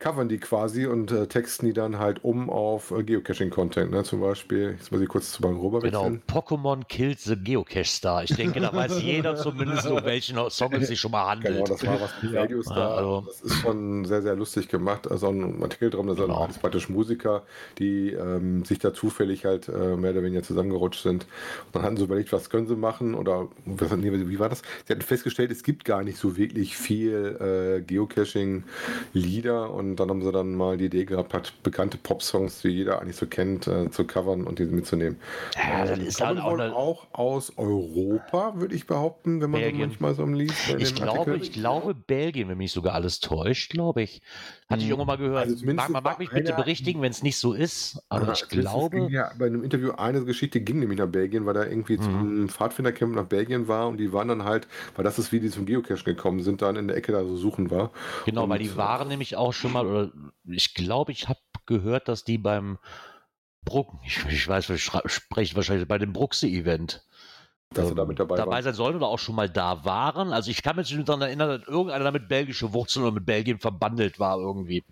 covern 0.00 0.28
die 0.30 0.38
quasi 0.38 0.86
und 0.86 1.12
äh, 1.12 1.26
texten 1.28 1.66
die 1.66 1.72
dann 1.74 1.98
halt 1.98 2.24
um 2.24 2.48
auf 2.50 2.90
äh, 2.90 3.02
Geocaching-Content. 3.04 3.90
Ne? 3.92 4.02
Zum 4.02 4.20
Beispiel, 4.20 4.76
jetzt 4.78 4.90
muss 4.90 5.00
ich 5.02 5.08
kurz 5.08 5.30
zu 5.30 5.42
meinem 5.42 5.60
rüber 5.60 5.80
Genau, 5.80 6.04
wechseln. 6.06 6.22
Pokémon 6.26 6.84
Kills 6.88 7.24
the 7.24 7.36
Geocache 7.36 7.84
Star. 7.84 8.24
Ich 8.24 8.34
denke, 8.34 8.60
da 8.60 8.72
weiß 8.72 9.02
jeder 9.02 9.36
zumindest, 9.36 9.86
um 9.86 10.02
welchen 10.02 10.38
Song 10.50 10.72
es 10.72 10.88
sich 10.88 10.98
schon 10.98 11.10
mal 11.12 11.26
handelt. 11.28 11.54
Genau, 11.54 11.66
das 11.66 11.86
war 11.86 12.00
was 12.00 12.10
mit 12.22 12.32
Ja. 12.32 12.40
Radio 12.40 12.62
Star. 12.62 12.78
Ja, 12.78 12.88
also- 12.96 13.24
Das 13.26 13.42
ist 13.42 13.60
schon 13.60 14.04
sehr, 14.06 14.22
sehr 14.22 14.36
lustig 14.36 14.68
gemacht. 14.68 15.10
Also 15.10 15.28
ein 15.28 15.62
Artikel 15.62 15.90
drum, 15.90 16.06
da 16.06 16.14
sind 16.14 16.24
Genau. 16.24 16.48
praktisch 16.62 16.88
Musiker, 16.88 17.42
die 17.78 18.10
ähm, 18.12 18.64
sich 18.64 18.78
da 18.78 18.94
zufällig 18.94 19.44
halt 19.44 19.68
äh, 19.68 19.96
mehr 19.96 20.12
oder 20.12 20.22
weniger 20.22 20.42
zusammengerutscht 20.42 21.02
sind. 21.02 21.24
Und 21.66 21.74
dann 21.74 21.82
hatten 21.82 21.98
sie 21.98 22.04
überlegt, 22.04 22.32
was 22.32 22.48
können 22.48 22.66
sie 22.66 22.74
machen 22.74 23.14
oder 23.14 23.48
was, 23.66 23.94
nee, 23.98 24.10
wie 24.10 24.38
war 24.38 24.48
das? 24.48 24.62
Sie 24.86 24.94
hatten 24.94 25.02
festgestellt, 25.02 25.50
es 25.50 25.62
gibt 25.62 25.84
gar 25.84 26.02
nicht 26.02 26.16
so 26.16 26.38
wirklich 26.38 26.74
viel 26.78 27.76
äh, 27.78 27.82
Geocaching-Lieder 27.82 29.70
und 29.70 29.89
dann 29.96 30.10
haben 30.10 30.22
sie 30.22 30.30
dann 30.32 30.54
mal 30.54 30.76
die 30.76 30.86
Idee 30.86 31.04
gehabt, 31.04 31.34
hat 31.34 31.52
bekannte 31.62 31.98
Popsongs, 31.98 32.60
die 32.62 32.68
jeder 32.68 33.00
eigentlich 33.00 33.16
so 33.16 33.26
kennt, 33.26 33.66
äh, 33.66 33.90
zu 33.90 34.04
covern 34.06 34.44
und 34.46 34.58
die 34.58 34.64
mitzunehmen. 34.66 35.18
Ja, 35.56 35.84
das 35.86 35.98
Ähm, 35.98 36.06
ist 36.06 36.18
kommen 36.18 36.42
halt 36.42 36.44
auch 36.44 36.58
eine- 36.64 36.74
auch 36.76 37.06
aus 37.12 37.52
Europa, 37.56 38.52
würde 38.60 38.74
ich 38.74 38.86
behaupten, 38.86 39.40
wenn 39.40 39.50
man 39.50 39.60
so 39.62 39.76
manchmal 39.78 40.14
so 40.14 40.24
liest. 40.26 40.68
Ich 40.78 40.94
glaube, 40.94 41.32
Artikel. 41.32 41.36
ich 41.36 41.52
glaube 41.52 41.94
Belgien, 41.94 42.48
wenn 42.48 42.58
mich 42.58 42.72
sogar 42.72 42.94
alles 42.94 43.20
täuscht, 43.20 43.70
glaube 43.70 44.02
ich. 44.02 44.20
Hatte 44.70 44.82
ich 44.82 44.88
irgendwann 44.88 45.06
mal 45.08 45.16
gehört. 45.18 45.46
Also 45.48 45.66
mag, 45.66 45.90
man 45.90 46.02
mag 46.02 46.18
mich 46.18 46.30
bitte 46.30 46.52
berichtigen, 46.52 47.02
wenn 47.02 47.10
es 47.10 47.22
nicht 47.22 47.38
so 47.38 47.52
ist, 47.52 48.02
aber 48.08 48.24
Aha, 48.24 48.32
ich 48.32 48.48
ging 48.48 48.60
glaube. 48.60 49.08
Ja, 49.10 49.32
bei 49.38 49.46
einem 49.46 49.64
Interview 49.64 49.90
eine 49.92 50.24
Geschichte 50.24 50.60
ging 50.60 50.78
nämlich 50.78 50.98
nach 50.98 51.08
Belgien, 51.08 51.44
weil 51.46 51.56
er 51.56 51.68
irgendwie 51.70 51.96
Mhm. 51.96 52.02
zum 52.02 52.48
Pfadfindercamp 52.48 53.14
nach 53.14 53.24
Belgien 53.26 53.66
war 53.68 53.88
und 53.88 53.96
die 53.96 54.12
waren 54.12 54.28
dann 54.28 54.44
halt, 54.44 54.68
weil 54.94 55.04
das 55.04 55.18
ist 55.18 55.32
wie 55.32 55.40
die 55.40 55.50
zum 55.50 55.66
Geocachen 55.66 56.04
gekommen 56.04 56.42
sind, 56.42 56.62
dann 56.62 56.76
in 56.76 56.86
der 56.88 56.96
Ecke 56.96 57.12
da 57.12 57.24
so 57.24 57.36
suchen 57.36 57.70
war. 57.70 57.90
Genau, 58.24 58.48
weil 58.48 58.58
Und, 58.58 58.64
die 58.64 58.76
waren 58.76 59.08
nämlich 59.08 59.36
auch 59.36 59.52
schon 59.52 59.72
mal, 59.72 59.86
oder 59.86 60.12
ich 60.44 60.74
glaube, 60.74 61.12
ich 61.12 61.28
habe 61.28 61.40
gehört, 61.66 62.08
dass 62.08 62.24
die 62.24 62.38
beim 62.38 62.78
Bruck, 63.64 63.92
ich, 64.06 64.24
ich 64.26 64.48
weiß, 64.48 64.68
wir 64.68 64.76
schra- 64.76 65.08
sprechen 65.08 65.56
wahrscheinlich 65.56 65.86
bei 65.86 65.98
dem 65.98 66.12
Bruxe-Event 66.12 67.04
Dass 67.72 67.88
er 67.88 67.94
da 67.94 68.04
mit 68.04 68.18
dabei 68.18 68.36
war. 68.36 68.62
sein 68.62 68.74
sollen 68.74 68.96
oder 68.96 69.06
auch 69.06 69.20
schon 69.20 69.36
mal 69.36 69.48
da 69.48 69.84
waren. 69.84 70.32
Also 70.32 70.50
ich 70.50 70.60
kann 70.64 70.74
mich 70.74 70.92
nicht 70.92 71.08
daran 71.08 71.22
erinnern, 71.22 71.60
dass 71.60 71.68
irgendeiner 71.68 72.02
damit 72.02 72.26
belgische 72.26 72.72
Wurzeln 72.72 73.04
oder 73.04 73.12
mit 73.14 73.24
Belgien 73.24 73.60
verbandelt 73.60 74.18
war 74.18 74.38
irgendwie. 74.38 74.82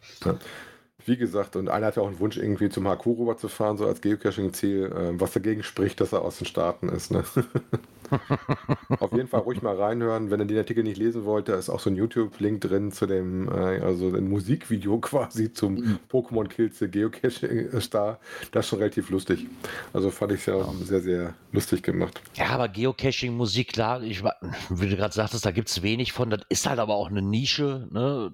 Wie 1.04 1.16
gesagt, 1.16 1.54
und 1.54 1.68
einer 1.68 1.87
hatte 1.87 2.02
auch 2.02 2.08
einen 2.08 2.18
Wunsch, 2.18 2.37
irgendwie 2.37 2.68
zum 2.68 2.88
Haku 2.88 3.12
rüber 3.12 3.37
zu 3.37 3.48
fahren, 3.48 3.76
so 3.76 3.87
als 3.87 4.00
Geocaching-Ziel, 4.00 4.92
äh, 4.92 5.20
was 5.20 5.32
dagegen 5.32 5.62
spricht, 5.62 6.00
dass 6.00 6.12
er 6.12 6.22
aus 6.22 6.38
den 6.38 6.46
Staaten 6.46 6.88
ist. 6.88 7.12
Ne? 7.12 7.24
Auf 9.00 9.12
jeden 9.12 9.28
Fall 9.28 9.40
ruhig 9.40 9.62
mal 9.62 9.76
reinhören. 9.76 10.30
Wenn 10.30 10.40
ihr 10.40 10.46
den 10.46 10.58
Artikel 10.58 10.82
nicht 10.82 10.96
lesen 10.96 11.24
wollt, 11.24 11.48
da 11.48 11.56
ist 11.56 11.68
auch 11.68 11.80
so 11.80 11.90
ein 11.90 11.96
YouTube-Link 11.96 12.61
drin 12.61 12.90
zu 12.90 13.06
dem, 13.06 13.48
äh, 13.48 13.80
also 13.80 14.08
ein 14.08 14.28
Musikvideo 14.28 14.98
quasi 15.00 15.52
zum 15.52 15.98
Pokémon 16.11 16.48
Kills 16.48 16.78
the 16.78 16.88
Geocaching 16.88 17.80
Star. 17.80 18.18
Das 18.52 18.64
ist 18.64 18.70
schon 18.70 18.78
relativ 18.80 19.11
lustig. 19.11 19.46
Also 19.92 20.11
fand 20.11 20.32
ich 20.32 20.46
ja 20.46 20.68
sehr, 20.82 21.00
sehr 21.00 21.34
lustig 21.52 21.82
gemacht. 21.82 22.20
Ja, 22.34 22.46
aber 22.48 22.68
Geocaching, 22.68 23.37
Musik, 23.37 23.72
klar, 23.72 24.02
ich, 24.02 24.22
wie 24.70 24.88
du 24.88 24.96
gerade 24.96 25.14
sagtest, 25.14 25.44
da 25.46 25.50
gibt 25.50 25.68
es 25.68 25.82
wenig 25.82 26.12
von. 26.12 26.30
Das 26.30 26.40
ist 26.48 26.68
halt 26.68 26.78
aber 26.78 26.94
auch 26.94 27.08
eine 27.08 27.22
Nische. 27.22 27.88
Ne? 27.92 28.32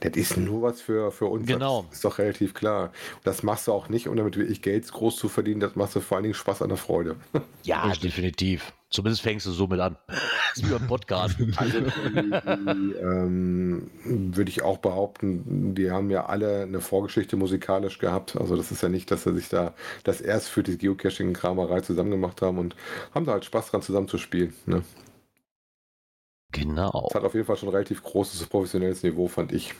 Das 0.00 0.12
ist 0.16 0.36
nur 0.36 0.62
was 0.62 0.80
für, 0.80 1.12
für 1.12 1.26
uns. 1.26 1.46
Genau. 1.46 1.84
Das 1.88 1.96
ist 1.96 2.04
doch 2.04 2.18
relativ 2.18 2.54
klar. 2.54 2.92
Das 3.22 3.42
machst 3.42 3.68
du 3.68 3.72
auch 3.72 3.88
nicht, 3.88 4.08
um 4.08 4.16
damit 4.16 4.36
wirklich 4.36 4.62
Geld 4.62 4.90
groß 4.90 5.16
zu 5.16 5.28
verdienen. 5.28 5.60
Das 5.60 5.76
machst 5.76 5.94
du 5.94 6.00
vor 6.00 6.16
allen 6.16 6.24
Dingen 6.24 6.34
Spaß 6.34 6.62
an 6.62 6.68
der 6.68 6.78
Freude. 6.78 7.16
Ja, 7.62 7.92
definitiv. 7.92 8.72
Zumindest 8.88 9.22
fängst 9.22 9.44
du 9.46 9.50
so 9.50 9.66
mit 9.66 9.78
an. 9.80 9.96
das 10.06 10.18
ist 10.56 10.66
wie 10.66 10.72
beim 10.72 10.86
Podcast. 10.86 11.36
Also 11.56 11.80
die, 11.80 12.30
die, 12.30 12.92
ähm, 12.98 13.90
würde 14.04 14.50
ich 14.50 14.62
auch 14.62 14.78
behaupten, 14.78 15.74
die 15.74 15.90
haben 15.90 16.10
ja 16.10 16.26
alle 16.26 16.62
eine 16.62 16.80
Vorgeschichte 16.80 17.36
musikalisch 17.36 17.98
gehabt. 17.98 18.36
Also 18.36 18.56
das 18.56 18.72
ist 18.72 18.82
ja 18.82 18.88
nicht, 18.88 19.10
dass 19.10 19.24
sie 19.24 19.34
sich 19.34 19.50
da 19.50 19.74
das 20.04 20.22
erst 20.22 20.48
für 20.48 20.62
die 20.62 20.78
Geocaching-Kramerei 20.78 21.82
zusammen 21.82 22.10
gemacht 22.10 22.40
haben 22.40 22.58
und 22.58 22.74
haben 23.14 23.26
da 23.26 23.32
halt 23.32 23.44
Spaß 23.44 23.70
dran 23.70 23.82
zusammen 23.82 24.08
zu 24.08 24.16
spielen. 24.16 24.54
Ne? 24.64 24.82
Genau. 26.52 27.08
Das 27.08 27.16
hat 27.16 27.24
auf 27.24 27.34
jeden 27.34 27.46
Fall 27.46 27.56
schon 27.56 27.68
ein 27.68 27.74
relativ 27.74 28.02
großes 28.02 28.46
professionelles 28.46 29.02
Niveau, 29.02 29.28
fand 29.28 29.52
ich. 29.52 29.72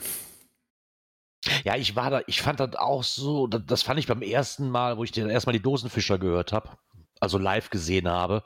Ja, 1.64 1.76
ich 1.76 1.96
war 1.96 2.10
da, 2.10 2.20
ich 2.26 2.42
fand 2.42 2.60
das 2.60 2.76
auch 2.76 3.02
so, 3.02 3.46
das, 3.46 3.62
das 3.66 3.82
fand 3.82 3.98
ich 3.98 4.06
beim 4.06 4.22
ersten 4.22 4.68
Mal, 4.68 4.98
wo 4.98 5.04
ich 5.04 5.12
den 5.12 5.30
erstmal 5.30 5.54
die 5.54 5.62
Dosenfischer 5.62 6.18
gehört 6.18 6.52
habe, 6.52 6.70
also 7.18 7.38
live 7.38 7.70
gesehen 7.70 8.08
habe, 8.08 8.42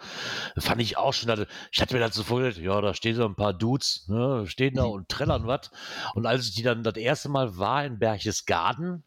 fand 0.56 0.80
ich 0.80 0.96
auch 0.96 1.12
schon, 1.12 1.28
dass- 1.28 1.46
ich 1.72 1.80
hatte 1.80 1.94
mir 1.94 2.00
dann 2.00 2.12
so 2.12 2.22
vorgestellt, 2.22 2.64
ja, 2.64 2.80
da 2.80 2.94
stehen 2.94 3.16
so 3.16 3.24
ein 3.24 3.34
paar 3.34 3.52
Dudes, 3.52 4.06
ne, 4.08 4.44
stehen 4.46 4.74
da 4.74 4.84
und 4.84 5.08
trällern 5.08 5.46
was. 5.46 5.70
Und 6.14 6.26
als 6.26 6.46
ich 6.46 6.54
die 6.54 6.62
dann 6.62 6.84
das 6.84 6.94
erste 6.96 7.28
Mal 7.28 7.56
war 7.56 7.84
in 7.84 7.98
Berchtesgaden 7.98 9.04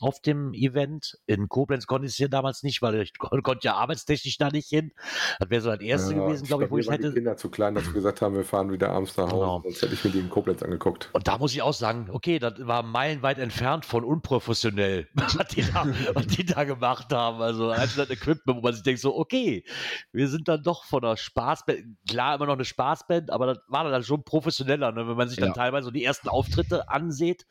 auf 0.00 0.20
dem 0.20 0.52
Event, 0.54 1.18
in 1.26 1.48
Koblenz 1.48 1.86
konnte 1.86 2.06
ich 2.06 2.12
es 2.12 2.18
ja 2.18 2.28
damals 2.28 2.62
nicht, 2.62 2.82
weil 2.82 3.00
ich 3.02 3.12
kon 3.18 3.42
konnte 3.42 3.66
ja 3.66 3.74
arbeitstechnisch 3.74 4.38
da 4.38 4.50
nicht 4.50 4.68
hin. 4.68 4.92
Das 5.38 5.50
wäre 5.50 5.60
so 5.62 5.70
das 5.70 5.80
erste 5.80 6.14
Ja, 6.14 6.24
gewesen, 6.26 6.46
glaube 6.46 6.64
ich, 6.64 6.70
wo 6.70 6.78
ich 6.78 6.86
waren 6.86 6.98
die 6.98 7.04
hätte. 7.04 7.14
Kinder 7.14 7.36
zu 7.36 7.48
klein, 7.50 7.74
dass 7.74 7.86
wir 7.86 7.92
gesagt 7.92 8.22
haben, 8.22 8.34
wir 8.34 8.44
fahren 8.44 8.72
wieder 8.72 8.90
abends 8.90 9.16
nach 9.16 9.24
Hause. 9.26 9.34
Genau. 9.36 9.60
Sonst 9.62 9.82
hätte 9.82 9.94
ich 9.94 10.04
mir 10.04 10.10
die 10.10 10.18
in 10.18 10.30
Koblenz 10.30 10.62
angeguckt. 10.62 11.10
Und 11.12 11.26
da 11.28 11.38
muss 11.38 11.52
ich 11.52 11.62
auch 11.62 11.72
sagen, 11.72 12.08
okay, 12.10 12.38
das 12.38 12.54
war 12.66 12.82
meilenweit 12.82 13.38
entfernt 13.38 13.84
von 13.84 14.04
unprofessionell, 14.04 15.08
was 15.14 15.48
die 15.48 15.62
da, 15.62 15.86
was 16.14 16.26
die 16.26 16.44
da 16.44 16.64
gemacht 16.64 17.12
haben. 17.12 17.40
Also 17.40 17.70
einfach 17.70 17.96
das 17.96 18.10
Equipment, 18.10 18.58
wo 18.58 18.62
man 18.62 18.74
sich 18.74 18.82
denkt, 18.82 19.00
so, 19.00 19.16
okay, 19.16 19.64
wir 20.12 20.28
sind 20.28 20.48
dann 20.48 20.62
doch 20.62 20.84
von 20.84 21.04
einer 21.04 21.16
Spaßband, 21.16 21.80
klar 22.08 22.34
immer 22.36 22.46
noch 22.46 22.54
eine 22.54 22.64
Spaßband, 22.64 23.30
aber 23.30 23.46
das 23.46 23.58
war 23.68 23.88
dann 23.90 24.02
schon 24.02 24.24
professioneller, 24.24 24.92
ne? 24.92 25.08
wenn 25.08 25.16
man 25.16 25.28
sich 25.28 25.38
dann 25.38 25.48
Ja. 25.48 25.54
teilweise 25.54 25.86
so 25.86 25.90
die 25.90 26.04
ersten 26.04 26.28
Auftritte 26.28 26.88
ansieht, 26.88 27.46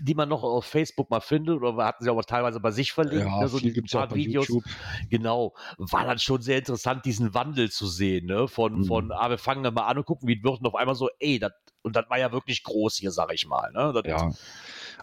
die 0.00 0.14
man 0.14 0.28
noch 0.28 0.42
auf 0.42 0.64
Facebook 0.64 1.10
mal 1.10 1.20
findet, 1.20 1.56
oder 1.62 1.84
hatten 1.84 2.02
sie 2.04 2.10
auch 2.10 2.22
teilweise 2.24 2.60
bei 2.60 2.70
sich 2.70 2.92
verlinkt, 2.92 3.26
Ja, 3.26 3.40
ne? 3.40 3.48
so 3.48 3.58
die 3.58 3.72
gibt 3.72 3.88
es 3.88 3.94
auch 3.94 4.08
paar 4.08 4.14
Videos. 4.16 4.48
YouTube. 4.48 4.64
Genau, 5.10 5.54
war 5.78 6.04
dann 6.04 6.18
schon 6.18 6.42
sehr 6.42 6.58
interessant, 6.58 7.04
diesen 7.04 7.32
Wandel 7.34 7.70
zu 7.70 7.86
sehen, 7.86 8.26
ne? 8.26 8.48
Von, 8.48 8.80
Mhm. 8.80 8.84
von, 8.86 9.12
ah, 9.12 9.30
wir 9.30 9.38
fangen 9.38 9.62
dann 9.62 9.74
mal 9.74 9.86
an 9.86 9.98
und 9.98 10.04
gucken, 10.06 10.28
wie 10.28 10.36
es 10.38 10.42
wird, 10.44 10.60
und 10.60 10.66
auf 10.66 10.74
einmal 10.74 10.94
so, 10.94 11.08
ey, 11.20 11.38
das, 11.38 11.52
und 11.82 11.94
das 11.96 12.08
war 12.08 12.18
ja 12.18 12.32
wirklich 12.32 12.62
groß 12.64 12.96
hier, 12.96 13.10
sag 13.12 13.32
ich 13.32 13.46
mal, 13.46 13.70
ne? 13.72 13.92
Das, 13.94 14.02
Ja. 14.06 14.30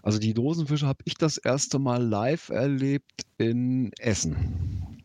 Also 0.02 0.18
die 0.18 0.34
Dosenfische 0.34 0.86
habe 0.86 0.98
ich 1.04 1.14
das 1.14 1.36
erste 1.38 1.78
Mal 1.78 2.02
live 2.02 2.48
erlebt 2.48 3.22
in 3.38 3.92
Essen. 3.98 5.04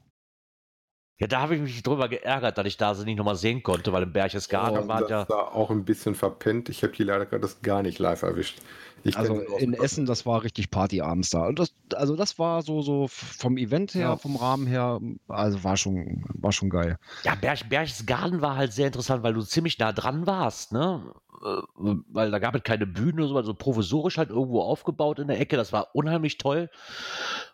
Ja, 1.19 1.25
da 1.27 1.41
habe 1.41 1.55
ich 1.55 1.61
mich 1.61 1.81
drüber 1.81 2.09
geärgert, 2.09 2.57
dass 2.59 2.67
ich 2.67 2.77
da 2.77 2.93
sie 2.93 3.03
nicht 3.05 3.17
nochmal 3.17 3.35
sehen 3.35 3.63
konnte, 3.63 3.91
weil 3.91 4.03
im 4.03 4.13
Berchtesgaden 4.13 4.83
Oh, 4.83 4.87
war 4.87 5.01
das 5.01 5.09
ja. 5.09 5.25
da 5.25 5.39
auch 5.39 5.71
ein 5.71 5.83
bisschen 5.83 6.13
verpennt. 6.13 6.69
Ich 6.69 6.83
habe 6.83 6.93
die 6.93 7.03
leider 7.03 7.25
gerade 7.25 7.41
das 7.41 7.61
gar 7.63 7.81
nicht 7.81 7.97
live 7.97 8.21
erwischt. 8.21 8.59
Ich 9.03 9.17
Also 9.17 9.39
in 9.57 9.73
Essen, 9.73 10.05
das 10.05 10.25
war 10.25 10.43
richtig 10.43 10.69
Party 10.69 11.01
abends 11.01 11.29
da. 11.29 11.47
Und 11.47 11.59
das, 11.59 11.73
also 11.95 12.15
das 12.15 12.39
war 12.39 12.61
so, 12.61 12.81
so 12.81 13.07
vom 13.07 13.57
Event 13.57 13.93
her, 13.93 14.01
Ja. 14.01 14.17
vom 14.17 14.35
Rahmen 14.35 14.67
her, 14.67 14.99
also 15.27 15.63
war 15.63 15.77
schon, 15.77 16.25
war 16.33 16.51
schon 16.51 16.69
geil. 16.69 16.97
Ja, 17.23 17.35
Berch, 17.35 17.69
Berchtesgaden 17.69 18.41
war 18.41 18.55
halt 18.55 18.73
sehr 18.73 18.87
interessant, 18.87 19.23
weil 19.23 19.33
du 19.33 19.41
ziemlich 19.41 19.79
nah 19.79 19.91
dran 19.93 20.27
warst, 20.27 20.71
ne? 20.73 21.13
Äh, 21.43 21.61
Weil 22.09 22.31
da 22.31 22.39
gab 22.39 22.55
es 22.55 22.63
keine 22.63 22.87
Bühne 22.87 23.21
oder 23.21 23.27
so, 23.29 23.37
also 23.37 23.53
provisorisch 23.53 24.17
halt 24.17 24.29
irgendwo 24.29 24.61
aufgebaut 24.61 25.19
in 25.19 25.27
der 25.27 25.39
Ecke. 25.39 25.55
Das 25.55 25.71
war 25.71 25.89
unheimlich 25.93 26.37
toll. 26.37 26.69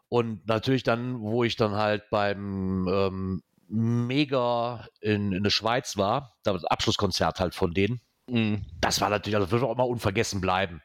Und 0.10 0.48
natürlich 0.48 0.84
dann, 0.84 1.20
wo 1.22 1.44
ich 1.44 1.56
dann 1.56 1.74
halt 1.74 2.04
beim 2.10 2.88
ähm, 2.88 3.44
Mega 3.68 4.88
in, 5.02 5.32
in 5.34 5.44
der 5.44 5.50
Schweiz 5.50 5.98
war, 5.98 6.36
das 6.44 6.64
Abschlusskonzert 6.64 7.40
halt 7.40 7.56
von 7.56 7.74
denen. 7.74 8.02
das 8.80 9.02
war 9.02 9.10
natürlich, 9.10 9.36
also 9.36 9.46
das 9.46 9.52
wird 9.52 9.64
auch 9.64 9.74
immer 9.74 9.88
unvergessen 9.88 10.40
bleiben. 10.42 10.82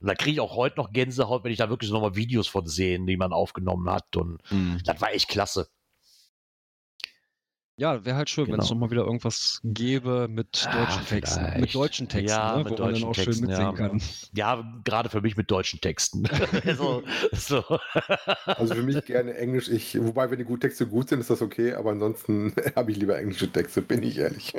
Und 0.00 0.08
da 0.08 0.14
kriege 0.14 0.32
ich 0.32 0.40
auch 0.40 0.56
heute 0.56 0.76
noch 0.76 0.92
Gänsehaut, 0.92 1.44
wenn 1.44 1.52
ich 1.52 1.58
da 1.58 1.70
wirklich 1.70 1.88
so 1.88 1.94
nochmal 1.94 2.16
Videos 2.16 2.46
von 2.46 2.66
sehe, 2.66 2.98
die 3.04 3.16
man 3.16 3.32
aufgenommen 3.32 3.88
hat. 3.90 4.16
Und 4.16 4.40
das 4.84 5.00
war 5.00 5.12
echt 5.12 5.28
klasse. 5.28 5.68
Ja, 7.78 8.02
wäre 8.06 8.16
halt 8.16 8.30
schön, 8.30 8.46
wenn 8.46 8.54
es 8.58 8.68
Genau. 8.68 8.74
nochmal 8.74 8.90
wieder 8.90 9.04
irgendwas 9.04 9.60
gäbe 9.62 10.28
mit 10.30 10.66
Ah, 10.66 10.86
deutschen 10.86 11.06
Texten. 11.06 11.42
Mit 11.44 11.52
vielleicht. 11.52 11.74
deutschen 11.74 12.08
Texten, 12.08 12.28
Ja, 12.30 12.56
ne, 12.56 12.64
mit 12.64 12.66
wo 12.66 12.70
man 12.70 12.76
dann 12.76 12.88
deutschen 12.92 13.08
auch 13.08 13.14
schön 13.14 13.24
Texten, 13.26 13.46
mitsingen 13.46 13.70
ja. 13.72 13.88
kann. 13.88 14.02
Ja, 14.32 14.64
gerade 14.84 15.08
für 15.10 15.20
mich 15.20 15.36
mit 15.36 15.50
deutschen 15.50 15.78
Texten. 15.82 16.24
so, 16.78 17.02
so. 17.34 17.62
Also 18.46 18.74
für 18.76 18.82
mich 18.82 19.04
gerne 19.04 19.34
Englisch. 19.36 19.68
Ich, 19.68 19.94
wobei, 20.02 20.30
wenn 20.30 20.38
die 20.38 20.44
gut 20.44 20.62
Texte 20.62 20.86
gut 20.86 21.10
sind, 21.10 21.20
ist 21.20 21.28
das 21.28 21.42
okay, 21.42 21.74
aber 21.74 21.90
ansonsten 21.90 22.54
habe 22.76 22.90
ich 22.92 22.96
lieber 22.96 23.18
englische 23.18 23.52
Texte, 23.52 23.82
bin 23.82 24.02
ich 24.02 24.16
ehrlich. 24.16 24.54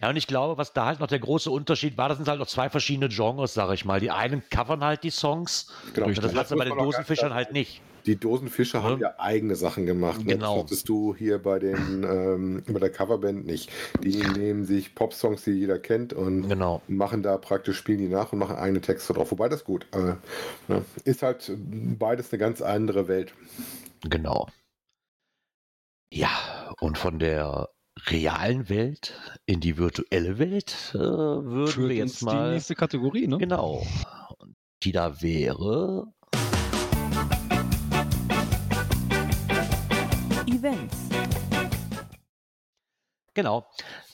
Ja, 0.00 0.08
und 0.08 0.16
ich 0.16 0.26
glaube, 0.26 0.56
was 0.56 0.72
da 0.72 0.86
halt 0.86 1.00
noch 1.00 1.06
der 1.08 1.18
große 1.18 1.50
Unterschied 1.50 1.98
war, 1.98 2.08
das 2.08 2.16
sind 2.16 2.28
halt 2.28 2.38
noch 2.38 2.46
zwei 2.48 2.70
verschiedene 2.70 3.10
Genres, 3.10 3.52
sage 3.52 3.74
ich 3.74 3.84
mal. 3.84 4.00
Die 4.00 4.10
einen 4.10 4.42
covern 4.48 4.82
halt 4.82 5.02
die 5.04 5.10
Songs, 5.10 5.70
Genau. 5.92 6.06
das 6.08 6.16
Das 6.20 6.34
hast 6.34 6.50
du 6.50 6.56
bei 6.56 6.64
den 6.64 6.78
Dosenfischern 6.78 7.34
halt 7.34 7.52
nicht. 7.52 7.82
Die 8.06 8.16
Dosenfische 8.16 8.82
haben 8.82 8.98
ja 8.98 9.12
eigene 9.18 9.54
Sachen 9.56 9.84
gemacht. 9.84 10.20
Ne? 10.20 10.32
Genau. 10.36 10.54
Das 10.54 10.62
hattest 10.64 10.88
du 10.88 11.14
hier 11.14 11.38
bei 11.38 11.58
den 11.58 11.89
ähm, 12.04 12.62
bei 12.68 12.78
der 12.80 12.90
Coverband 12.90 13.44
nicht. 13.46 13.70
Die 14.02 14.16
nehmen 14.16 14.64
sich 14.64 14.94
Popsongs, 14.94 15.44
die 15.44 15.52
jeder 15.52 15.78
kennt 15.78 16.12
und 16.12 16.48
Genau. 16.48 16.82
machen 16.88 17.22
da 17.22 17.36
praktisch, 17.38 17.76
spielen 17.78 17.98
die 17.98 18.08
nach 18.08 18.32
und 18.32 18.38
machen 18.38 18.56
eigene 18.56 18.80
Texte 18.80 19.12
drauf. 19.12 19.30
Wobei 19.30 19.48
das 19.48 19.64
gut. 19.64 19.86
Äh, 19.92 20.14
ne? 20.68 20.84
Ist 21.04 21.22
halt 21.22 21.50
beides 21.98 22.32
eine 22.32 22.38
ganz 22.38 22.60
andere 22.62 23.08
Welt. 23.08 23.34
Genau. 24.08 24.48
Ja, 26.12 26.74
und 26.80 26.98
von 26.98 27.18
der 27.18 27.68
realen 28.06 28.68
Welt 28.68 29.14
in 29.46 29.60
die 29.60 29.76
virtuelle 29.76 30.38
Welt 30.38 30.92
äh, 30.94 30.98
würden 30.98 31.66
Führt 31.68 31.88
wir 31.90 32.02
uns 32.02 32.12
jetzt 32.12 32.20
die 32.22 32.24
mal. 32.24 32.52
nächste 32.54 32.74
Kategorie, 32.74 33.26
ne? 33.28 33.38
Genau. 33.38 33.86
Und 34.38 34.56
die 34.82 34.92
da 34.92 35.20
wäre. 35.20 36.06
Events. 40.46 40.99
Genau. 43.40 43.66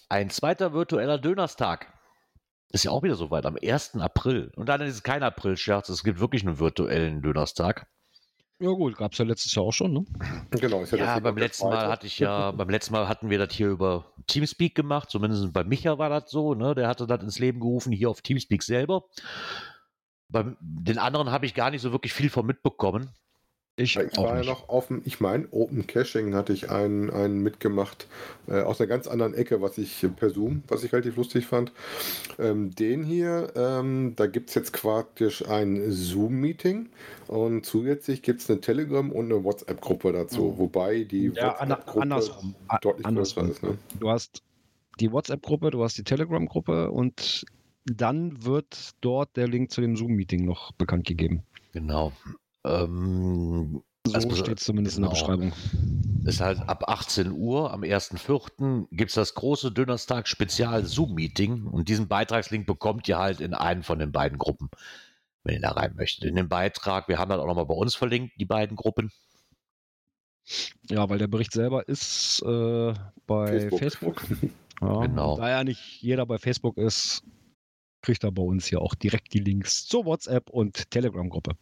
Ein 0.08 0.30
zweiter 0.30 0.72
virtueller 0.72 1.18
Dönerstag. 1.18 1.92
Ist 2.70 2.84
ja 2.84 2.92
auch 2.92 3.02
wieder 3.02 3.16
soweit, 3.16 3.44
am 3.44 3.56
1. 3.60 3.96
April. 3.96 4.52
Und 4.54 4.68
dann 4.68 4.80
ist 4.82 4.94
es 4.94 5.02
kein 5.02 5.24
April-Scherz, 5.24 5.88
es 5.88 6.04
gibt 6.04 6.20
wirklich 6.20 6.46
einen 6.46 6.60
virtuellen 6.60 7.22
Dönerstag. 7.22 7.88
Ja 8.60 8.70
gut, 8.70 8.96
gab 8.96 9.12
es 9.12 9.18
ja 9.18 9.24
letztes 9.24 9.52
Jahr 9.56 9.64
auch 9.64 9.72
schon, 9.72 9.92
ne? 9.92 10.04
Genau. 10.52 10.82
Ist 10.82 10.92
ja, 10.92 10.98
Ja, 10.98 11.18
beim 11.18 11.36
letzten 11.36 11.68
Mal 11.68 11.88
hatte 11.88 12.06
ich 12.06 12.20
ja, 12.20 12.50
beim 12.52 12.70
letzten 12.70 12.92
Mal 12.92 13.08
hatten 13.08 13.30
wir 13.30 13.38
das 13.38 13.52
hier 13.52 13.66
über 13.66 14.12
Teamspeak 14.28 14.76
gemacht, 14.76 15.10
zumindest 15.10 15.52
bei 15.52 15.64
Micha 15.64 15.98
war 15.98 16.08
das 16.08 16.30
so, 16.30 16.54
ne? 16.54 16.76
Der 16.76 16.86
hatte 16.86 17.08
das 17.08 17.20
ins 17.20 17.40
Leben 17.40 17.58
gerufen, 17.58 17.92
hier 17.92 18.08
auf 18.08 18.22
Teamspeak 18.22 18.62
selber. 18.62 19.02
Bei 20.28 20.44
den 20.60 20.98
anderen 20.98 21.32
habe 21.32 21.46
ich 21.46 21.54
gar 21.54 21.72
nicht 21.72 21.82
so 21.82 21.90
wirklich 21.90 22.12
viel 22.12 22.30
von 22.30 22.46
mitbekommen. 22.46 23.10
Ich, 23.78 23.96
Ich 23.96 24.16
auch 24.18 24.24
war 24.24 24.42
ja 24.42 24.44
noch 24.50 24.70
auf 24.70 24.86
dem, 24.86 25.02
ich 25.04 25.20
meine, 25.20 25.46
Open 25.50 25.86
Caching 25.86 26.34
hatte 26.34 26.54
ich 26.54 26.70
einen, 26.70 27.10
einen 27.10 27.42
mitgemacht, 27.42 28.08
äh, 28.48 28.62
aus 28.62 28.80
einer 28.80 28.88
ganz 28.88 29.06
anderen 29.06 29.34
Ecke, 29.34 29.60
was 29.60 29.76
ich 29.76 30.06
per 30.16 30.30
Zoom, 30.30 30.62
was 30.68 30.82
ich 30.82 30.94
relativ 30.94 31.16
lustig 31.16 31.44
fand. 31.46 31.72
Ähm, 32.38 32.74
den 32.74 33.04
hier, 33.04 33.52
ähm, 33.54 34.14
da 34.16 34.28
gibt 34.28 34.48
es 34.48 34.54
jetzt 34.54 34.72
praktisch 34.72 35.46
ein 35.46 35.90
Zoom-Meeting 35.92 36.88
und 37.28 37.66
zusätzlich 37.66 38.22
gibt 38.22 38.40
es 38.40 38.48
eine 38.48 38.62
Telegram- 38.62 39.12
und 39.12 39.26
eine 39.26 39.44
WhatsApp-Gruppe 39.44 40.12
dazu, 40.12 40.54
wobei 40.56 41.04
die 41.04 41.32
Ja, 41.34 41.58
WhatsApp-Gruppe 41.60 42.00
andersrum. 42.02 42.54
A- 42.68 42.78
deutlich 42.78 43.06
größer 43.06 43.48
ist. 43.50 43.62
Ne? 43.62 43.76
Du 44.00 44.08
hast 44.08 44.42
die 45.00 45.12
WhatsApp-Gruppe, 45.12 45.70
du 45.70 45.84
hast 45.84 45.98
die 45.98 46.04
Telegram-Gruppe 46.04 46.90
und 46.90 47.44
dann 47.84 48.42
wird 48.42 48.92
dort 49.02 49.36
der 49.36 49.48
Link 49.48 49.70
zu 49.70 49.82
dem 49.82 49.96
Zoom-Meeting 49.96 50.46
noch 50.46 50.72
bekannt 50.72 51.06
gegeben. 51.06 51.42
Genau. 51.74 52.12
Ähm, 52.66 53.82
So 54.06 54.14
Also, 54.14 54.34
steht 54.36 54.58
es 54.58 54.64
zumindest 54.64 54.96
in 54.98 55.02
der 55.02 55.10
genau. 55.10 55.20
Beschreibung. 55.20 55.52
ist 56.24 56.40
halt 56.40 56.60
ab 56.68 56.84
18 56.88 57.32
Uhr 57.32 57.72
am 57.72 57.82
1.4. 57.82 58.86
gibt 58.92 59.10
es 59.10 59.14
das 59.16 59.34
große 59.34 59.72
Dönerstag-Spezial-Zoom-Meeting 59.72 61.64
und 61.66 61.88
diesen 61.88 62.06
Beitragslink 62.08 62.66
bekommt 62.66 63.08
ihr 63.08 63.18
halt 63.18 63.40
in 63.40 63.52
einen 63.54 63.82
von 63.82 63.98
den 63.98 64.12
beiden 64.12 64.38
Gruppen, 64.38 64.70
wenn 65.44 65.54
ihr 65.54 65.60
da 65.60 65.72
rein 65.72 65.94
möchtet. 65.96 66.24
In 66.28 66.36
dem 66.36 66.48
Beitrag, 66.48 67.08
wir 67.08 67.18
haben 67.18 67.30
das 67.30 67.40
auch 67.40 67.46
nochmal 67.46 67.66
bei 67.66 67.74
uns 67.74 67.94
verlinkt, 67.96 68.34
die 68.38 68.44
beiden 68.44 68.76
Gruppen. 68.76 69.10
Ja, 70.88 71.08
weil 71.08 71.18
der 71.18 71.26
Bericht 71.26 71.52
selber 71.52 71.88
ist 71.88 72.42
äh, 72.46 72.94
bei 73.26 73.70
Facebook. 73.70 74.22
Ja, 74.82 75.00
Genau. 75.06 75.32
und 75.36 75.40
Da 75.40 75.48
ja 75.48 75.64
nicht 75.64 76.02
jeder 76.02 76.26
bei 76.26 76.36
Facebook 76.38 76.76
ist, 76.76 77.22
kriegt 78.02 78.22
er 78.24 78.30
bei 78.30 78.42
uns 78.42 78.68
ja 78.70 78.78
auch 78.78 78.94
direkt 78.94 79.32
die 79.32 79.38
Links 79.38 79.86
zur 79.86 80.04
WhatsApp 80.04 80.50
und 80.50 80.90
Telegram-Gruppe. 80.90 81.56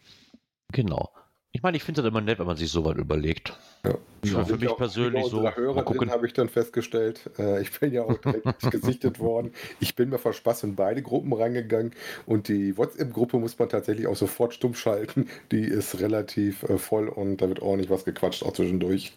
Genau. 0.74 1.10
Ich 1.52 1.62
meine, 1.62 1.76
ich 1.76 1.84
finde 1.84 2.02
das 2.02 2.08
immer 2.08 2.20
nett, 2.20 2.40
wenn 2.40 2.48
man 2.48 2.56
sich 2.56 2.68
sowas 2.68 2.96
überlegt. 2.96 3.56
Ja. 3.84 3.94
Ja, 4.24 4.44
für 4.44 4.56
mich 4.56 4.68
auch 4.68 4.76
persönlich 4.76 5.24
so, 5.26 5.36
unserer 5.36 5.42
mal 5.42 5.56
Hörer 5.56 5.82
gucken. 5.84 6.00
drin, 6.00 6.10
habe 6.10 6.26
ich 6.26 6.32
dann 6.32 6.48
festgestellt. 6.48 7.30
Äh, 7.38 7.62
ich 7.62 7.78
bin 7.78 7.92
ja 7.92 8.02
auch 8.02 8.18
direkt 8.18 8.58
gesichtet 8.72 9.20
worden. 9.20 9.52
Ich 9.78 9.94
bin 9.94 10.08
mir 10.08 10.18
vor 10.18 10.32
Spaß 10.32 10.64
in 10.64 10.74
beide 10.74 11.00
Gruppen 11.00 11.32
reingegangen 11.32 11.92
und 12.26 12.48
die 12.48 12.76
WhatsApp-Gruppe 12.76 13.38
muss 13.38 13.56
man 13.56 13.68
tatsächlich 13.68 14.08
auch 14.08 14.16
sofort 14.16 14.52
stumm 14.52 14.74
schalten. 14.74 15.28
Die 15.52 15.62
ist 15.62 16.00
relativ 16.00 16.64
äh, 16.64 16.76
voll 16.76 17.08
und 17.08 17.36
da 17.36 17.48
wird 17.48 17.62
ordentlich 17.62 17.88
was 17.88 18.04
gequatscht, 18.04 18.42
auch 18.42 18.52
zwischendurch. 18.52 19.12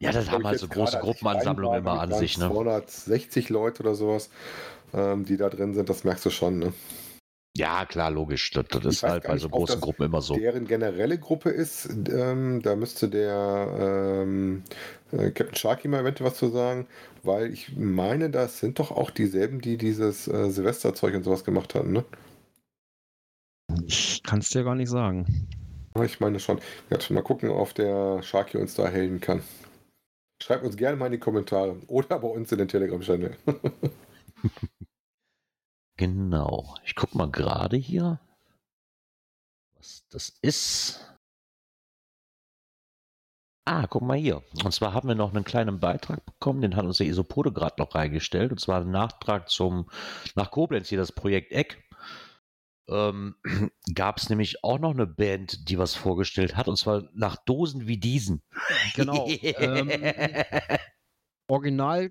Ja, 0.00 0.12
das 0.12 0.30
haben 0.30 0.40
Glaub 0.40 0.40
ich 0.40 0.46
halt 0.48 0.58
so 0.60 0.68
große 0.68 0.98
Gruppenansammlungen 0.98 1.78
immer 1.78 2.00
an 2.00 2.12
sich, 2.12 2.36
ne? 2.36 2.48
260 2.48 3.48
Leute 3.48 3.82
oder 3.82 3.94
sowas, 3.94 4.30
ähm, 4.92 5.24
die 5.24 5.38
da 5.38 5.48
drin 5.48 5.72
sind, 5.72 5.88
das 5.88 6.04
merkst 6.04 6.26
du 6.26 6.30
schon. 6.30 6.58
Ne? 6.58 6.72
Ja, 7.56 7.84
klar, 7.84 8.10
logisch. 8.10 8.50
Das, 8.52 8.66
das 8.68 8.84
ist 8.84 9.02
halt 9.02 9.24
bei 9.24 9.36
so 9.36 9.48
großen 9.48 9.76
das 9.76 9.80
Gruppen 9.80 10.04
immer 10.04 10.22
so. 10.22 10.34
Deren 10.34 10.66
generelle 10.66 11.18
Gruppe 11.18 11.50
ist, 11.50 11.88
ähm, 12.08 12.62
da 12.62 12.76
müsste 12.76 13.08
der 13.08 14.22
ähm, 14.24 14.62
äh, 15.10 15.30
Captain 15.30 15.56
Sharky 15.56 15.88
mal 15.88 16.00
eventuell 16.00 16.30
was 16.30 16.38
zu 16.38 16.48
sagen, 16.48 16.86
weil 17.24 17.52
ich 17.52 17.76
meine, 17.76 18.30
das 18.30 18.60
sind 18.60 18.78
doch 18.78 18.92
auch 18.92 19.10
dieselben, 19.10 19.60
die 19.60 19.76
dieses 19.76 20.28
äh, 20.28 20.50
Silvesterzeug 20.50 21.14
und 21.14 21.24
sowas 21.24 21.44
gemacht 21.44 21.74
hatten, 21.74 21.92
ne? 21.92 22.04
Ich 23.86 24.22
kann 24.22 24.38
es 24.38 24.50
dir 24.50 24.64
gar 24.64 24.74
nicht 24.76 24.90
sagen. 24.90 25.26
Ich 26.04 26.20
meine 26.20 26.38
schon. 26.38 26.60
Ja, 26.88 26.98
mal 27.10 27.22
gucken, 27.22 27.50
ob 27.50 27.74
der 27.74 28.22
Sharky 28.22 28.58
uns 28.58 28.74
da 28.74 28.86
helfen 28.88 29.20
kann. 29.20 29.42
Schreibt 30.42 30.64
uns 30.64 30.76
gerne 30.76 30.96
mal 30.96 31.06
in 31.06 31.12
die 31.12 31.18
Kommentare 31.18 31.76
oder 31.88 32.18
bei 32.18 32.28
uns 32.28 32.52
in 32.52 32.58
den 32.58 32.68
Telegram-Channel. 32.68 33.36
Genau. 36.00 36.76
Ich 36.86 36.94
guck 36.94 37.14
mal 37.14 37.30
gerade 37.30 37.76
hier, 37.76 38.18
was 39.76 40.08
das 40.08 40.30
ist. 40.40 40.98
Ah, 43.66 43.86
guck 43.86 44.00
mal 44.00 44.16
hier. 44.16 44.42
Und 44.64 44.72
zwar 44.72 44.94
haben 44.94 45.08
wir 45.08 45.14
noch 45.14 45.34
einen 45.34 45.44
kleinen 45.44 45.78
Beitrag 45.78 46.24
bekommen, 46.24 46.62
den 46.62 46.74
hat 46.74 46.86
uns 46.86 46.96
der 46.96 47.06
Isopode 47.06 47.52
gerade 47.52 47.74
noch 47.76 47.94
reingestellt. 47.94 48.50
Und 48.50 48.58
zwar 48.62 48.80
ein 48.80 48.90
Nachtrag 48.90 49.50
zum, 49.50 49.90
nach 50.36 50.50
Koblenz 50.50 50.88
hier, 50.88 50.96
das 50.96 51.12
Projekt 51.12 51.52
Eck. 51.52 51.86
Ähm, 52.88 53.36
Gab 53.94 54.16
es 54.16 54.30
nämlich 54.30 54.64
auch 54.64 54.78
noch 54.78 54.92
eine 54.92 55.06
Band, 55.06 55.68
die 55.68 55.78
was 55.78 55.94
vorgestellt 55.94 56.56
hat, 56.56 56.66
und 56.66 56.78
zwar 56.78 57.10
nach 57.12 57.36
Dosen 57.44 57.86
wie 57.86 57.98
diesen. 57.98 58.42
Genau. 58.94 59.28
ähm, 59.42 59.90
Original 61.46 62.08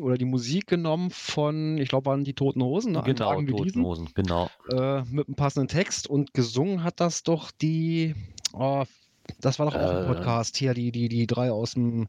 oder 0.00 0.16
die 0.16 0.24
Musik 0.24 0.66
genommen 0.66 1.10
von, 1.10 1.78
ich 1.78 1.88
glaube, 1.88 2.06
waren 2.06 2.24
die 2.24 2.34
Toten 2.34 2.62
Hosen, 2.62 2.92
ne? 2.92 3.04
Ein 3.04 3.14
genau, 3.14 3.34
Toten 3.34 3.64
diesen, 3.64 3.84
Hosen, 3.84 4.08
genau. 4.14 4.50
äh, 4.70 5.02
mit 5.02 5.28
einem 5.28 5.36
passenden 5.36 5.68
Text 5.68 6.08
und 6.08 6.34
gesungen 6.34 6.82
hat 6.82 7.00
das 7.00 7.22
doch 7.22 7.50
die, 7.50 8.14
oh, 8.52 8.84
das 9.40 9.58
war 9.58 9.66
doch 9.66 9.74
auch 9.74 9.90
ein 9.90 10.04
Äh. 10.04 10.06
Podcast 10.06 10.56
hier, 10.56 10.74
die, 10.74 10.90
die, 10.90 11.08
die 11.08 11.26
drei 11.26 11.50
aus 11.50 11.74
dem, 11.74 12.08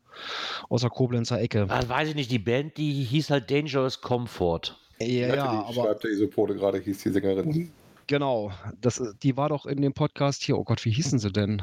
aus 0.69 0.81
der 0.81 0.89
Koblenzer 0.89 1.39
Ecke. 1.39 1.67
Ah, 1.69 1.87
weiß 1.87 2.09
ich 2.09 2.15
nicht, 2.15 2.31
die 2.31 2.39
Band, 2.39 2.77
die 2.77 3.03
hieß 3.03 3.29
halt 3.29 3.51
Dangerous 3.51 4.01
Comfort. 4.01 4.75
Ja, 4.99 5.07
ja, 5.07 5.27
Natalie 5.35 5.59
aber 5.59 5.73
schreibt 5.73 6.03
der 6.03 6.11
Isopode 6.11 6.55
gerade, 6.55 6.79
hieß 6.79 7.03
die 7.03 7.09
Sängerin. 7.09 7.71
genau, 8.07 8.51
das, 8.81 9.01
die 9.21 9.37
war 9.37 9.49
doch 9.49 9.65
in 9.65 9.81
dem 9.81 9.93
Podcast 9.93 10.43
hier, 10.43 10.57
oh 10.57 10.63
Gott, 10.63 10.83
wie 10.85 10.91
hießen 10.91 11.19
sie 11.19 11.31
denn? 11.31 11.61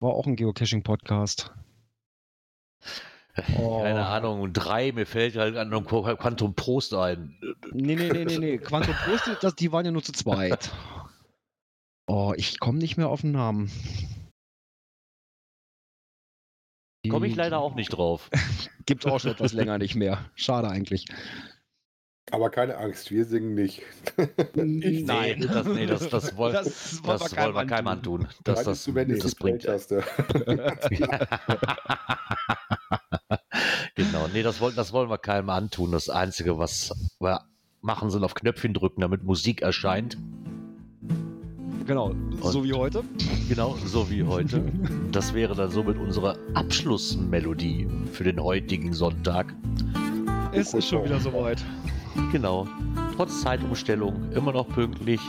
War 0.00 0.12
auch 0.12 0.26
ein 0.26 0.36
Geocaching-Podcast. 0.36 1.52
Oh. 3.58 3.82
Keine 3.82 4.06
Ahnung, 4.06 4.52
drei, 4.52 4.92
mir 4.92 5.06
fällt 5.06 5.36
halt 5.36 5.56
an 5.56 5.70
Quantum 5.84 6.54
Post 6.54 6.94
ein. 6.94 7.36
Nee, 7.72 7.96
nee, 7.96 8.10
nee, 8.10 8.24
nee, 8.24 8.38
nee. 8.38 8.58
Quantum 8.62 8.94
Prost, 8.94 9.30
das, 9.40 9.54
die 9.54 9.72
waren 9.72 9.84
ja 9.84 9.92
nur 9.92 10.02
zu 10.02 10.12
zweit. 10.12 10.70
Oh, 12.06 12.32
ich 12.36 12.60
komme 12.60 12.78
nicht 12.78 12.96
mehr 12.96 13.08
auf 13.08 13.22
den 13.22 13.32
Namen. 13.32 13.70
Komme 17.08 17.26
ich 17.26 17.36
leider 17.36 17.58
auch 17.58 17.74
nicht 17.74 17.90
drauf. 17.90 18.30
Gibt 18.86 19.06
auch 19.06 19.20
schon 19.20 19.32
etwas 19.32 19.52
länger 19.52 19.78
nicht 19.78 19.94
mehr. 19.94 20.30
Schade 20.34 20.68
eigentlich. 20.68 21.06
Aber 22.32 22.50
keine 22.50 22.76
Angst, 22.76 23.10
wir 23.12 23.24
singen 23.24 23.54
nicht. 23.54 23.82
Nee, 24.54 25.04
das, 25.36 25.66
nee, 25.66 25.86
das, 25.86 26.08
das, 26.08 26.36
woll, 26.36 26.52
das 26.52 27.00
das 27.04 27.36
wollen 27.36 27.54
wir 27.54 27.66
keinem 27.66 27.88
antun. 27.88 28.26
Das, 28.42 28.64
das, 28.64 28.84
das 28.84 28.84
die 28.84 29.34
bringt. 29.38 29.64
Genau, 33.96 34.28
nee, 34.32 34.42
das 34.42 34.60
wollen, 34.60 34.76
das 34.76 34.92
wollen 34.92 35.08
wir 35.08 35.16
keinem 35.16 35.48
antun. 35.48 35.90
Das 35.90 36.10
Einzige, 36.10 36.58
was 36.58 36.92
wir 37.18 37.40
machen, 37.80 38.10
sind 38.10 38.24
auf 38.24 38.34
Knöpfchen 38.34 38.74
drücken, 38.74 39.00
damit 39.00 39.24
Musik 39.24 39.62
erscheint. 39.62 40.18
Genau, 41.86 42.14
so 42.42 42.62
wie 42.62 42.74
heute. 42.74 43.02
Genau, 43.48 43.74
so 43.86 44.10
wie 44.10 44.22
heute. 44.22 44.62
Das 45.12 45.32
wäre 45.32 45.54
dann 45.54 45.70
somit 45.70 45.96
unsere 45.96 46.38
Abschlussmelodie 46.52 47.88
für 48.12 48.24
den 48.24 48.38
heutigen 48.42 48.92
Sonntag. 48.92 49.54
Es 50.52 50.74
ist 50.74 50.88
schon 50.88 51.04
wieder 51.04 51.18
soweit. 51.18 51.64
Genau. 52.32 52.68
Trotz 53.16 53.40
Zeitumstellung 53.40 54.30
immer 54.32 54.52
noch 54.52 54.68
pünktlich. 54.68 55.20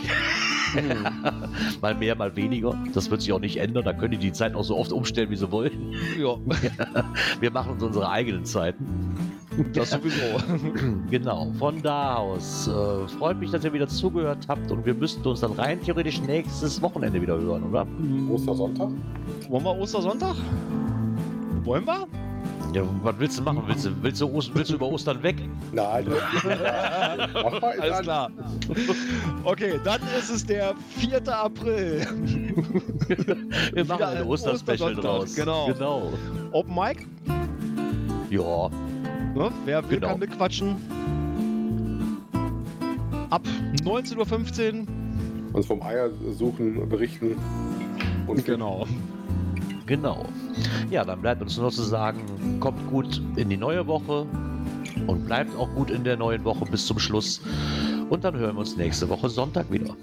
mal 1.81 1.95
mehr, 1.95 2.15
mal 2.15 2.35
weniger. 2.35 2.77
Das 2.93 3.09
wird 3.09 3.21
sich 3.21 3.31
auch 3.31 3.39
nicht 3.39 3.57
ändern. 3.57 3.85
Da 3.85 3.93
können 3.93 4.11
die 4.11 4.17
die 4.17 4.31
Zeit 4.31 4.55
auch 4.55 4.63
so 4.63 4.77
oft 4.77 4.91
umstellen, 4.91 5.29
wie 5.29 5.35
sie 5.35 5.51
wollen. 5.51 5.93
Ja. 6.19 6.37
Wir 7.39 7.51
machen 7.51 7.73
uns 7.73 7.83
unsere 7.83 8.09
eigenen 8.09 8.45
Zeiten. 8.45 8.85
Das 9.73 9.89
sowieso. 9.91 10.21
Genau, 11.09 11.51
von 11.57 11.81
da 11.81 12.15
aus. 12.15 12.67
Äh, 12.67 13.07
freut 13.17 13.39
mich, 13.39 13.51
dass 13.51 13.63
ihr 13.63 13.73
wieder 13.73 13.87
zugehört 13.87 14.45
habt 14.47 14.69
und 14.71 14.85
wir 14.85 14.93
müssten 14.93 15.25
uns 15.27 15.39
dann 15.39 15.53
rein 15.53 15.81
theoretisch 15.81 16.21
nächstes 16.21 16.81
Wochenende 16.81 17.21
wieder 17.21 17.39
hören, 17.39 17.63
oder? 17.63 17.87
Ostersonntag? 18.29 18.89
Wollen 19.49 19.63
wir 19.63 19.77
Ostersonntag? 19.77 20.35
Wollen 21.63 21.85
wir? 21.85 22.07
Ja, 22.73 22.83
was 23.01 23.15
willst 23.17 23.39
du 23.39 23.43
machen? 23.43 23.63
Willst 23.65 23.85
du, 23.85 23.89
willst 24.03 24.21
du, 24.21 24.27
Ost- 24.27 24.51
willst 24.53 24.69
du 24.71 24.75
über 24.75 24.87
Ostern 24.87 25.23
weg? 25.23 25.37
Nein. 25.71 26.05
Alles 27.79 28.01
klar. 28.01 28.29
Okay, 29.43 29.79
dann 29.83 30.01
ist 30.19 30.29
es 30.29 30.45
der 30.45 30.75
4. 30.97 31.27
April. 31.33 32.05
Wir 33.73 33.85
machen 33.85 34.03
ein 34.03 34.23
Osterspecial 34.23 34.91
Ostersonntag, 34.97 35.01
draus. 35.03 35.35
genau. 35.35 35.67
genau. 35.67 36.13
Open 36.51 36.75
Mic. 36.75 37.07
Ja, 38.29 38.69
Ne? 39.35 39.51
Wer 39.65 39.83
will, 39.89 39.97
Genau. 39.99 40.07
kann 40.09 40.19
mitquatschen. 40.19 40.75
Ab 43.29 43.43
19.15 43.83 44.17
Uhr. 44.81 44.87
Uns 45.53 45.65
vom 45.67 45.81
Eier 45.83 46.09
suchen, 46.37 46.87
berichten. 46.89 47.37
Und 48.25 48.43
Genau. 48.45 48.86
Genau. 49.87 50.25
Ja, 50.91 51.03
dann 51.03 51.21
bleibt 51.21 51.41
uns 51.41 51.57
nur 51.57 51.71
zu 51.71 51.83
sagen, 51.83 52.19
kommt 52.59 52.87
gut 52.89 53.21
in 53.35 53.49
die 53.49 53.57
neue 53.57 53.87
Woche 53.87 54.27
und 55.07 55.25
bleibt 55.25 55.57
auch 55.57 55.69
gut 55.73 55.89
in 55.89 56.03
der 56.03 56.17
neuen 56.17 56.43
Woche 56.43 56.65
bis 56.65 56.85
zum 56.85 56.99
Schluss. 56.99 57.41
Und 58.09 58.23
dann 58.23 58.37
hören 58.37 58.55
wir 58.55 58.59
uns 58.59 58.77
nächste 58.77 59.09
Woche 59.09 59.29
Sonntag 59.29 59.71
wieder. 59.71 59.95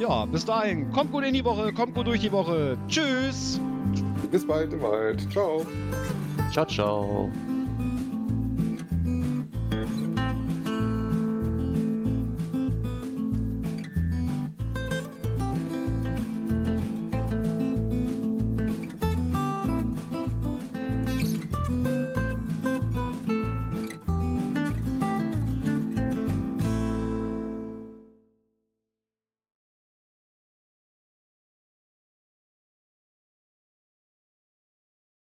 Ja, 0.00 0.24
bis 0.26 0.44
dahin. 0.44 0.90
Kommt 0.92 1.12
gut 1.12 1.24
in 1.24 1.34
die 1.34 1.44
Woche, 1.44 1.72
kommt 1.72 1.94
gut 1.94 2.06
durch 2.06 2.20
die 2.20 2.32
Woche. 2.32 2.76
Tschüss. 2.88 3.60
Bis 4.30 4.46
bald 4.46 4.72
im 4.72 4.82
Wald. 4.82 5.30
Ciao. 5.30 5.64
Ciao, 6.50 6.66
ciao. 6.66 7.30